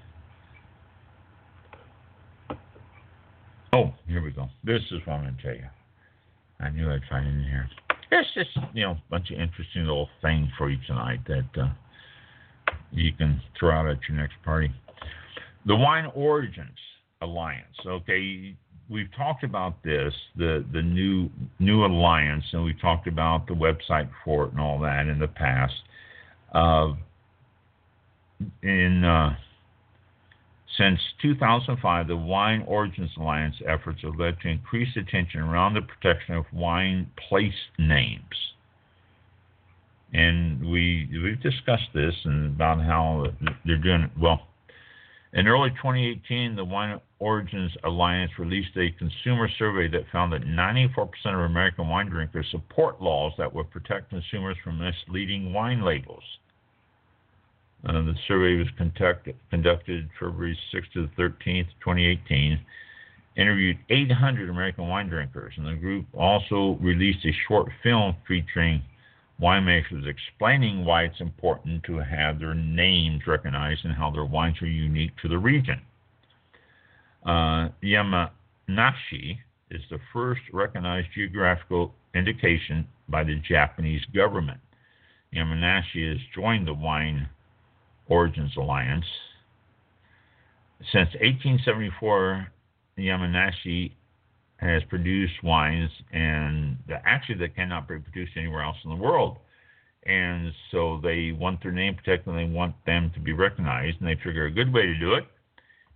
Oh, 3.71 3.93
here 4.07 4.21
we 4.23 4.31
go. 4.31 4.47
This 4.63 4.81
is 4.91 4.99
what 5.05 5.13
I'm 5.13 5.23
going 5.23 5.35
to 5.37 5.41
tell 5.41 5.55
you. 5.55 5.67
I 6.59 6.69
knew 6.69 6.91
I'd 6.91 7.01
find 7.09 7.27
it 7.27 7.31
in 7.31 7.43
here. 7.43 7.69
It's 8.11 8.29
just, 8.33 8.49
you 8.73 8.83
know, 8.83 8.91
a 8.91 9.03
bunch 9.09 9.31
of 9.31 9.39
interesting 9.39 9.83
little 9.83 10.09
things 10.21 10.49
for 10.57 10.69
you 10.69 10.77
tonight 10.87 11.19
that 11.27 11.61
uh, 11.61 11.67
you 12.91 13.13
can 13.13 13.41
throw 13.57 13.71
out 13.71 13.87
at 13.87 13.99
your 14.07 14.17
next 14.17 14.35
party. 14.43 14.71
The 15.65 15.75
Wine 15.75 16.11
Origins 16.15 16.77
Alliance. 17.21 17.75
Okay, 17.85 18.55
we've 18.89 19.13
talked 19.15 19.43
about 19.43 19.81
this, 19.83 20.13
the 20.35 20.65
the 20.73 20.81
new 20.81 21.29
new 21.59 21.85
alliance, 21.85 22.43
and 22.51 22.63
we've 22.63 22.81
talked 22.81 23.07
about 23.07 23.45
the 23.47 23.53
website 23.53 24.09
for 24.25 24.45
it 24.45 24.51
and 24.51 24.59
all 24.59 24.79
that 24.79 25.07
in 25.07 25.19
the 25.19 25.27
past. 25.27 25.73
Uh, 26.53 26.93
in 28.63 29.03
uh, 29.03 29.35
since 30.77 30.99
2005, 31.21 32.07
the 32.07 32.15
Wine 32.15 32.63
Origins 32.65 33.11
Alliance 33.17 33.55
efforts 33.67 34.01
have 34.03 34.17
led 34.17 34.39
to 34.41 34.47
increased 34.47 34.95
attention 34.95 35.41
around 35.41 35.73
the 35.73 35.81
protection 35.81 36.35
of 36.35 36.45
wine 36.53 37.11
place 37.27 37.53
names. 37.77 38.23
And 40.13 40.61
we 40.61 41.07
we've 41.11 41.41
discussed 41.41 41.89
this 41.93 42.15
and 42.23 42.55
about 42.55 42.81
how 42.81 43.27
they're 43.65 43.77
doing 43.77 44.03
it. 44.03 44.11
Well, 44.19 44.47
in 45.33 45.47
early 45.47 45.69
2018, 45.71 46.55
the 46.55 46.65
Wine 46.65 46.99
Origins 47.19 47.71
Alliance 47.83 48.31
released 48.39 48.75
a 48.77 48.89
consumer 48.97 49.47
survey 49.59 49.87
that 49.89 50.09
found 50.11 50.33
that 50.33 50.43
94% 50.43 51.09
of 51.25 51.41
American 51.41 51.87
wine 51.87 52.07
drinkers 52.09 52.47
support 52.49 53.01
laws 53.01 53.33
that 53.37 53.53
would 53.53 53.69
protect 53.69 54.09
consumers 54.09 54.57
from 54.63 54.79
misleading 54.79 55.53
wine 55.53 55.83
labels. 55.83 56.23
Uh, 57.85 57.93
the 57.93 58.15
survey 58.27 58.57
was 58.57 58.67
conduct, 58.77 59.29
conducted 59.49 60.09
February 60.19 60.57
6th 60.73 60.91
to 60.93 61.07
the 61.07 61.21
13th, 61.21 61.67
2018. 61.79 62.59
Interviewed 63.37 63.77
800 63.89 64.49
American 64.49 64.87
wine 64.87 65.07
drinkers, 65.07 65.53
and 65.55 65.65
the 65.65 65.75
group 65.75 66.05
also 66.13 66.77
released 66.81 67.25
a 67.25 67.31
short 67.47 67.69
film 67.81 68.15
featuring 68.27 68.81
winemakers 69.41 70.05
explaining 70.05 70.83
why 70.83 71.03
it's 71.03 71.21
important 71.21 71.83
to 71.83 71.97
have 71.97 72.39
their 72.39 72.53
names 72.53 73.21
recognized 73.25 73.85
and 73.85 73.93
how 73.93 74.11
their 74.11 74.25
wines 74.25 74.61
are 74.61 74.67
unique 74.67 75.11
to 75.21 75.29
the 75.29 75.37
region. 75.37 75.79
Uh, 77.25 77.69
Yamanashi 77.81 79.37
is 79.71 79.81
the 79.89 79.99
first 80.11 80.41
recognized 80.51 81.07
geographical 81.15 81.93
indication 82.13 82.87
by 83.07 83.23
the 83.23 83.35
Japanese 83.47 84.03
government. 84.13 84.59
Yamanashi 85.33 86.09
has 86.09 86.19
joined 86.35 86.67
the 86.67 86.73
Wine 86.73 87.29
Origins 88.09 88.51
Alliance. 88.57 89.05
Since 90.91 91.09
1874, 91.21 92.47
Yamanashi 92.97 93.91
has 94.57 94.83
produced 94.89 95.43
wines, 95.43 95.89
and 96.11 96.77
actually 97.05 97.35
they 97.35 97.47
cannot 97.47 97.87
be 97.87 97.97
produced 97.97 98.33
anywhere 98.35 98.61
else 98.61 98.77
in 98.83 98.89
the 98.89 98.95
world. 98.95 99.37
And 100.03 100.51
so 100.71 100.99
they 101.01 101.31
want 101.31 101.61
their 101.61 101.71
name 101.71 101.95
protected, 101.95 102.27
and 102.27 102.37
they 102.37 102.53
want 102.53 102.75
them 102.85 103.11
to 103.13 103.19
be 103.19 103.33
recognized, 103.33 103.97
and 103.99 104.07
they 104.07 104.15
figure 104.15 104.45
a 104.45 104.51
good 104.51 104.73
way 104.73 104.85
to 104.85 104.97
do 104.97 105.13
it 105.13 105.25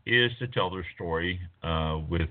is 0.06 0.32
to 0.40 0.48
tell 0.48 0.70
their 0.70 0.86
story 0.96 1.40
uh, 1.64 2.00
with 2.10 2.30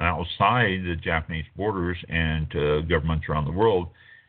outside 0.00 0.84
the 0.84 0.96
Japanese 1.02 1.46
borders 1.56 1.96
and 2.08 2.46
uh, 2.54 2.80
governments 2.82 3.26
around 3.28 3.46
the 3.46 3.52
world. 3.52 3.88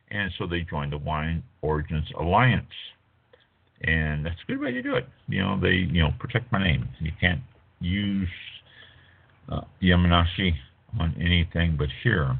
And 0.09 0.31
so 0.37 0.47
they 0.47 0.61
joined 0.61 0.93
the 0.93 0.97
Wine 0.97 1.43
Origins 1.61 2.07
Alliance. 2.17 2.65
And 3.81 4.25
that's 4.25 4.37
a 4.43 4.51
good 4.51 4.59
way 4.59 4.71
to 4.71 4.81
do 4.81 4.95
it. 4.95 5.07
You 5.27 5.41
know, 5.41 5.59
they, 5.59 5.73
you 5.73 6.01
know, 6.01 6.09
protect 6.19 6.51
my 6.51 6.63
name. 6.63 6.87
You 6.99 7.11
can't 7.19 7.41
use 7.79 8.29
uh, 9.49 9.61
on 10.99 11.15
anything 11.19 11.75
but 11.77 11.89
here. 12.03 12.37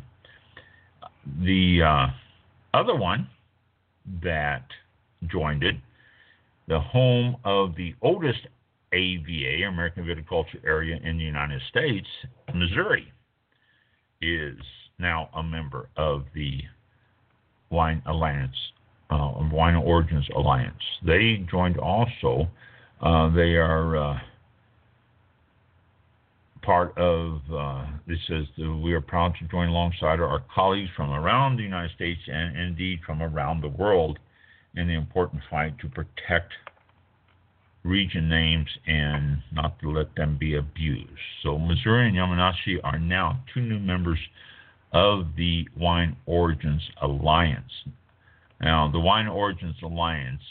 The 1.43 1.81
uh, 1.83 2.07
other 2.73 2.95
one 2.95 3.27
that 4.23 4.65
joined 5.27 5.63
it, 5.63 5.75
the 6.67 6.79
home 6.79 7.38
of 7.43 7.75
the 7.75 7.93
oldest 8.01 8.39
AVA, 8.93 9.67
American 9.67 10.05
Viticulture 10.05 10.63
Area 10.65 10.97
in 11.03 11.17
the 11.17 11.23
United 11.23 11.61
States, 11.69 12.07
Missouri, 12.53 13.11
is 14.21 14.57
now 14.99 15.29
a 15.35 15.43
member 15.43 15.89
of 15.97 16.23
the 16.33 16.61
Wine 17.69 18.01
Alliance, 18.05 18.55
uh, 19.09 19.31
Wine 19.51 19.75
Origins 19.75 20.27
Alliance. 20.35 20.83
They 21.05 21.45
joined 21.49 21.77
also. 21.77 22.47
Uh, 23.01 23.29
they 23.29 23.55
are 23.55 23.95
uh, 23.95 24.19
part 26.61 26.97
of, 26.97 27.39
uh, 27.53 27.85
this 28.07 28.19
says, 28.27 28.45
we 28.57 28.93
are 28.93 29.01
proud 29.01 29.33
to 29.39 29.47
join 29.47 29.69
alongside 29.69 30.19
our 30.19 30.43
colleagues 30.53 30.89
from 30.95 31.11
around 31.11 31.57
the 31.57 31.63
United 31.63 31.91
States 31.95 32.19
and 32.27 32.57
indeed 32.57 32.99
from 33.05 33.21
around 33.21 33.61
the 33.61 33.69
world 33.69 34.19
in 34.75 34.87
the 34.87 34.93
important 34.93 35.41
fight 35.49 35.77
to 35.79 35.87
protect 35.87 36.51
region 37.83 38.27
names 38.27 38.67
and 38.85 39.37
not 39.53 39.79
to 39.79 39.91
let 39.91 40.13
them 40.15 40.37
be 40.37 40.55
abused. 40.55 41.09
So 41.41 41.57
Missouri 41.57 42.09
and 42.09 42.17
Yamanashi 42.17 42.79
are 42.83 42.99
now 42.99 43.41
two 43.53 43.61
new 43.61 43.79
members 43.79 44.19
of 44.91 45.27
the 45.37 45.67
Wine 45.77 46.17
Origins 46.25 46.81
Alliance. 47.01 47.71
Now, 48.61 48.89
the 48.91 48.99
Wine 48.99 49.27
Origins 49.27 49.75
Alliance, 49.83 50.41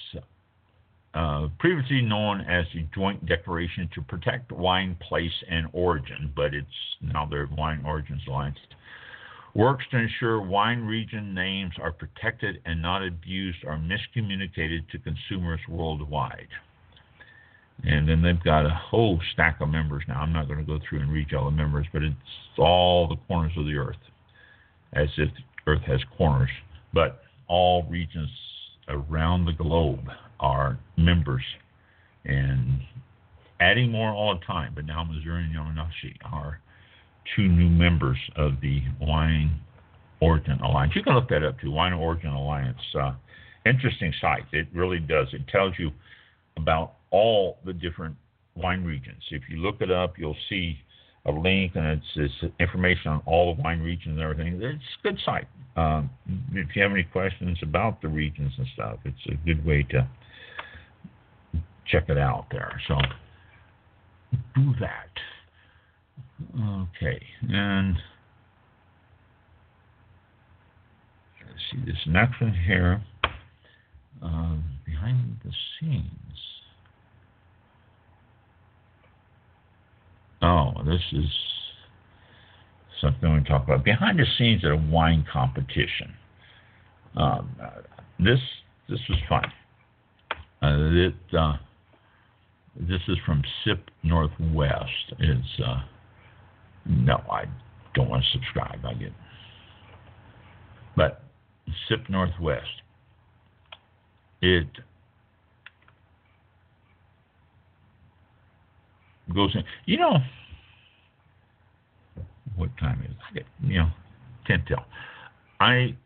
uh, 1.14 1.48
previously 1.58 2.02
known 2.02 2.42
as 2.42 2.66
the 2.72 2.86
Joint 2.94 3.26
Declaration 3.26 3.88
to 3.94 4.02
Protect 4.02 4.52
Wine 4.52 4.96
Place 5.00 5.32
and 5.50 5.66
Origin, 5.72 6.32
but 6.36 6.54
it's 6.54 6.66
now 7.00 7.26
the 7.26 7.48
Wine 7.56 7.82
Origins 7.84 8.22
Alliance, 8.28 8.58
works 9.54 9.84
to 9.90 9.96
ensure 9.96 10.40
wine 10.40 10.82
region 10.82 11.34
names 11.34 11.72
are 11.80 11.90
protected 11.90 12.60
and 12.66 12.80
not 12.80 13.02
abused 13.02 13.58
or 13.64 13.78
miscommunicated 13.78 14.88
to 14.90 14.98
consumers 14.98 15.60
worldwide. 15.68 16.48
And 17.84 18.08
then 18.08 18.22
they've 18.22 18.42
got 18.42 18.66
a 18.66 18.70
whole 18.70 19.20
stack 19.32 19.60
of 19.60 19.68
members 19.68 20.02
now. 20.08 20.20
I'm 20.20 20.32
not 20.32 20.46
going 20.46 20.58
to 20.58 20.64
go 20.64 20.78
through 20.86 21.00
and 21.00 21.12
read 21.12 21.32
all 21.34 21.46
the 21.46 21.50
members, 21.50 21.86
but 21.92 22.02
it's 22.02 22.14
all 22.58 23.08
the 23.08 23.16
corners 23.26 23.52
of 23.56 23.64
the 23.64 23.76
earth, 23.76 23.96
as 24.92 25.08
if 25.16 25.30
the 25.30 25.72
earth 25.72 25.82
has 25.82 26.00
corners. 26.16 26.50
But 26.92 27.22
all 27.48 27.84
regions 27.84 28.30
around 28.88 29.44
the 29.44 29.52
globe 29.52 30.06
are 30.40 30.78
members 30.96 31.42
and 32.24 32.80
adding 33.60 33.90
more 33.90 34.10
all 34.10 34.34
the 34.38 34.44
time. 34.44 34.72
But 34.74 34.86
now 34.86 35.04
Missouri 35.04 35.44
and 35.44 35.54
Yamanashi 35.54 36.16
are 36.24 36.60
two 37.34 37.48
new 37.48 37.68
members 37.68 38.18
of 38.36 38.60
the 38.60 38.82
Wine 39.00 39.60
Origin 40.20 40.60
Alliance. 40.60 40.92
You 40.94 41.02
can 41.02 41.14
look 41.14 41.28
that 41.28 41.44
up 41.44 41.58
too, 41.60 41.70
Wine 41.70 41.92
Origin 41.92 42.30
Alliance. 42.30 42.78
Uh, 42.98 43.12
interesting 43.64 44.12
site. 44.20 44.44
It 44.52 44.68
really 44.72 44.98
does. 44.98 45.28
It 45.32 45.46
tells 45.48 45.74
you 45.78 45.90
about 46.56 46.94
all 47.10 47.58
the 47.64 47.72
different 47.72 48.16
wine 48.54 48.84
regions. 48.84 49.22
If 49.30 49.42
you 49.48 49.58
look 49.58 49.80
it 49.80 49.90
up, 49.90 50.18
you'll 50.18 50.36
see 50.48 50.78
a 51.26 51.32
link 51.32 51.72
and 51.74 51.86
it's, 51.86 52.32
it's 52.42 52.54
information 52.60 53.10
on 53.10 53.22
all 53.26 53.54
the 53.54 53.62
wine 53.62 53.80
regions 53.80 54.18
and 54.18 54.20
everything. 54.20 54.60
It's 54.62 54.82
a 55.00 55.02
good 55.02 55.18
site. 55.24 55.48
Um, 55.76 56.10
if 56.52 56.74
you 56.74 56.82
have 56.82 56.92
any 56.92 57.02
questions 57.04 57.58
about 57.62 58.00
the 58.00 58.08
regions 58.08 58.52
and 58.56 58.66
stuff, 58.74 58.98
it's 59.04 59.26
a 59.28 59.34
good 59.44 59.64
way 59.64 59.82
to 59.90 60.08
check 61.90 62.08
it 62.08 62.18
out 62.18 62.46
there. 62.50 62.80
So 62.88 62.96
do 64.54 64.72
that. 64.80 65.10
Okay, 66.54 67.22
and 67.48 67.96
let's 71.46 71.60
see 71.70 71.78
this 71.84 72.00
next 72.06 72.40
one 72.40 72.54
here. 72.66 73.02
Um, 74.22 74.64
behind 74.84 75.36
the 75.44 75.50
scenes. 75.78 76.55
Oh, 80.46 80.70
this 80.84 81.02
is 81.10 81.26
something 83.00 83.34
we 83.34 83.42
talk 83.42 83.64
about 83.64 83.84
behind 83.84 84.20
the 84.20 84.26
scenes 84.38 84.64
at 84.64 84.70
a 84.70 84.76
wine 84.76 85.26
competition. 85.30 86.14
Um, 87.16 87.50
this 88.20 88.38
this 88.88 89.00
was 89.08 89.18
fun. 89.28 89.44
Uh, 90.62 91.08
it, 91.08 91.14
uh, 91.36 91.56
this 92.78 93.00
is 93.08 93.16
from 93.26 93.42
SIP 93.64 93.90
Northwest. 94.04 95.14
It's 95.18 95.60
uh, 95.64 95.80
no, 96.84 97.24
I 97.28 97.46
don't 97.94 98.08
want 98.08 98.22
to 98.22 98.38
subscribe. 98.38 98.84
I 98.84 98.94
get, 98.94 99.12
but 100.96 101.24
SIP 101.88 102.08
Northwest. 102.08 102.82
It 104.42 104.68
goes 109.34 109.54
in. 109.54 109.64
You 109.86 109.98
know, 109.98 110.18
what 112.56 112.70
time 112.78 113.02
is 113.02 113.14
it? 113.34 113.46
You 113.62 113.80
know, 113.80 113.90
can't 114.46 114.66
tell. 114.66 114.84
I 115.60 115.96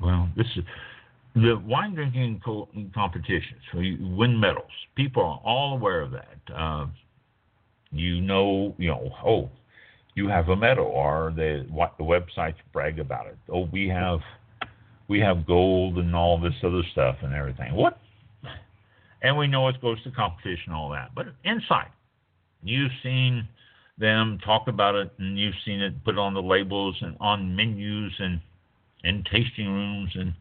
well, 0.00 0.28
this 0.36 0.46
is 0.56 0.64
the 1.34 1.60
wine 1.66 1.94
drinking 1.94 2.40
co- 2.44 2.68
competitions. 2.94 3.60
You 3.74 3.98
win 4.16 4.38
medals. 4.38 4.70
People 4.94 5.22
are 5.22 5.40
all 5.44 5.74
aware 5.74 6.00
of 6.00 6.12
that. 6.12 6.54
Uh, 6.54 6.86
you 7.92 8.20
know, 8.20 8.74
you 8.78 8.88
know, 8.88 9.10
oh, 9.24 9.50
you 10.14 10.28
have 10.28 10.48
a 10.48 10.56
medal, 10.56 10.86
or 10.86 11.32
the 11.36 11.66
what, 11.70 11.94
the 11.98 12.04
websites 12.04 12.56
brag 12.72 12.98
about 12.98 13.26
it. 13.26 13.36
Oh, 13.52 13.68
we 13.72 13.88
have 13.88 14.20
we 15.08 15.20
have 15.20 15.46
gold 15.46 15.98
and 15.98 16.14
all 16.14 16.38
this 16.38 16.54
other 16.62 16.82
stuff 16.92 17.16
and 17.22 17.34
everything. 17.34 17.74
What? 17.74 17.98
And 19.22 19.36
we 19.36 19.46
know 19.46 19.68
it 19.68 19.80
goes 19.80 20.02
to 20.04 20.10
competition 20.10 20.72
all 20.72 20.90
that. 20.90 21.14
But 21.14 21.26
inside, 21.44 21.90
you've 22.62 22.92
seen 23.02 23.48
them 23.98 24.38
talk 24.44 24.68
about 24.68 24.94
it 24.94 25.10
and 25.18 25.38
you've 25.38 25.54
seen 25.64 25.80
it 25.80 26.04
put 26.04 26.18
on 26.18 26.34
the 26.34 26.42
labels 26.42 26.96
and 27.00 27.16
on 27.20 27.56
menus 27.56 28.12
and 28.18 28.40
in 29.04 29.24
tasting 29.30 29.68
rooms 29.68 30.10
and 30.14 30.34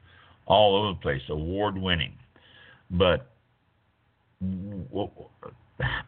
all 0.45 0.75
over 0.75 0.89
the 0.89 0.99
place, 0.99 1.21
award 1.29 1.77
winning. 1.77 2.13
But 2.91 3.31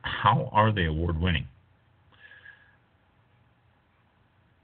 how 0.01 0.49
are 0.51 0.71
they 0.71 0.85
award 0.85 1.19
winning? 1.19 1.47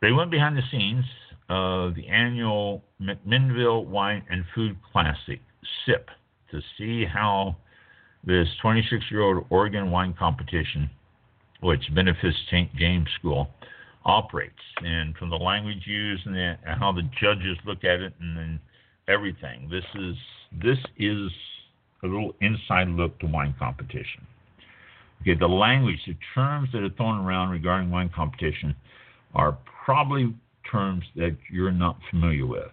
They 0.01 0.11
went 0.11 0.31
behind 0.31 0.57
the 0.57 0.63
scenes 0.69 1.05
of 1.49 1.95
the 1.95 2.07
annual 2.07 2.83
McMinnville 3.03 3.85
Wine 3.85 4.23
and 4.29 4.45
Food 4.55 4.77
Classic, 4.91 5.41
SIP, 5.85 6.09
to 6.51 6.61
see 6.77 7.05
how 7.05 7.57
this 8.23 8.47
26 8.61 9.03
year 9.11 9.21
old 9.21 9.45
Oregon 9.49 9.91
wine 9.91 10.15
competition, 10.17 10.89
which 11.61 11.83
benefits 11.93 12.37
St. 12.47 12.73
James 12.75 13.07
School, 13.19 13.49
operates. 14.05 14.53
And 14.77 15.15
from 15.17 15.29
the 15.29 15.37
language 15.37 15.85
used 15.85 16.25
and, 16.25 16.35
the, 16.35 16.57
and 16.65 16.79
how 16.79 16.91
the 16.91 17.03
judges 17.21 17.57
look 17.65 17.83
at 17.83 17.99
it 17.99 18.13
and 18.19 18.37
then 18.37 18.59
everything, 19.07 19.69
this 19.69 19.83
is, 19.95 20.15
this 20.61 20.77
is 20.97 21.29
a 22.03 22.07
little 22.07 22.33
inside 22.41 22.87
look 22.89 23.19
to 23.19 23.27
wine 23.27 23.55
competition. 23.59 24.25
Okay, 25.21 25.35
the 25.35 25.47
language, 25.47 25.99
the 26.05 26.15
terms 26.35 26.69
that 26.73 26.83
are 26.83 26.89
thrown 26.89 27.25
around 27.25 27.49
regarding 27.49 27.89
wine 27.89 28.09
competition 28.13 28.75
are 29.33 29.57
probably 29.85 30.33
terms 30.69 31.03
that 31.15 31.35
you're 31.49 31.71
not 31.71 31.97
familiar 32.09 32.45
with. 32.45 32.71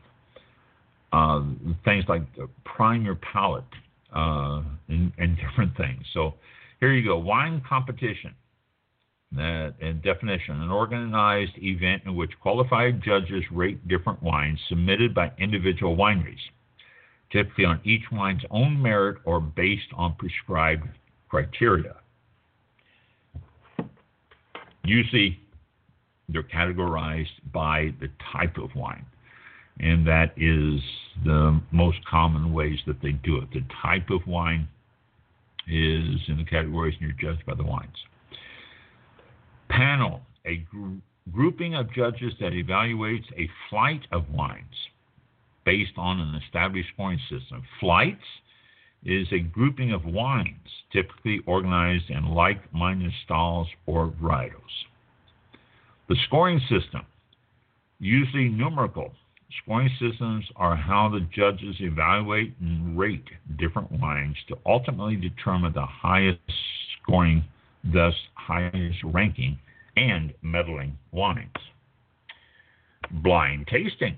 Uh, 1.12 1.42
things 1.84 2.04
like 2.08 2.22
prime 2.64 3.04
your 3.04 3.16
palate 3.16 3.64
uh, 4.14 4.62
and, 4.88 5.12
and, 5.18 5.36
different 5.48 5.76
things. 5.76 6.04
So 6.14 6.34
here 6.78 6.92
you 6.92 7.04
go 7.04 7.18
wine 7.18 7.62
competition. 7.68 8.34
That 9.32 9.74
and 9.80 10.02
definition 10.02 10.61
an 10.61 10.70
organized 10.70 11.52
event 11.58 12.02
in 12.04 12.16
which 12.16 12.32
qualified 12.40 13.00
judges 13.00 13.44
rate 13.52 13.86
different 13.86 14.20
wines 14.22 14.58
submitted 14.68 15.14
by 15.14 15.30
individual 15.38 15.96
wineries, 15.96 16.40
typically 17.30 17.64
on 17.64 17.80
each 17.84 18.02
wine's 18.11 18.42
own 18.50 18.80
merit 18.82 19.18
or 19.24 19.40
based 19.40 19.86
on 19.94 20.16
prescribed 20.16 20.88
criteria. 21.28 21.94
Usually 24.84 25.38
they're 26.28 26.42
categorized 26.42 27.28
by 27.52 27.94
the 28.00 28.08
type 28.32 28.56
of 28.56 28.74
wine. 28.74 29.06
And 29.82 30.06
that 30.06 30.32
is 30.36 30.80
the 31.24 31.60
most 31.70 31.98
common 32.04 32.52
ways 32.52 32.78
that 32.86 33.00
they 33.02 33.12
do 33.12 33.38
it. 33.38 33.48
The 33.52 33.64
type 33.82 34.10
of 34.10 34.26
wine 34.26 34.68
is 35.66 36.20
in 36.28 36.36
the 36.36 36.44
categories, 36.44 36.94
and 37.00 37.08
you're 37.08 37.32
judged 37.32 37.46
by 37.46 37.54
the 37.54 37.64
wines. 37.64 37.96
Panel, 39.68 40.20
a 40.44 40.56
gr- 40.70 40.98
grouping 41.32 41.74
of 41.74 41.92
judges 41.92 42.32
that 42.40 42.52
evaluates 42.52 43.26
a 43.36 43.48
flight 43.68 44.02
of 44.12 44.28
wines 44.30 44.64
based 45.64 45.92
on 45.96 46.20
an 46.20 46.40
established 46.44 46.88
scoring 46.94 47.20
system. 47.30 47.62
Flights 47.78 48.24
is 49.04 49.26
a 49.32 49.38
grouping 49.38 49.92
of 49.92 50.04
wines, 50.04 50.68
typically 50.92 51.40
organized 51.46 52.10
in 52.10 52.26
like 52.26 52.72
minded 52.74 53.12
styles 53.24 53.68
or 53.86 54.12
varietals. 54.22 54.52
The 56.08 56.16
scoring 56.26 56.60
system, 56.68 57.02
usually 57.98 58.48
numerical. 58.48 59.12
Scoring 59.59 59.90
systems 59.98 60.44
are 60.57 60.76
how 60.76 61.09
the 61.09 61.20
judges 61.34 61.76
evaluate 61.80 62.55
and 62.61 62.96
rate 62.96 63.28
different 63.59 63.90
wines 63.90 64.36
to 64.46 64.57
ultimately 64.64 65.16
determine 65.16 65.72
the 65.72 65.86
highest 65.86 66.38
scoring, 67.03 67.42
thus 67.82 68.14
highest 68.34 69.03
ranking, 69.03 69.59
and 69.96 70.32
medaling 70.42 70.92
wines. 71.11 71.51
Blind 73.11 73.66
tasting, 73.66 74.16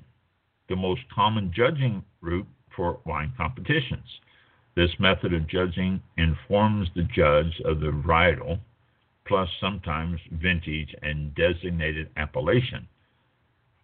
the 0.68 0.76
most 0.76 1.01
common 1.14 1.51
judging 1.55 2.05
route 2.20 2.47
for 2.76 3.01
wine 3.07 3.33
competitions. 3.37 4.07
This 4.74 4.91
method 4.99 5.33
of 5.33 5.47
judging 5.47 6.03
informs 6.18 6.89
the 6.95 7.05
judge 7.05 7.61
of 7.64 7.80
the 7.80 7.91
varietal, 7.91 8.59
plus 9.26 9.49
sometimes 9.61 10.20
vintage 10.30 10.95
and 11.03 11.35
designated 11.35 12.11
appellation, 12.16 12.87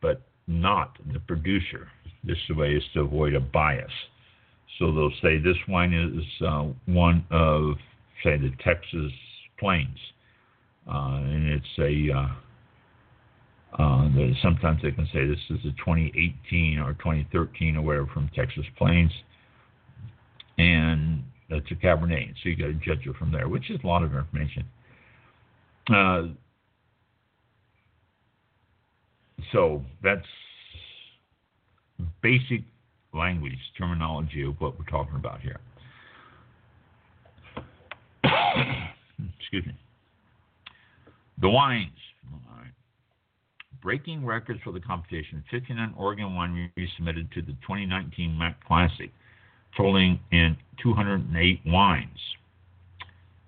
but 0.01 0.27
not 0.49 0.96
the 1.12 1.20
producer. 1.20 1.88
This 2.24 2.38
way 2.51 2.74
is 2.74 2.82
to 2.94 3.01
avoid 3.01 3.34
a 3.34 3.40
bias. 3.40 3.92
So 4.78 4.92
they'll 4.92 5.12
say 5.22 5.38
this 5.38 5.57
wine 5.68 5.92
is 5.92 6.46
uh, 6.46 6.66
one 6.86 7.24
of, 7.30 7.74
say, 8.24 8.36
the 8.36 8.51
Texas 8.64 9.12
Plains, 9.59 9.99
uh, 10.88 11.20
and 11.22 11.49
it's 11.49 11.78
a. 11.78 12.16
Uh, 12.16 12.28
uh 13.78 14.09
sometimes 14.40 14.80
they 14.82 14.90
can 14.90 15.07
say 15.12 15.26
this 15.26 15.38
is 15.51 15.59
a 15.66 15.72
2018 15.84 16.78
or 16.78 16.94
2013 16.94 17.76
or 17.76 17.82
whatever 17.82 18.07
from 18.14 18.30
Texas 18.34 18.64
Plains 18.78 19.12
and 20.59 21.22
that's 21.49 21.70
a 21.70 21.74
Cabernet. 21.74 22.34
So 22.42 22.49
you 22.49 22.57
got 22.57 22.66
to 22.66 22.74
judge 22.74 23.07
it 23.07 23.16
from 23.16 23.32
there, 23.32 23.49
which 23.49 23.70
is 23.70 23.78
a 23.82 23.86
lot 23.86 24.03
of 24.03 24.14
information. 24.14 24.64
So 29.53 29.82
that's 30.03 30.26
basic 32.22 32.62
language 33.14 33.59
terminology 33.76 34.43
of 34.43 34.61
what 34.61 34.78
we're 34.78 34.84
talking 34.84 35.16
about 35.16 35.41
here. 35.41 35.61
Excuse 39.41 39.66
me. 39.66 39.74
The 41.41 41.49
wines. 41.49 41.93
Breaking 43.80 44.26
records 44.26 44.61
for 44.64 44.72
the 44.72 44.80
competition. 44.80 45.45
59 45.53 45.95
Oregon 45.97 46.30
wineries 46.30 46.89
submitted 46.97 47.30
to 47.32 47.43
the 47.43 47.53
2019 47.62 48.36
MAC 48.36 48.62
Classic 48.66 49.11
totaling 49.76 50.18
in 50.32 50.57
208 50.82 51.61
wines. 51.66 52.09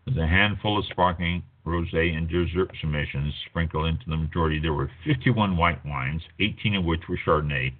There's 0.06 0.18
a 0.18 0.26
handful 0.26 0.78
of 0.78 0.84
sparkling, 0.86 1.42
rosé, 1.66 2.16
and 2.16 2.28
dessert 2.28 2.70
submissions 2.80 3.34
sprinkled 3.48 3.86
into 3.86 4.08
the 4.08 4.16
majority, 4.16 4.58
there 4.60 4.72
were 4.72 4.90
51 5.06 5.56
white 5.56 5.84
wines, 5.84 6.22
18 6.40 6.76
of 6.76 6.84
which 6.84 7.00
were 7.08 7.18
Chardonnay, 7.24 7.72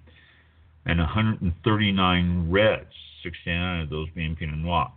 and 0.85 0.99
139 0.99 2.51
reds, 2.51 2.85
69 3.23 3.81
of 3.81 3.89
those 3.89 4.07
being 4.15 4.35
Pinot 4.35 4.57
Noir. 4.57 4.91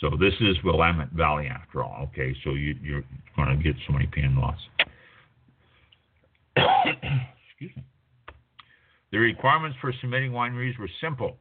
So 0.00 0.10
this 0.18 0.34
is 0.40 0.56
Willamette 0.64 1.10
Valley 1.12 1.46
after 1.46 1.82
all. 1.82 2.08
Okay, 2.12 2.34
so 2.42 2.50
you, 2.54 2.74
are 2.96 3.04
going 3.36 3.56
to 3.56 3.62
get 3.62 3.76
so 3.86 3.92
many 3.92 4.06
Pinot 4.06 4.32
Noirs. 4.32 4.58
Excuse 6.56 7.76
me. 7.76 7.84
The 9.12 9.18
requirements 9.18 9.76
for 9.80 9.92
submitting 10.00 10.32
wineries 10.32 10.78
were 10.78 10.88
simple. 11.00 11.36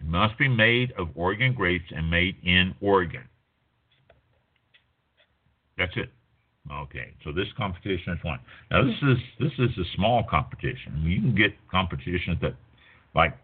It 0.00 0.06
must 0.06 0.38
be 0.38 0.48
made 0.48 0.92
of 0.92 1.08
Oregon 1.14 1.52
grapes 1.52 1.84
and 1.94 2.10
made 2.10 2.36
in 2.44 2.74
Oregon. 2.80 3.24
That's 5.78 5.92
it. 5.96 6.10
Okay, 6.70 7.14
so 7.22 7.30
this 7.32 7.46
competition 7.56 8.14
is 8.14 8.24
one. 8.24 8.40
Now 8.70 8.84
this 8.84 8.96
is 9.02 9.18
this 9.38 9.52
is 9.58 9.78
a 9.78 9.84
small 9.94 10.24
competition. 10.28 11.00
You 11.04 11.20
can 11.20 11.34
get 11.34 11.52
competitions 11.70 12.38
that, 12.42 12.54
like 13.14 13.38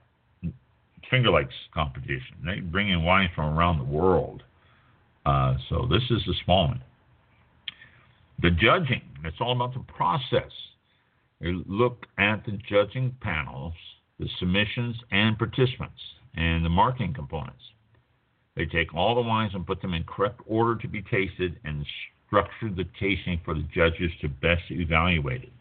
Finger 1.09 1.31
Lakes 1.31 1.55
competition. 1.73 2.37
They 2.45 2.61
bring 2.61 2.89
in 2.89 3.05
wines 3.05 3.31
from 3.37 3.57
around 3.57 3.79
the 3.79 3.85
world. 3.85 4.43
Uh, 5.25 5.55
so 5.69 5.87
this 5.89 6.03
is 6.11 6.27
a 6.27 6.45
small 6.45 6.69
one. 6.69 6.83
The 8.41 8.51
judging. 8.51 9.03
It's 9.25 9.37
all 9.41 9.53
about 9.53 9.75
the 9.75 9.85
process. 9.93 10.51
You 11.41 11.63
look 11.69 12.07
at 12.19 12.45
the 12.45 12.59
judging 12.69 13.15
panels, 13.21 13.75
the 14.19 14.29
submissions, 14.41 14.97
and 15.13 15.39
participants 15.39 16.01
and 16.35 16.65
the 16.65 16.69
marketing 16.69 17.15
components. 17.15 17.63
They 18.57 18.67
take 18.67 18.95
all 18.95 19.15
the 19.15 19.23
wines 19.23 19.53
and 19.55 19.67
put 19.67 19.81
them 19.81 19.95
in 19.95 20.05
correct 20.05 20.41
order 20.47 20.81
to 20.81 20.89
be 20.89 21.03
tasted 21.03 21.59
and 21.65 21.87
structure 22.33 22.75
the 22.75 22.85
tasting 22.99 23.39
for 23.45 23.55
the 23.55 23.65
judges 23.75 24.11
to 24.23 24.29
best 24.29 24.63
evaluate 24.71 25.43
it. 25.43 25.53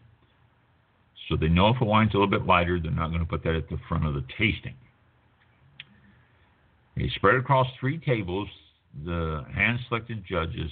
So 1.28 1.36
they 1.36 1.48
know 1.48 1.68
if 1.68 1.80
a 1.80 1.84
wine's 1.84 2.14
a 2.14 2.16
little 2.16 2.30
bit 2.30 2.46
lighter, 2.46 2.80
they're 2.80 2.90
not 2.90 3.08
going 3.08 3.20
to 3.20 3.26
put 3.26 3.44
that 3.44 3.54
at 3.54 3.68
the 3.68 3.78
front 3.88 4.06
of 4.06 4.14
the 4.14 4.24
tasting. 4.38 4.74
They 6.96 7.10
spread 7.14 7.36
across 7.36 7.66
three 7.78 7.98
tables. 7.98 8.48
The 9.04 9.44
hand 9.54 9.78
selected 9.88 10.24
judges 10.28 10.70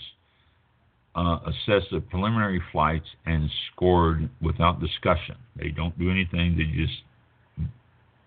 uh, 1.15 1.39
assess 1.47 1.83
the 1.91 2.01
preliminary 2.01 2.63
flights 2.73 3.07
and 3.27 3.51
scored 3.73 4.29
without 4.41 4.81
discussion. 4.81 5.37
They 5.57 5.69
don't 5.69 5.99
do 5.99 6.11
anything, 6.11 6.57
they 6.57 6.65
just 6.65 7.03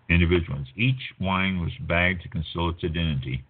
individuals. 0.10 0.68
Each 0.76 1.02
wine 1.20 1.60
was 1.60 1.72
bagged 1.88 2.22
to 2.24 2.30
conceal 2.30 2.70
its 2.70 2.84
identity 2.84 3.44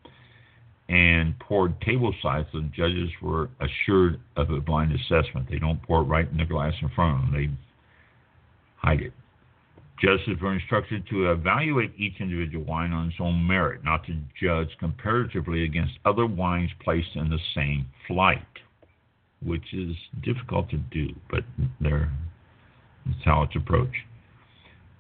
and 0.94 1.38
poured 1.40 1.80
tableside 1.82 2.46
so 2.52 2.60
the 2.60 2.70
judges 2.76 3.10
were 3.20 3.50
assured 3.60 4.20
of 4.38 4.52
a 4.52 4.62
blind 4.62 4.92
assessment. 4.94 5.48
They 5.50 5.58
don't 5.58 5.82
pour 5.82 6.02
it 6.02 6.04
right 6.04 6.30
in 6.30 6.38
the 6.38 6.46
glass 6.46 6.74
in 6.84 6.90
front 6.90 7.16
of 7.16 7.32
them, 7.32 7.34
they 7.34 7.50
hide 8.78 9.02
it. 9.02 9.14
Judges 10.00 10.40
were 10.40 10.54
instructed 10.54 11.08
to 11.10 11.32
evaluate 11.32 11.94
each 11.98 12.14
individual 12.20 12.64
wine 12.66 12.94
on 12.94 13.08
its 13.08 13.16
own 13.20 13.48
merit, 13.48 13.84
not 13.84 14.06
to 14.06 14.16
judge 14.40 14.70
comparatively 14.80 15.64
against 15.64 15.94
other 16.06 16.28
wines 16.28 16.70
placed 16.84 17.16
in 17.16 17.28
the 17.28 17.40
same 17.56 17.88
flight, 18.08 18.46
which 19.44 19.74
is 19.74 19.96
difficult 20.24 20.70
to 20.70 20.78
do, 20.78 21.08
but 21.32 21.44
that's 21.82 23.26
how 23.26 23.42
it's 23.42 23.56
approached. 23.56 23.96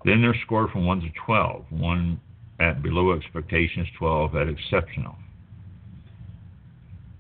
Then 0.06 0.22
they're 0.24 0.36
scored 0.44 0.72
from 0.72 0.88
1 0.88 1.02
to 1.02 1.10
12. 1.24 1.66
1 1.70 2.22
at 2.60 2.82
below 2.82 3.12
expectations, 3.14 3.88
12 4.00 4.36
at 4.36 4.48
exceptional. 4.48 5.16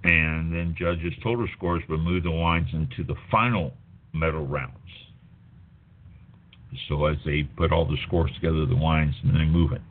And 0.03 0.53
then 0.53 0.75
judges 0.77 1.13
total 1.23 1.47
scores 1.55 1.83
but 1.87 1.99
move 1.99 2.23
the 2.23 2.31
wines 2.31 2.69
into 2.73 3.03
the 3.03 3.15
final 3.31 3.73
medal 4.13 4.45
rounds. 4.45 4.77
So 6.89 7.05
as 7.05 7.17
they 7.25 7.43
put 7.43 7.71
all 7.71 7.85
the 7.85 7.97
scores 8.07 8.31
together, 8.35 8.65
the 8.65 8.75
wines, 8.75 9.15
and 9.23 9.35
they 9.35 9.45
move 9.45 9.71
it. 9.71 9.81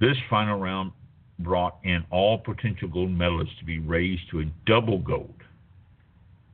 This 0.00 0.16
final 0.28 0.58
round 0.58 0.92
brought 1.38 1.78
in 1.84 2.04
all 2.10 2.38
potential 2.38 2.88
gold 2.88 3.10
medalists 3.10 3.58
to 3.58 3.64
be 3.64 3.78
raised 3.78 4.22
to 4.30 4.40
a 4.40 4.44
double 4.66 4.98
gold, 4.98 5.34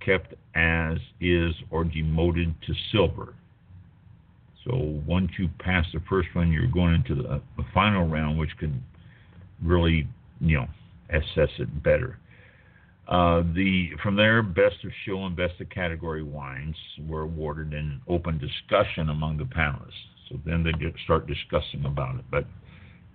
kept 0.04 0.34
as 0.54 0.98
is 1.20 1.54
or 1.70 1.84
demoted 1.84 2.54
to 2.66 2.74
silver. 2.92 3.34
So 4.64 5.00
once 5.06 5.30
you 5.38 5.48
pass 5.58 5.86
the 5.92 6.00
first 6.08 6.28
one, 6.34 6.52
you're 6.52 6.66
going 6.66 6.94
into 6.94 7.22
the, 7.22 7.28
uh, 7.28 7.40
the 7.56 7.64
final 7.72 8.06
round, 8.06 8.38
which 8.38 8.56
can 8.58 8.82
really, 9.62 10.06
you 10.40 10.58
know, 10.58 10.68
assess 11.10 11.50
it 11.58 11.82
better. 11.82 12.18
Uh, 13.08 13.42
the 13.54 13.88
from 14.02 14.16
there, 14.16 14.42
best 14.42 14.76
of 14.84 14.90
show 15.06 15.24
and 15.24 15.34
best 15.34 15.54
of 15.60 15.68
category 15.70 16.22
wines 16.22 16.76
were 17.06 17.22
awarded 17.22 17.72
in 17.72 18.00
open 18.06 18.38
discussion 18.38 19.08
among 19.08 19.38
the 19.38 19.44
panelists. 19.44 19.92
So 20.28 20.38
then 20.44 20.62
they 20.62 20.72
get, 20.72 20.92
start 21.04 21.26
discussing 21.26 21.86
about 21.86 22.16
it. 22.16 22.24
But 22.30 22.44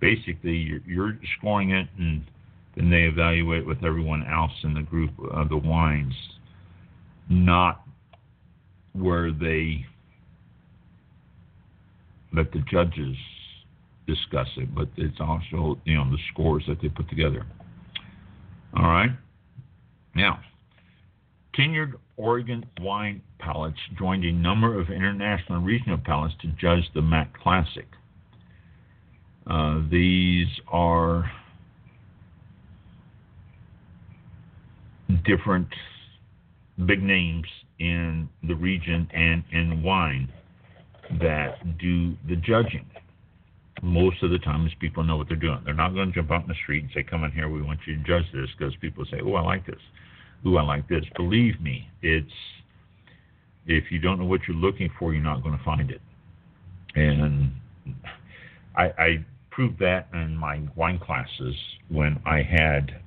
basically, 0.00 0.56
you're, 0.56 0.80
you're 0.84 1.18
scoring 1.38 1.70
it, 1.70 1.86
and 1.96 2.24
then 2.76 2.90
they 2.90 3.02
evaluate 3.02 3.64
with 3.64 3.84
everyone 3.84 4.26
else 4.26 4.50
in 4.64 4.74
the 4.74 4.82
group 4.82 5.12
of 5.30 5.48
the 5.48 5.58
wines, 5.58 6.14
not 7.28 7.82
where 8.94 9.30
they 9.30 9.86
let 12.32 12.50
the 12.50 12.64
judges 12.68 13.16
discuss 14.08 14.48
it, 14.56 14.74
but 14.74 14.88
it's 14.96 15.20
also 15.20 15.78
you 15.84 15.94
know 15.94 16.10
the 16.10 16.18
scores 16.32 16.64
that 16.66 16.82
they 16.82 16.88
put 16.88 17.08
together. 17.08 17.46
All 18.76 18.88
right. 18.88 19.10
Now, 20.14 20.40
tenured 21.58 21.94
Oregon 22.16 22.64
wine 22.80 23.22
palates 23.38 23.78
joined 23.98 24.24
a 24.24 24.32
number 24.32 24.78
of 24.78 24.90
international 24.90 25.58
and 25.58 25.66
regional 25.66 25.98
palates 25.98 26.34
to 26.42 26.48
judge 26.48 26.84
the 26.94 27.02
MAC 27.02 27.36
Classic. 27.38 27.86
Uh, 29.46 29.82
these 29.90 30.48
are 30.68 31.30
different 35.24 35.68
big 36.86 37.02
names 37.02 37.46
in 37.78 38.28
the 38.46 38.54
region 38.54 39.08
and 39.12 39.44
in 39.52 39.82
wine 39.82 40.32
that 41.20 41.78
do 41.78 42.14
the 42.28 42.36
judging. 42.36 42.86
Most 43.82 44.22
of 44.22 44.30
the 44.30 44.38
time, 44.38 44.68
people 44.80 45.02
know 45.02 45.16
what 45.16 45.28
they're 45.28 45.36
doing. 45.36 45.60
They're 45.64 45.74
not 45.74 45.94
going 45.94 46.08
to 46.08 46.14
jump 46.14 46.30
out 46.30 46.42
in 46.42 46.48
the 46.48 46.54
street 46.62 46.84
and 46.84 46.92
say, 46.94 47.02
"Come 47.02 47.24
in 47.24 47.32
here, 47.32 47.48
we 47.48 47.60
want 47.60 47.80
you 47.86 47.96
to 47.96 48.02
judge 48.02 48.24
this," 48.32 48.48
because 48.56 48.74
people 48.76 49.04
say, 49.06 49.20
"Oh, 49.22 49.34
I 49.34 49.42
like 49.42 49.66
this." 49.66 49.80
"Oh, 50.44 50.56
I 50.56 50.62
like 50.62 50.88
this." 50.88 51.04
Believe 51.16 51.60
me, 51.60 51.88
it's 52.00 52.32
if 53.66 53.90
you 53.90 53.98
don't 53.98 54.18
know 54.18 54.26
what 54.26 54.42
you're 54.46 54.56
looking 54.56 54.90
for, 54.98 55.12
you're 55.12 55.22
not 55.22 55.42
going 55.42 55.56
to 55.56 55.64
find 55.64 55.90
it. 55.90 56.00
And 56.94 57.52
I, 58.76 58.84
I 58.98 59.24
proved 59.50 59.78
that 59.80 60.08
in 60.12 60.36
my 60.36 60.60
wine 60.76 60.98
classes 60.98 61.54
when 61.88 62.20
I 62.26 62.42
had 62.42 63.00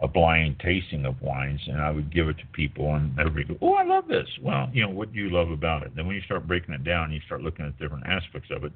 a 0.00 0.08
blind 0.08 0.58
tasting 0.58 1.06
of 1.06 1.20
wines, 1.22 1.60
and 1.68 1.80
I 1.80 1.90
would 1.90 2.12
give 2.12 2.28
it 2.28 2.36
to 2.38 2.46
people, 2.52 2.94
and 2.94 3.18
everybody 3.18 3.44
go, 3.44 3.58
"Oh, 3.60 3.74
I 3.74 3.84
love 3.84 4.08
this." 4.08 4.28
Well, 4.42 4.68
you 4.72 4.82
know, 4.82 4.90
what 4.90 5.12
do 5.12 5.18
you 5.18 5.30
love 5.30 5.50
about 5.50 5.84
it? 5.84 5.94
Then 5.94 6.06
when 6.06 6.16
you 6.16 6.22
start 6.22 6.46
breaking 6.46 6.74
it 6.74 6.84
down, 6.84 7.12
you 7.12 7.20
start 7.26 7.42
looking 7.42 7.66
at 7.66 7.78
different 7.78 8.06
aspects 8.06 8.50
of 8.50 8.64
it. 8.64 8.72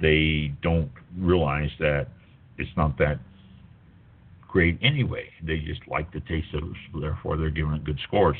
They 0.00 0.52
don't 0.62 0.90
realize 1.18 1.70
that 1.78 2.08
it's 2.58 2.70
not 2.76 2.98
that 2.98 3.18
great 4.48 4.78
anyway. 4.82 5.28
They 5.42 5.58
just 5.58 5.80
like 5.88 6.12
the 6.12 6.20
taste 6.20 6.48
of 6.54 6.64
it, 6.64 6.76
so 6.92 7.00
therefore 7.00 7.36
they're 7.36 7.50
giving 7.50 7.74
it 7.74 7.84
good 7.84 8.00
scores. 8.06 8.36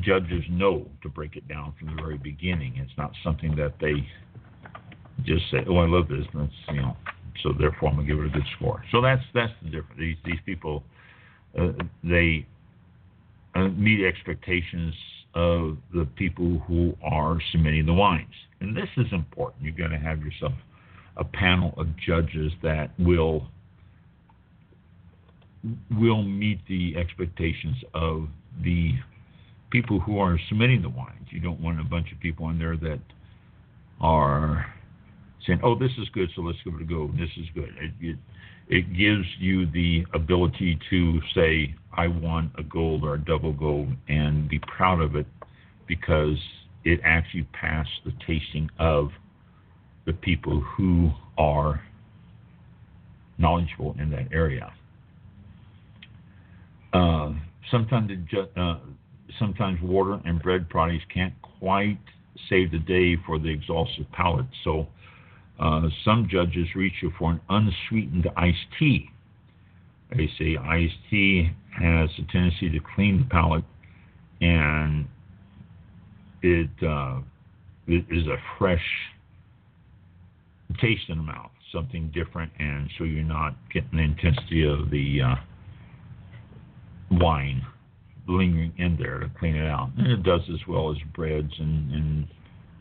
Judges 0.00 0.44
know 0.50 0.86
to 1.02 1.08
break 1.08 1.36
it 1.36 1.46
down 1.48 1.74
from 1.78 1.94
the 1.94 2.02
very 2.02 2.18
beginning. 2.18 2.74
It's 2.76 2.96
not 2.96 3.12
something 3.22 3.54
that 3.56 3.74
they 3.80 4.06
just 5.24 5.50
say, 5.50 5.64
"Oh, 5.68 5.78
I 5.78 5.86
love 5.86 6.08
this," 6.08 6.26
and 6.34 6.50
you 6.68 6.82
know 6.82 6.96
so 7.42 7.52
therefore 7.52 7.90
I'm 7.90 7.96
gonna 7.96 8.06
give 8.06 8.18
it 8.18 8.26
a 8.26 8.30
good 8.30 8.46
score. 8.56 8.82
So 8.90 9.00
that's 9.00 9.22
that's 9.34 9.52
the 9.62 9.70
difference. 9.70 9.98
These 9.98 10.16
these 10.24 10.40
people 10.44 10.82
uh, 11.58 11.72
they 12.02 12.46
uh, 13.54 13.68
meet 13.68 14.04
expectations 14.04 14.94
of 15.36 15.76
the 15.94 16.06
people 16.16 16.58
who 16.66 16.96
are 17.04 17.38
submitting 17.52 17.86
the 17.86 17.92
wines, 17.92 18.34
and 18.60 18.76
this 18.76 18.88
is 18.96 19.06
important. 19.12 19.62
You're 19.62 19.76
going 19.76 19.90
to 19.90 19.98
have 19.98 20.20
yourself 20.24 20.52
a 21.16 21.24
panel 21.24 21.74
of 21.76 21.86
judges 21.96 22.52
that 22.62 22.90
will 22.98 23.46
will 25.90 26.22
meet 26.22 26.60
the 26.68 26.96
expectations 26.96 27.76
of 27.92 28.28
the 28.62 28.92
people 29.70 29.98
who 30.00 30.18
are 30.18 30.38
submitting 30.48 30.80
the 30.80 30.88
wines. 30.88 31.26
You 31.30 31.40
don't 31.40 31.60
want 31.60 31.80
a 31.80 31.84
bunch 31.84 32.12
of 32.12 32.20
people 32.20 32.48
in 32.50 32.58
there 32.58 32.76
that 32.76 33.00
are 34.00 34.66
saying, 35.46 35.60
"Oh, 35.62 35.74
this 35.74 35.92
is 35.98 36.08
good, 36.10 36.30
so 36.34 36.42
let's 36.42 36.58
give 36.64 36.74
it 36.74 36.82
a 36.82 36.84
go. 36.84 37.10
This 37.18 37.30
is 37.36 37.46
good." 37.54 37.74
It, 37.80 37.92
it, 38.00 38.16
it 38.68 38.96
gives 38.96 39.26
you 39.38 39.66
the 39.70 40.04
ability 40.14 40.78
to 40.90 41.20
say, 41.34 41.74
"I 41.92 42.08
want 42.08 42.52
a 42.58 42.62
gold 42.62 43.04
or 43.04 43.14
a 43.14 43.18
double 43.18 43.52
gold," 43.52 43.88
and 44.08 44.48
be 44.48 44.58
proud 44.58 45.00
of 45.00 45.16
it 45.16 45.26
because 45.86 46.38
it 46.84 47.00
actually 47.04 47.44
passed 47.52 47.90
the 48.04 48.12
tasting 48.26 48.70
of 48.78 49.10
the 50.04 50.12
people 50.12 50.60
who 50.60 51.10
are 51.36 51.82
knowledgeable 53.38 53.94
in 53.98 54.10
that 54.10 54.28
area. 54.32 54.72
Uh, 56.92 57.32
sometimes, 57.70 58.10
uh, 58.56 58.78
sometimes 59.38 59.80
water 59.82 60.20
and 60.24 60.40
bread 60.42 60.68
products 60.68 61.04
can't 61.12 61.34
quite 61.58 61.98
save 62.48 62.70
the 62.70 62.78
day 62.78 63.16
for 63.26 63.38
the 63.38 63.48
exhaustive 63.48 64.10
palate. 64.12 64.46
So 64.64 64.86
uh, 65.58 65.88
some 66.04 66.28
judges 66.30 66.68
reach 66.74 67.04
for 67.18 67.32
an 67.32 67.40
unsweetened 67.48 68.28
iced 68.36 68.66
tea. 68.78 69.10
They 70.10 70.28
say 70.38 70.56
iced 70.56 70.94
tea 71.10 71.50
has 71.78 72.10
a 72.18 72.32
tendency 72.32 72.70
to 72.70 72.80
clean 72.94 73.20
the 73.20 73.24
palate 73.24 73.64
and 74.40 75.06
it, 76.42 76.70
uh, 76.86 77.20
it 77.86 78.04
is 78.10 78.26
a 78.26 78.36
fresh 78.58 78.84
taste 80.80 81.08
in 81.08 81.18
the 81.18 81.24
mouth, 81.24 81.50
something 81.72 82.10
different, 82.14 82.52
and 82.58 82.90
so 82.98 83.04
you're 83.04 83.24
not 83.24 83.56
getting 83.72 83.96
the 83.96 84.02
intensity 84.02 84.64
of 84.64 84.90
the 84.90 85.20
uh, 85.22 85.34
wine 87.10 87.64
lingering 88.28 88.72
in 88.78 88.96
there 88.96 89.20
to 89.20 89.30
clean 89.38 89.56
it 89.56 89.66
out. 89.66 89.90
And 89.96 90.06
it 90.08 90.22
does 90.22 90.42
as 90.52 90.60
well 90.68 90.90
as 90.90 90.96
breads 91.14 91.52
and, 91.58 91.92
and 91.92 92.28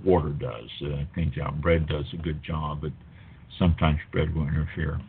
water 0.04 0.30
does. 0.30 0.70
Uh, 0.84 1.04
cleans 1.14 1.36
out. 1.42 1.62
Bread 1.62 1.88
does 1.88 2.06
a 2.14 2.18
good 2.18 2.44
job, 2.44 2.82
but 2.82 2.92
sometimes 3.58 4.00
bread 4.12 4.34
will 4.36 4.48
interfere. 4.48 5.00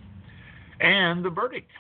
And 0.81 1.25
the 1.25 1.31
verdict 1.31 1.71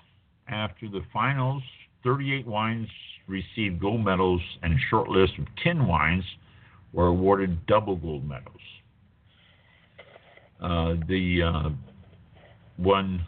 after 0.48 0.88
the 0.88 1.02
finals, 1.12 1.62
38 2.04 2.46
wines 2.46 2.88
received 3.26 3.80
gold 3.80 4.04
medals, 4.04 4.40
and 4.62 4.72
a 4.72 4.78
short 4.90 5.08
list 5.08 5.32
of 5.38 5.46
10 5.62 5.86
wines 5.86 6.24
were 6.92 7.08
awarded 7.08 7.66
double 7.66 7.96
gold 7.96 8.26
medals. 8.26 8.60
Uh, 10.60 10.94
the 11.08 11.42
uh, 11.42 11.68
one 12.76 13.24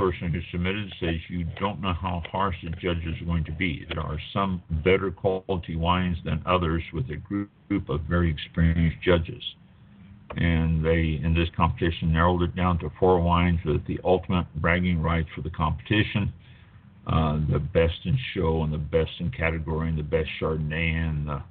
person 0.00 0.32
who 0.32 0.40
submitted 0.50 0.90
says 0.98 1.16
you 1.28 1.46
don't 1.60 1.80
know 1.82 1.92
how 1.92 2.22
harsh 2.32 2.56
the 2.64 2.70
judges 2.70 3.20
are 3.20 3.26
going 3.26 3.44
to 3.44 3.52
be. 3.52 3.84
There 3.88 4.00
are 4.00 4.18
some 4.32 4.62
better 4.82 5.10
quality 5.10 5.76
wines 5.76 6.16
than 6.24 6.42
others 6.46 6.82
with 6.94 7.10
a 7.10 7.16
group 7.16 7.50
of 7.90 8.00
very 8.08 8.30
experienced 8.30 8.96
judges. 9.04 9.42
And 10.36 10.82
they, 10.82 11.20
in 11.22 11.34
this 11.34 11.48
competition, 11.54 12.14
narrowed 12.14 12.42
it 12.42 12.56
down 12.56 12.78
to 12.78 12.90
four 12.98 13.20
wines 13.20 13.60
with 13.66 13.86
the 13.86 14.00
ultimate 14.02 14.46
bragging 14.56 15.02
rights 15.02 15.28
for 15.34 15.42
the 15.42 15.50
competition. 15.50 16.32
Uh, 17.06 17.40
the 17.50 17.58
best 17.58 17.98
in 18.04 18.16
show 18.34 18.62
and 18.62 18.72
the 18.72 18.78
best 18.78 19.10
in 19.18 19.30
category 19.30 19.90
and 19.90 19.98
the 19.98 20.02
best 20.02 20.28
Chardonnay 20.40 20.94
and 20.94 21.26
the 21.26 21.42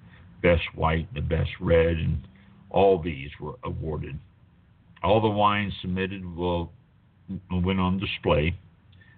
best 0.41 0.63
white, 0.73 1.07
and 1.13 1.17
the 1.23 1.35
best 1.35 1.51
red, 1.59 1.97
and 1.97 2.27
all 2.71 2.99
these 2.99 3.29
were 3.39 3.59
awarded. 3.63 4.17
All 5.03 5.21
the 5.21 5.29
wines 5.29 5.73
submitted 5.81 6.25
will 6.35 6.71
went 7.51 7.80
on 7.80 7.99
display. 7.99 8.55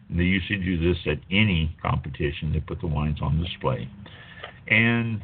And 0.10 0.20
they 0.20 0.24
used 0.24 0.48
to 0.50 0.58
do 0.58 0.78
this 0.78 0.98
at 1.06 1.20
any 1.32 1.76
competition. 1.82 2.52
They 2.54 2.60
put 2.60 2.82
the 2.82 2.88
wines 2.88 3.20
on 3.22 3.42
display. 3.42 3.90
And 4.68 5.22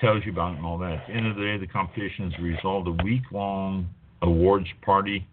tells 0.00 0.24
you 0.26 0.32
about 0.32 0.52
it 0.52 0.56
and 0.56 0.66
all 0.66 0.78
that. 0.78 0.92
At 0.92 1.06
the 1.06 1.12
end 1.14 1.26
of 1.28 1.36
the 1.36 1.42
day, 1.42 1.58
the 1.58 1.66
competition 1.66 2.26
is 2.26 2.34
the 2.36 2.42
result 2.42 2.88
a 2.88 3.02
week 3.04 3.22
long 3.30 3.88
awards 4.20 4.66
party. 4.82 5.26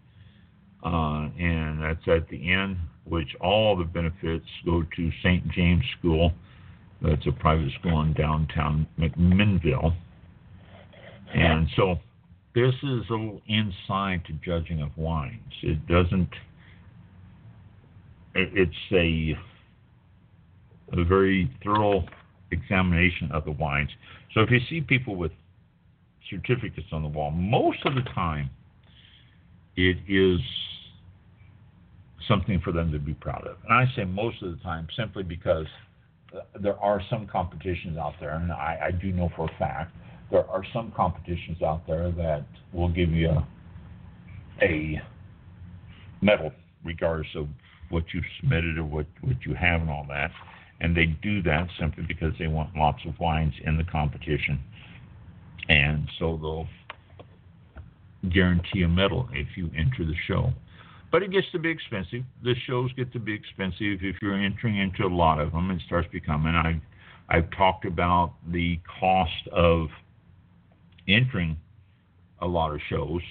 Uh, 0.82 1.28
and 1.38 1.82
that's 1.82 2.06
at 2.06 2.28
the 2.28 2.52
end, 2.52 2.78
which 3.04 3.28
all 3.40 3.76
the 3.76 3.84
benefits 3.84 4.46
go 4.64 4.82
to 4.96 5.10
St. 5.22 5.46
James 5.50 5.84
School. 5.98 6.32
That's 7.02 7.26
a 7.26 7.32
private 7.32 7.70
school 7.78 8.00
in 8.02 8.14
downtown 8.14 8.86
McMinnville. 8.98 9.94
And 11.34 11.68
so 11.76 11.98
this 12.54 12.74
is 12.82 13.04
a 13.08 13.12
little 13.12 13.40
insight 13.48 14.24
to 14.26 14.32
judging 14.44 14.82
of 14.82 14.90
wines. 14.96 15.52
It 15.62 15.86
doesn't. 15.86 16.30
It's 18.34 18.72
a 18.92 19.38
a 20.92 21.04
very 21.04 21.50
thorough 21.62 22.04
examination 22.50 23.30
of 23.32 23.44
the 23.44 23.52
wines. 23.52 23.90
So 24.34 24.40
if 24.40 24.50
you 24.50 24.58
see 24.68 24.80
people 24.80 25.14
with 25.14 25.30
certificates 26.28 26.88
on 26.92 27.02
the 27.02 27.08
wall, 27.08 27.30
most 27.30 27.78
of 27.84 27.94
the 27.94 28.02
time 28.14 28.50
it 29.76 29.96
is 30.08 30.40
something 32.26 32.60
for 32.60 32.72
them 32.72 32.90
to 32.92 32.98
be 32.98 33.14
proud 33.14 33.46
of. 33.46 33.56
And 33.68 33.72
I 33.72 33.84
say 33.94 34.04
most 34.04 34.42
of 34.42 34.50
the 34.50 34.62
time 34.62 34.88
simply 34.96 35.22
because 35.22 35.66
uh, 36.34 36.40
there 36.60 36.78
are 36.78 37.00
some 37.08 37.26
competitions 37.26 37.96
out 37.96 38.14
there, 38.20 38.34
and 38.34 38.52
I, 38.52 38.88
I 38.88 38.90
do 38.90 39.12
know 39.12 39.30
for 39.36 39.46
a 39.46 39.58
fact 39.58 39.94
there 40.30 40.48
are 40.48 40.64
some 40.72 40.92
competitions 40.96 41.62
out 41.62 41.86
there 41.86 42.10
that 42.12 42.44
will 42.72 42.88
give 42.88 43.10
you 43.10 43.30
a, 43.30 43.46
a 44.62 45.02
medal, 46.20 46.52
regardless 46.84 47.28
of 47.34 47.48
what 47.88 48.04
you 48.14 48.22
submitted 48.40 48.78
or 48.78 48.84
what, 48.84 49.06
what 49.22 49.36
you 49.44 49.54
have 49.54 49.80
and 49.80 49.90
all 49.90 50.06
that. 50.08 50.30
And 50.80 50.96
they 50.96 51.06
do 51.06 51.42
that 51.42 51.68
simply 51.78 52.04
because 52.06 52.32
they 52.38 52.46
want 52.46 52.74
lots 52.76 53.00
of 53.06 53.18
wines 53.18 53.54
in 53.64 53.76
the 53.76 53.84
competition. 53.84 54.60
And 55.68 56.08
so 56.18 56.38
they'll 56.40 56.68
guarantee 58.30 58.82
a 58.82 58.88
medal 58.88 59.28
if 59.32 59.48
you 59.56 59.70
enter 59.76 60.04
the 60.04 60.14
show. 60.26 60.52
But 61.12 61.22
it 61.22 61.32
gets 61.32 61.50
to 61.52 61.58
be 61.58 61.70
expensive. 61.70 62.22
The 62.44 62.54
shows 62.66 62.92
get 62.92 63.12
to 63.12 63.18
be 63.18 63.34
expensive 63.34 63.98
if 64.02 64.16
you're 64.22 64.38
entering 64.38 64.78
into 64.78 65.04
a 65.04 65.12
lot 65.12 65.40
of 65.40 65.52
them. 65.52 65.70
It 65.70 65.82
starts 65.86 66.08
becoming. 66.12 66.54
I've 66.54 66.80
I've 67.28 67.50
talked 67.56 67.84
about 67.84 68.34
the 68.50 68.80
cost 69.00 69.48
of 69.52 69.88
entering 71.08 71.56
a 72.40 72.46
lot 72.46 72.72
of 72.72 72.80
shows, 72.88 73.22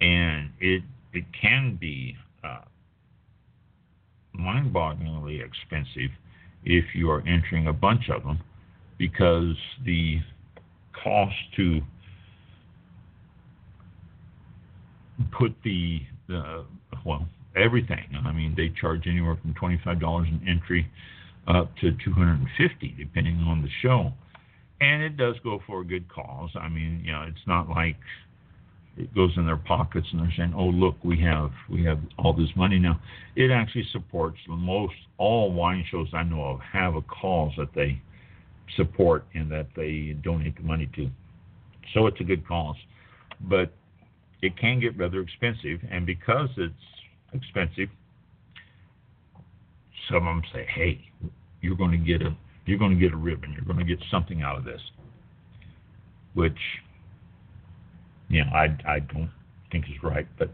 and 0.00 0.50
it 0.60 0.82
it 1.12 1.24
can 1.40 1.76
be 1.80 2.16
uh, 2.44 2.60
mind-bogglingly 4.32 5.44
expensive 5.44 6.10
if 6.64 6.84
you 6.94 7.10
are 7.10 7.22
entering 7.26 7.68
a 7.68 7.72
bunch 7.72 8.10
of 8.10 8.22
them 8.24 8.38
because 8.98 9.54
the 9.84 10.18
cost 11.02 11.34
to 11.56 11.80
put 15.38 15.54
the, 15.64 16.00
the 16.28 16.64
well 17.04 17.26
everything. 17.56 18.04
I 18.24 18.32
mean, 18.32 18.54
they 18.56 18.68
charge 18.80 19.06
anywhere 19.06 19.38
from 19.40 19.54
twenty-five 19.54 20.00
dollars 20.00 20.28
an 20.30 20.46
entry 20.46 20.90
up 21.46 21.74
to 21.78 21.92
two 22.04 22.12
hundred 22.12 22.40
and 22.40 22.48
fifty, 22.58 22.94
depending 22.98 23.38
on 23.38 23.62
the 23.62 23.68
show. 23.82 24.12
And 24.80 25.02
it 25.02 25.16
does 25.16 25.36
go 25.42 25.60
for 25.66 25.80
a 25.80 25.84
good 25.84 26.08
cause. 26.12 26.50
I 26.54 26.68
mean, 26.68 27.02
you 27.04 27.12
know, 27.12 27.22
it's 27.22 27.46
not 27.46 27.68
like 27.68 27.96
it 28.96 29.14
goes 29.14 29.30
in 29.36 29.46
their 29.46 29.56
pockets 29.56 30.06
and 30.12 30.20
they're 30.20 30.32
saying, 30.36 30.54
"Oh, 30.54 30.66
look, 30.66 30.96
we 31.02 31.20
have 31.20 31.50
we 31.68 31.84
have 31.84 31.98
all 32.18 32.32
this 32.32 32.54
money 32.56 32.78
now." 32.78 33.00
It 33.36 33.50
actually 33.50 33.84
supports 33.92 34.38
most 34.48 34.94
all 35.18 35.52
wine 35.52 35.84
shows 35.90 36.08
I 36.12 36.22
know 36.22 36.42
of 36.42 36.60
have 36.60 36.94
a 36.94 37.02
cause 37.02 37.52
that 37.56 37.72
they 37.74 38.00
support 38.76 39.26
and 39.34 39.50
that 39.50 39.68
they 39.76 40.16
donate 40.22 40.56
the 40.56 40.62
money 40.62 40.88
to. 40.96 41.10
So 41.94 42.06
it's 42.06 42.20
a 42.20 42.24
good 42.24 42.46
cause, 42.46 42.76
but 43.40 43.72
it 44.42 44.56
can 44.56 44.80
get 44.80 44.96
rather 44.98 45.20
expensive, 45.20 45.80
and 45.90 46.04
because 46.04 46.48
it's 46.56 46.74
expensive, 47.32 47.88
some 50.08 50.26
of 50.26 50.36
them 50.36 50.42
say, 50.52 50.66
"Hey, 50.66 51.00
you're 51.60 51.76
going 51.76 51.92
to 51.92 51.98
get 51.98 52.22
a 52.22 52.34
you're 52.66 52.78
going 52.78 52.94
to 52.94 53.00
get 53.00 53.12
a 53.12 53.16
ribbon. 53.16 53.52
You're 53.52 53.64
going 53.64 53.78
to 53.78 53.84
get 53.84 54.04
something 54.10 54.42
out 54.42 54.56
of 54.56 54.64
this," 54.64 54.80
which 56.34 56.58
you 58.28 58.44
know, 58.44 58.50
I, 58.52 58.76
I 58.86 59.00
don't 59.00 59.30
think 59.70 59.86
is 59.86 60.02
right, 60.02 60.26
but 60.38 60.50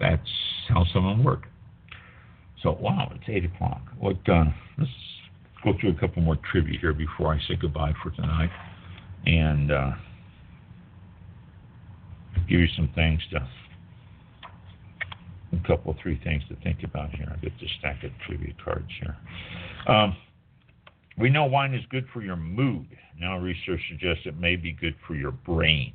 that's 0.00 0.20
how 0.68 0.84
some 0.92 1.06
of 1.06 1.16
them 1.16 1.24
work. 1.24 1.44
So, 2.62 2.72
wow, 2.72 3.10
it's 3.14 3.24
8 3.28 3.44
o'clock. 3.44 3.82
What, 3.98 4.16
uh, 4.28 4.44
let's 4.78 4.90
go 5.64 5.72
through 5.80 5.90
a 5.90 5.94
couple 5.94 6.22
more 6.22 6.38
trivia 6.50 6.78
here 6.80 6.92
before 6.92 7.34
I 7.34 7.38
say 7.48 7.56
goodbye 7.60 7.92
for 8.02 8.10
tonight 8.10 8.50
and 9.26 9.72
uh, 9.72 9.90
give 12.48 12.60
you 12.60 12.68
some 12.76 12.88
things 12.94 13.20
to, 13.32 13.48
a 15.52 15.66
couple, 15.66 15.94
three 16.02 16.20
things 16.24 16.42
to 16.48 16.56
think 16.56 16.82
about 16.82 17.10
here. 17.10 17.28
I 17.30 17.36
get 17.36 17.52
this 17.60 17.70
stack 17.78 18.02
of 18.04 18.10
trivia 18.26 18.54
cards 18.64 18.90
here. 19.00 19.16
Um, 19.86 20.16
we 21.18 21.28
know 21.28 21.44
wine 21.44 21.74
is 21.74 21.84
good 21.90 22.06
for 22.12 22.22
your 22.22 22.36
mood. 22.36 22.86
Now, 23.20 23.38
research 23.38 23.80
suggests 23.90 24.22
it 24.24 24.38
may 24.38 24.56
be 24.56 24.72
good 24.72 24.94
for 25.06 25.14
your 25.14 25.32
brain. 25.32 25.92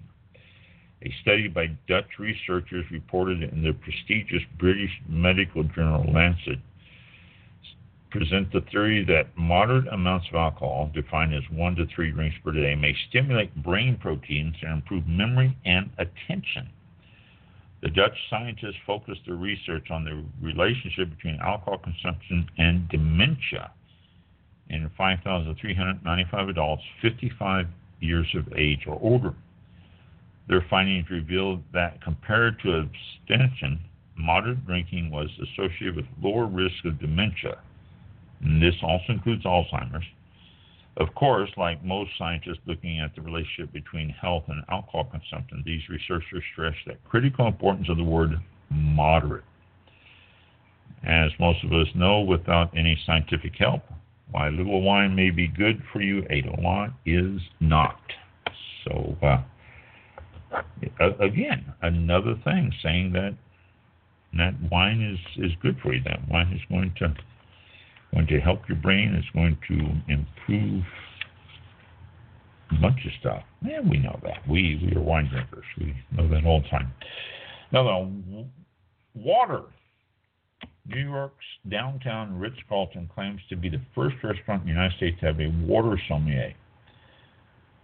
A 1.02 1.14
study 1.22 1.48
by 1.48 1.68
Dutch 1.88 2.20
researchers 2.20 2.86
reported 2.92 3.44
in 3.44 3.64
the 3.64 3.74
prestigious 3.74 4.42
British 4.60 4.92
medical 5.08 5.64
journal 5.64 6.12
Lancet 6.12 6.60
present 8.10 8.52
the 8.52 8.62
theory 8.72 9.04
that 9.06 9.28
moderate 9.38 9.88
amounts 9.92 10.28
of 10.30 10.36
alcohol, 10.36 10.90
defined 10.94 11.34
as 11.34 11.44
one 11.52 11.76
to 11.76 11.86
three 11.94 12.12
drinks 12.12 12.36
per 12.44 12.52
day, 12.52 12.74
may 12.74 12.96
stimulate 13.10 13.54
brain 13.64 13.98
proteins 14.02 14.56
and 14.62 14.74
improve 14.74 15.06
memory 15.08 15.56
and 15.66 15.90
attention. 15.98 16.70
The 17.88 17.94
Dutch 17.94 18.18
scientists 18.30 18.76
focused 18.86 19.22
their 19.26 19.38
research 19.38 19.92
on 19.92 20.04
the 20.04 20.22
relationship 20.42 21.10
between 21.10 21.40
alcohol 21.40 21.78
consumption 21.78 22.46
and 22.58 22.90
dementia 22.90 23.72
in 24.70 24.92
5,395 24.98 26.50
adults 26.50 26.84
55 27.02 27.66
years 28.02 28.28
of 28.36 28.52
age 28.58 28.82
or 28.88 29.00
older. 29.02 29.34
Their 30.50 30.66
findings 30.70 31.10
revealed 31.10 31.64
that 31.72 32.04
compared 32.04 32.60
to 32.64 32.74
abstention, 32.74 33.80
moderate 34.18 34.66
drinking 34.66 35.10
was 35.10 35.30
associated 35.42 35.96
with 35.96 36.06
lower 36.22 36.46
risk 36.46 36.84
of 36.84 37.00
dementia. 37.00 37.58
And 38.42 38.62
this 38.62 38.76
also 38.84 39.14
includes 39.14 39.46
Alzheimer's. 39.46 40.04
Of 40.98 41.14
course, 41.14 41.50
like 41.58 41.84
most 41.84 42.12
scientists 42.18 42.60
looking 42.66 43.00
at 43.00 43.14
the 43.16 43.22
relationship 43.22 43.72
between 43.72 44.10
health 44.10 44.46
and 44.48 44.64
alcohol 44.70 45.06
consumption, 45.06 45.62
these 45.64 45.88
researchers 45.90 46.44
stress 46.54 46.74
the 46.88 46.96
critical 47.08 47.48
importance 47.48 47.88
of 47.90 47.98
the 47.98 48.04
word 48.04 48.32
moderate. 48.72 49.44
As 51.04 51.30
most 51.40 51.64
of 51.64 51.72
us 51.72 51.88
know, 51.94 52.22
without 52.22 52.76
any 52.76 53.00
scientific 53.06 53.54
help, 53.60 53.84
a 54.34 54.50
little 54.50 54.82
wine 54.82 55.16
may 55.16 55.30
be 55.30 55.48
good 55.48 55.82
for 55.94 56.02
you, 56.02 56.26
a 56.32 56.42
lot 56.60 56.90
is 57.06 57.40
not. 57.60 58.00
So, 58.84 59.16
uh, 59.22 59.44
again, 61.20 61.74
another 61.84 62.36
thing 62.44 62.74
saying 62.82 63.14
that 63.14 63.36
that 64.34 64.54
wine 64.72 65.02
is, 65.02 65.46
is 65.46 65.52
good 65.62 65.78
for 65.82 65.94
you. 65.94 66.02
That 66.04 66.28
wine 66.28 66.52
is 66.54 66.62
going 66.70 66.94
to 66.98 67.14
going 68.14 68.28
to 68.28 68.40
help 68.40 68.68
your 68.68 68.78
brain. 68.78 69.14
It's 69.16 69.30
going 69.34 69.58
to 69.68 70.14
improve 70.14 70.84
a 72.72 72.82
bunch 72.82 73.06
of 73.06 73.12
stuff. 73.20 73.44
Yeah, 73.62 73.82
we 73.82 73.98
know 73.98 74.20
that. 74.24 74.48
We 74.48 74.80
we 74.84 74.96
are 74.96 75.04
wine 75.04 75.30
drinkers. 75.30 75.66
We 75.80 75.96
know 76.12 76.28
that 76.30 76.46
all 76.46 76.62
the 76.62 76.70
time. 76.70 76.92
Now, 77.72 77.84
the 77.84 78.46
water 79.16 79.64
New 80.88 81.10
York's 81.10 81.46
downtown 81.70 82.40
Ritz 82.40 82.56
Carlton 82.70 83.10
claims 83.14 83.42
to 83.50 83.58
be 83.58 83.70
the 83.70 83.82
first 83.94 84.16
restaurant 84.24 84.62
in 84.62 84.68
the 84.68 84.74
United 84.74 84.96
States 84.96 85.20
to 85.20 85.26
have 85.28 85.40
a 85.40 85.50
water 85.66 86.00
sommelier. 86.08 86.54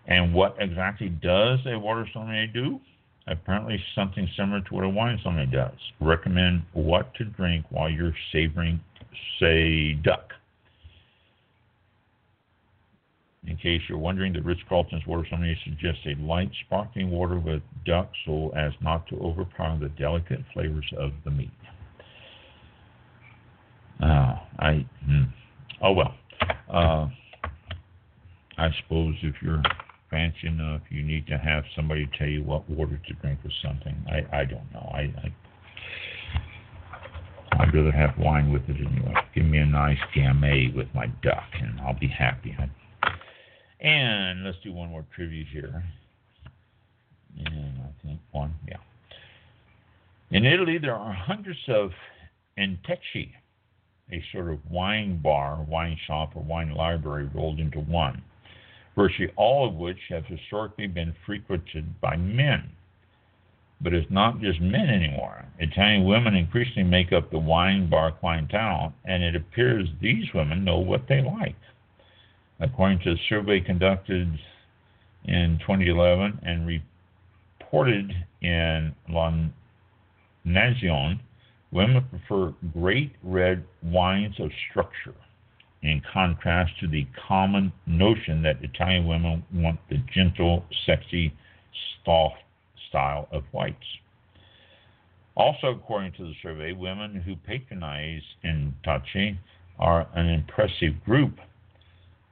And 0.08 0.34
what 0.34 0.56
exactly 0.60 1.10
does 1.10 1.60
a 1.66 1.78
water 1.78 2.08
sommelier 2.14 2.48
do? 2.48 2.80
Apparently, 3.28 3.82
something 3.96 4.28
similar 4.36 4.62
to 4.62 4.74
what 4.74 4.84
a 4.84 4.90
wine 4.90 5.20
sommelier 5.24 5.46
does 5.46 5.78
recommend 6.02 6.64
what 6.74 7.14
to 7.16 7.26
drink 7.26 7.66
while 7.70 7.90
you're 7.90 8.16
savoring, 8.32 8.82
say, 9.40 9.94
duck. 9.94 10.32
In 13.46 13.58
case 13.58 13.82
you're 13.90 13.98
wondering, 13.98 14.32
the 14.32 14.42
Ritz 14.42 14.62
Carlton's 14.70 15.06
water 15.06 15.28
sommelier 15.30 15.56
suggests 15.66 16.02
a 16.06 16.16
light, 16.22 16.50
sparkling 16.66 17.12
water 17.12 17.40
with 17.40 17.62
duck 17.86 18.10
so 18.26 18.52
as 18.56 18.72
not 18.82 19.06
to 19.08 19.18
overpower 19.18 19.78
the 19.78 19.90
delicate 19.90 20.40
flavors 20.54 20.90
of 20.98 21.12
the 21.26 21.32
meat. 21.32 21.52
Uh, 24.02 24.36
I 24.60 24.86
hmm. 25.06 25.24
oh 25.82 25.92
well. 25.92 26.16
Uh, 26.70 27.08
I 28.58 28.70
suppose 28.82 29.16
if 29.22 29.36
you're 29.42 29.62
fancy 30.10 30.48
enough, 30.48 30.82
you 30.90 31.04
need 31.04 31.28
to 31.28 31.38
have 31.38 31.64
somebody 31.76 32.10
tell 32.18 32.28
you 32.28 32.44
what 32.44 32.70
water 32.70 33.00
to 33.08 33.14
drink 33.16 33.40
or 33.44 33.52
something. 33.62 33.96
I 34.08 34.40
I 34.40 34.46
don't 34.46 34.72
know. 34.74 34.90
I, 34.94 35.02
I 35.22 35.34
I'd 37.60 37.74
rather 37.74 37.92
have 37.92 38.18
wine 38.18 38.52
with 38.52 38.64
it 38.68 38.78
anyway. 38.78 39.14
Give 39.36 39.46
me 39.46 39.60
a 39.60 39.66
nice 39.66 39.98
Gamay 40.16 40.76
with 40.76 40.88
my 40.94 41.08
duck, 41.22 41.50
and 41.62 41.80
I'll 41.82 41.98
be 42.00 42.08
happy. 42.08 42.56
And 43.80 44.44
let's 44.44 44.58
do 44.64 44.74
one 44.74 44.90
more 44.90 45.06
trivia 45.16 45.44
here. 45.52 45.84
And 47.46 47.82
I 47.82 48.06
think 48.06 48.20
one, 48.32 48.54
yeah. 48.68 48.78
In 50.32 50.46
Italy, 50.46 50.78
there 50.80 50.96
are 50.96 51.14
hundreds 51.14 51.60
of 51.68 51.92
intrecci, 52.58 53.32
a 54.12 54.24
sort 54.32 54.50
of 54.50 54.60
wine 54.70 55.22
bar, 55.22 55.64
wine 55.68 55.98
shop, 56.08 56.36
or 56.36 56.44
wine 56.44 56.74
library 56.74 57.30
rolled 57.34 57.60
into 57.60 57.80
one, 57.80 58.24
virtually 58.96 59.32
all 59.36 59.68
of 59.68 59.76
which 59.76 60.00
have 60.10 60.26
historically 60.26 60.88
been 60.88 61.14
frequented 61.26 62.00
by 62.02 62.16
men. 62.16 62.72
But 63.82 63.94
it's 63.94 64.10
not 64.10 64.40
just 64.40 64.62
men 64.62 64.90
anymore. 64.90 65.46
Italian 65.60 66.06
women 66.06 66.36
increasingly 66.36 66.84
make 66.84 67.12
up 67.12 67.32
the 67.32 67.40
wine 67.40 67.90
bar 67.90 68.12
clientele, 68.12 68.94
and 69.06 69.24
it 69.24 69.36
appears 69.36 69.88
these 70.02 70.26
women 70.34 70.64
know 70.64 70.80
what 70.80 71.08
they 71.08 71.22
like. 71.22 71.56
According 72.60 73.00
to 73.00 73.12
a 73.12 73.18
survey 73.28 73.60
conducted 73.60 74.40
in 75.26 75.60
2011 75.66 76.40
and 76.44 76.68
reported 76.68 78.12
in 78.42 78.96
La 79.10 79.34
Nazione, 80.46 81.20
Women 81.74 82.06
prefer 82.08 82.54
great 82.72 83.14
red 83.24 83.64
wines 83.82 84.40
of 84.40 84.52
structure, 84.70 85.16
in 85.82 86.04
contrast 86.14 86.72
to 86.82 86.88
the 86.88 87.08
common 87.28 87.74
notion 87.88 88.44
that 88.44 88.64
Italian 88.64 89.08
women 89.08 89.44
want 89.52 89.80
the 89.90 89.98
gentle, 90.14 90.66
sexy, 90.86 91.34
soft 92.06 92.43
style 92.94 93.28
of 93.32 93.44
whites. 93.52 93.98
Also, 95.36 95.72
according 95.72 96.12
to 96.14 96.24
the 96.24 96.34
survey, 96.44 96.74
women 96.74 97.16
who 97.16 97.36
patronize 97.36 98.22
Intrecci 98.46 99.38
are 99.80 100.08
an 100.14 100.30
impressive 100.30 101.04
group. 101.04 101.40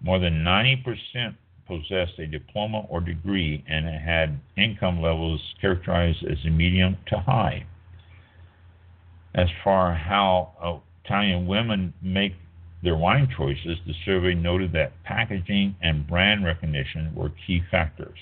More 0.01 0.19
than 0.19 0.43
90% 0.43 1.35
possessed 1.65 2.19
a 2.19 2.27
diploma 2.27 2.85
or 2.89 3.01
degree 3.01 3.63
and 3.67 3.87
had 3.87 4.39
income 4.55 5.01
levels 5.01 5.41
characterized 5.59 6.23
as 6.23 6.37
medium 6.45 6.97
to 7.07 7.17
high 7.17 7.65
as 9.33 9.47
far 9.63 9.93
how 9.93 10.81
Italian 11.05 11.47
women 11.47 11.93
make 12.01 12.33
their 12.83 12.95
wine 12.95 13.29
choices, 13.37 13.77
the 13.85 13.93
survey 14.05 14.33
noted 14.33 14.73
that 14.73 14.91
packaging 15.03 15.75
and 15.81 16.07
brand 16.07 16.43
recognition 16.43 17.13
were 17.15 17.31
key 17.45 17.61
factors. 17.69 18.17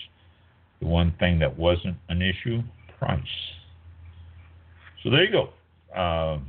The 0.80 0.88
one 0.88 1.14
thing 1.20 1.40
that 1.40 1.58
wasn't 1.58 1.98
an 2.08 2.22
issue, 2.22 2.62
price. 2.98 3.22
So 5.04 5.10
there 5.10 5.24
you 5.24 5.32
go. 5.32 5.50
Uh, 5.96 6.40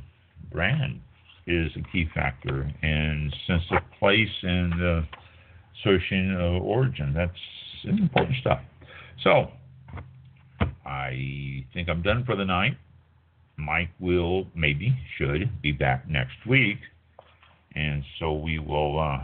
brand. 0.51 1.01
is 1.47 1.71
a 1.75 1.91
key 1.91 2.07
factor, 2.13 2.69
and 2.81 3.35
sense 3.47 3.63
of 3.71 3.79
place 3.99 4.29
and 4.43 4.71
the 4.73 5.05
of 5.83 6.63
origin. 6.63 7.13
That's 7.13 7.31
important 7.83 8.37
stuff. 8.39 8.59
So, 9.23 9.51
I 10.85 11.65
think 11.73 11.89
I'm 11.89 12.01
done 12.01 12.23
for 12.25 12.35
the 12.35 12.45
night. 12.45 12.77
Mike 13.57 13.89
will, 13.99 14.45
maybe, 14.55 14.95
should 15.17 15.61
be 15.61 15.71
back 15.71 16.07
next 16.07 16.45
week. 16.47 16.77
And 17.75 18.03
so 18.19 18.33
we 18.33 18.59
will 18.59 18.99
uh, 18.99 19.23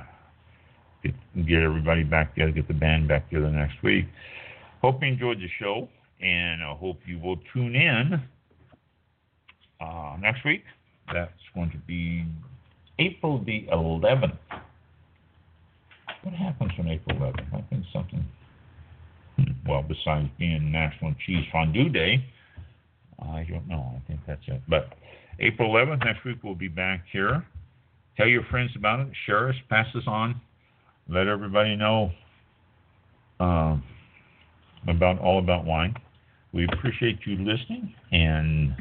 get, 1.04 1.14
get 1.48 1.62
everybody 1.62 2.04
back 2.04 2.34
together, 2.34 2.52
get 2.52 2.68
the 2.68 2.74
band 2.74 3.08
back 3.08 3.30
together 3.30 3.50
next 3.52 3.82
week. 3.84 4.06
Hope 4.82 5.02
you 5.02 5.08
enjoyed 5.08 5.40
the 5.40 5.50
show, 5.60 5.88
and 6.22 6.64
I 6.64 6.74
hope 6.74 7.00
you 7.06 7.20
will 7.20 7.38
tune 7.54 7.76
in 7.76 8.22
uh, 9.82 10.18
next 10.20 10.44
week. 10.46 10.64
That's 11.12 11.32
going 11.56 11.72
to 11.72 11.78
be 11.78 12.26
April 13.00 13.44
the 13.44 13.66
11th. 13.72 14.38
What 16.24 16.34
happens 16.34 16.72
on 16.80 16.90
April 16.90 17.18
11th? 17.18 17.54
I 17.54 17.62
think 17.70 17.86
something 17.94 18.26
well, 19.68 19.84
besides 19.84 20.30
being 20.40 20.72
National 20.72 21.14
Cheese 21.26 21.46
Fondue 21.52 21.90
Day, 21.90 22.24
I 23.20 23.46
don't 23.50 23.68
know. 23.68 23.94
I 23.96 24.08
think 24.08 24.20
that's 24.26 24.42
it. 24.48 24.62
But 24.68 24.94
April 25.40 25.72
11th, 25.74 26.06
next 26.06 26.24
week, 26.26 26.38
we'll 26.44 26.56
be 26.56 26.68
back 26.68 27.04
here. 27.12 27.46
Tell 28.16 28.28
your 28.28 28.44
friends 28.46 28.72
about 28.76 29.02
it. 29.02 29.10
Share 29.26 29.50
us. 29.50 29.56
Pass 29.70 29.88
us 29.96 30.04
on. 30.08 30.40
Let 31.10 31.28
everybody 31.28 31.76
know 31.76 32.12
uh, 33.40 33.78
about 34.88 35.20
all 35.20 35.40
about 35.40 35.66
wine. 35.66 35.96
We 36.54 36.68
appreciate 36.72 37.20
you 37.26 37.36
listening, 37.38 37.94
and 38.12 38.76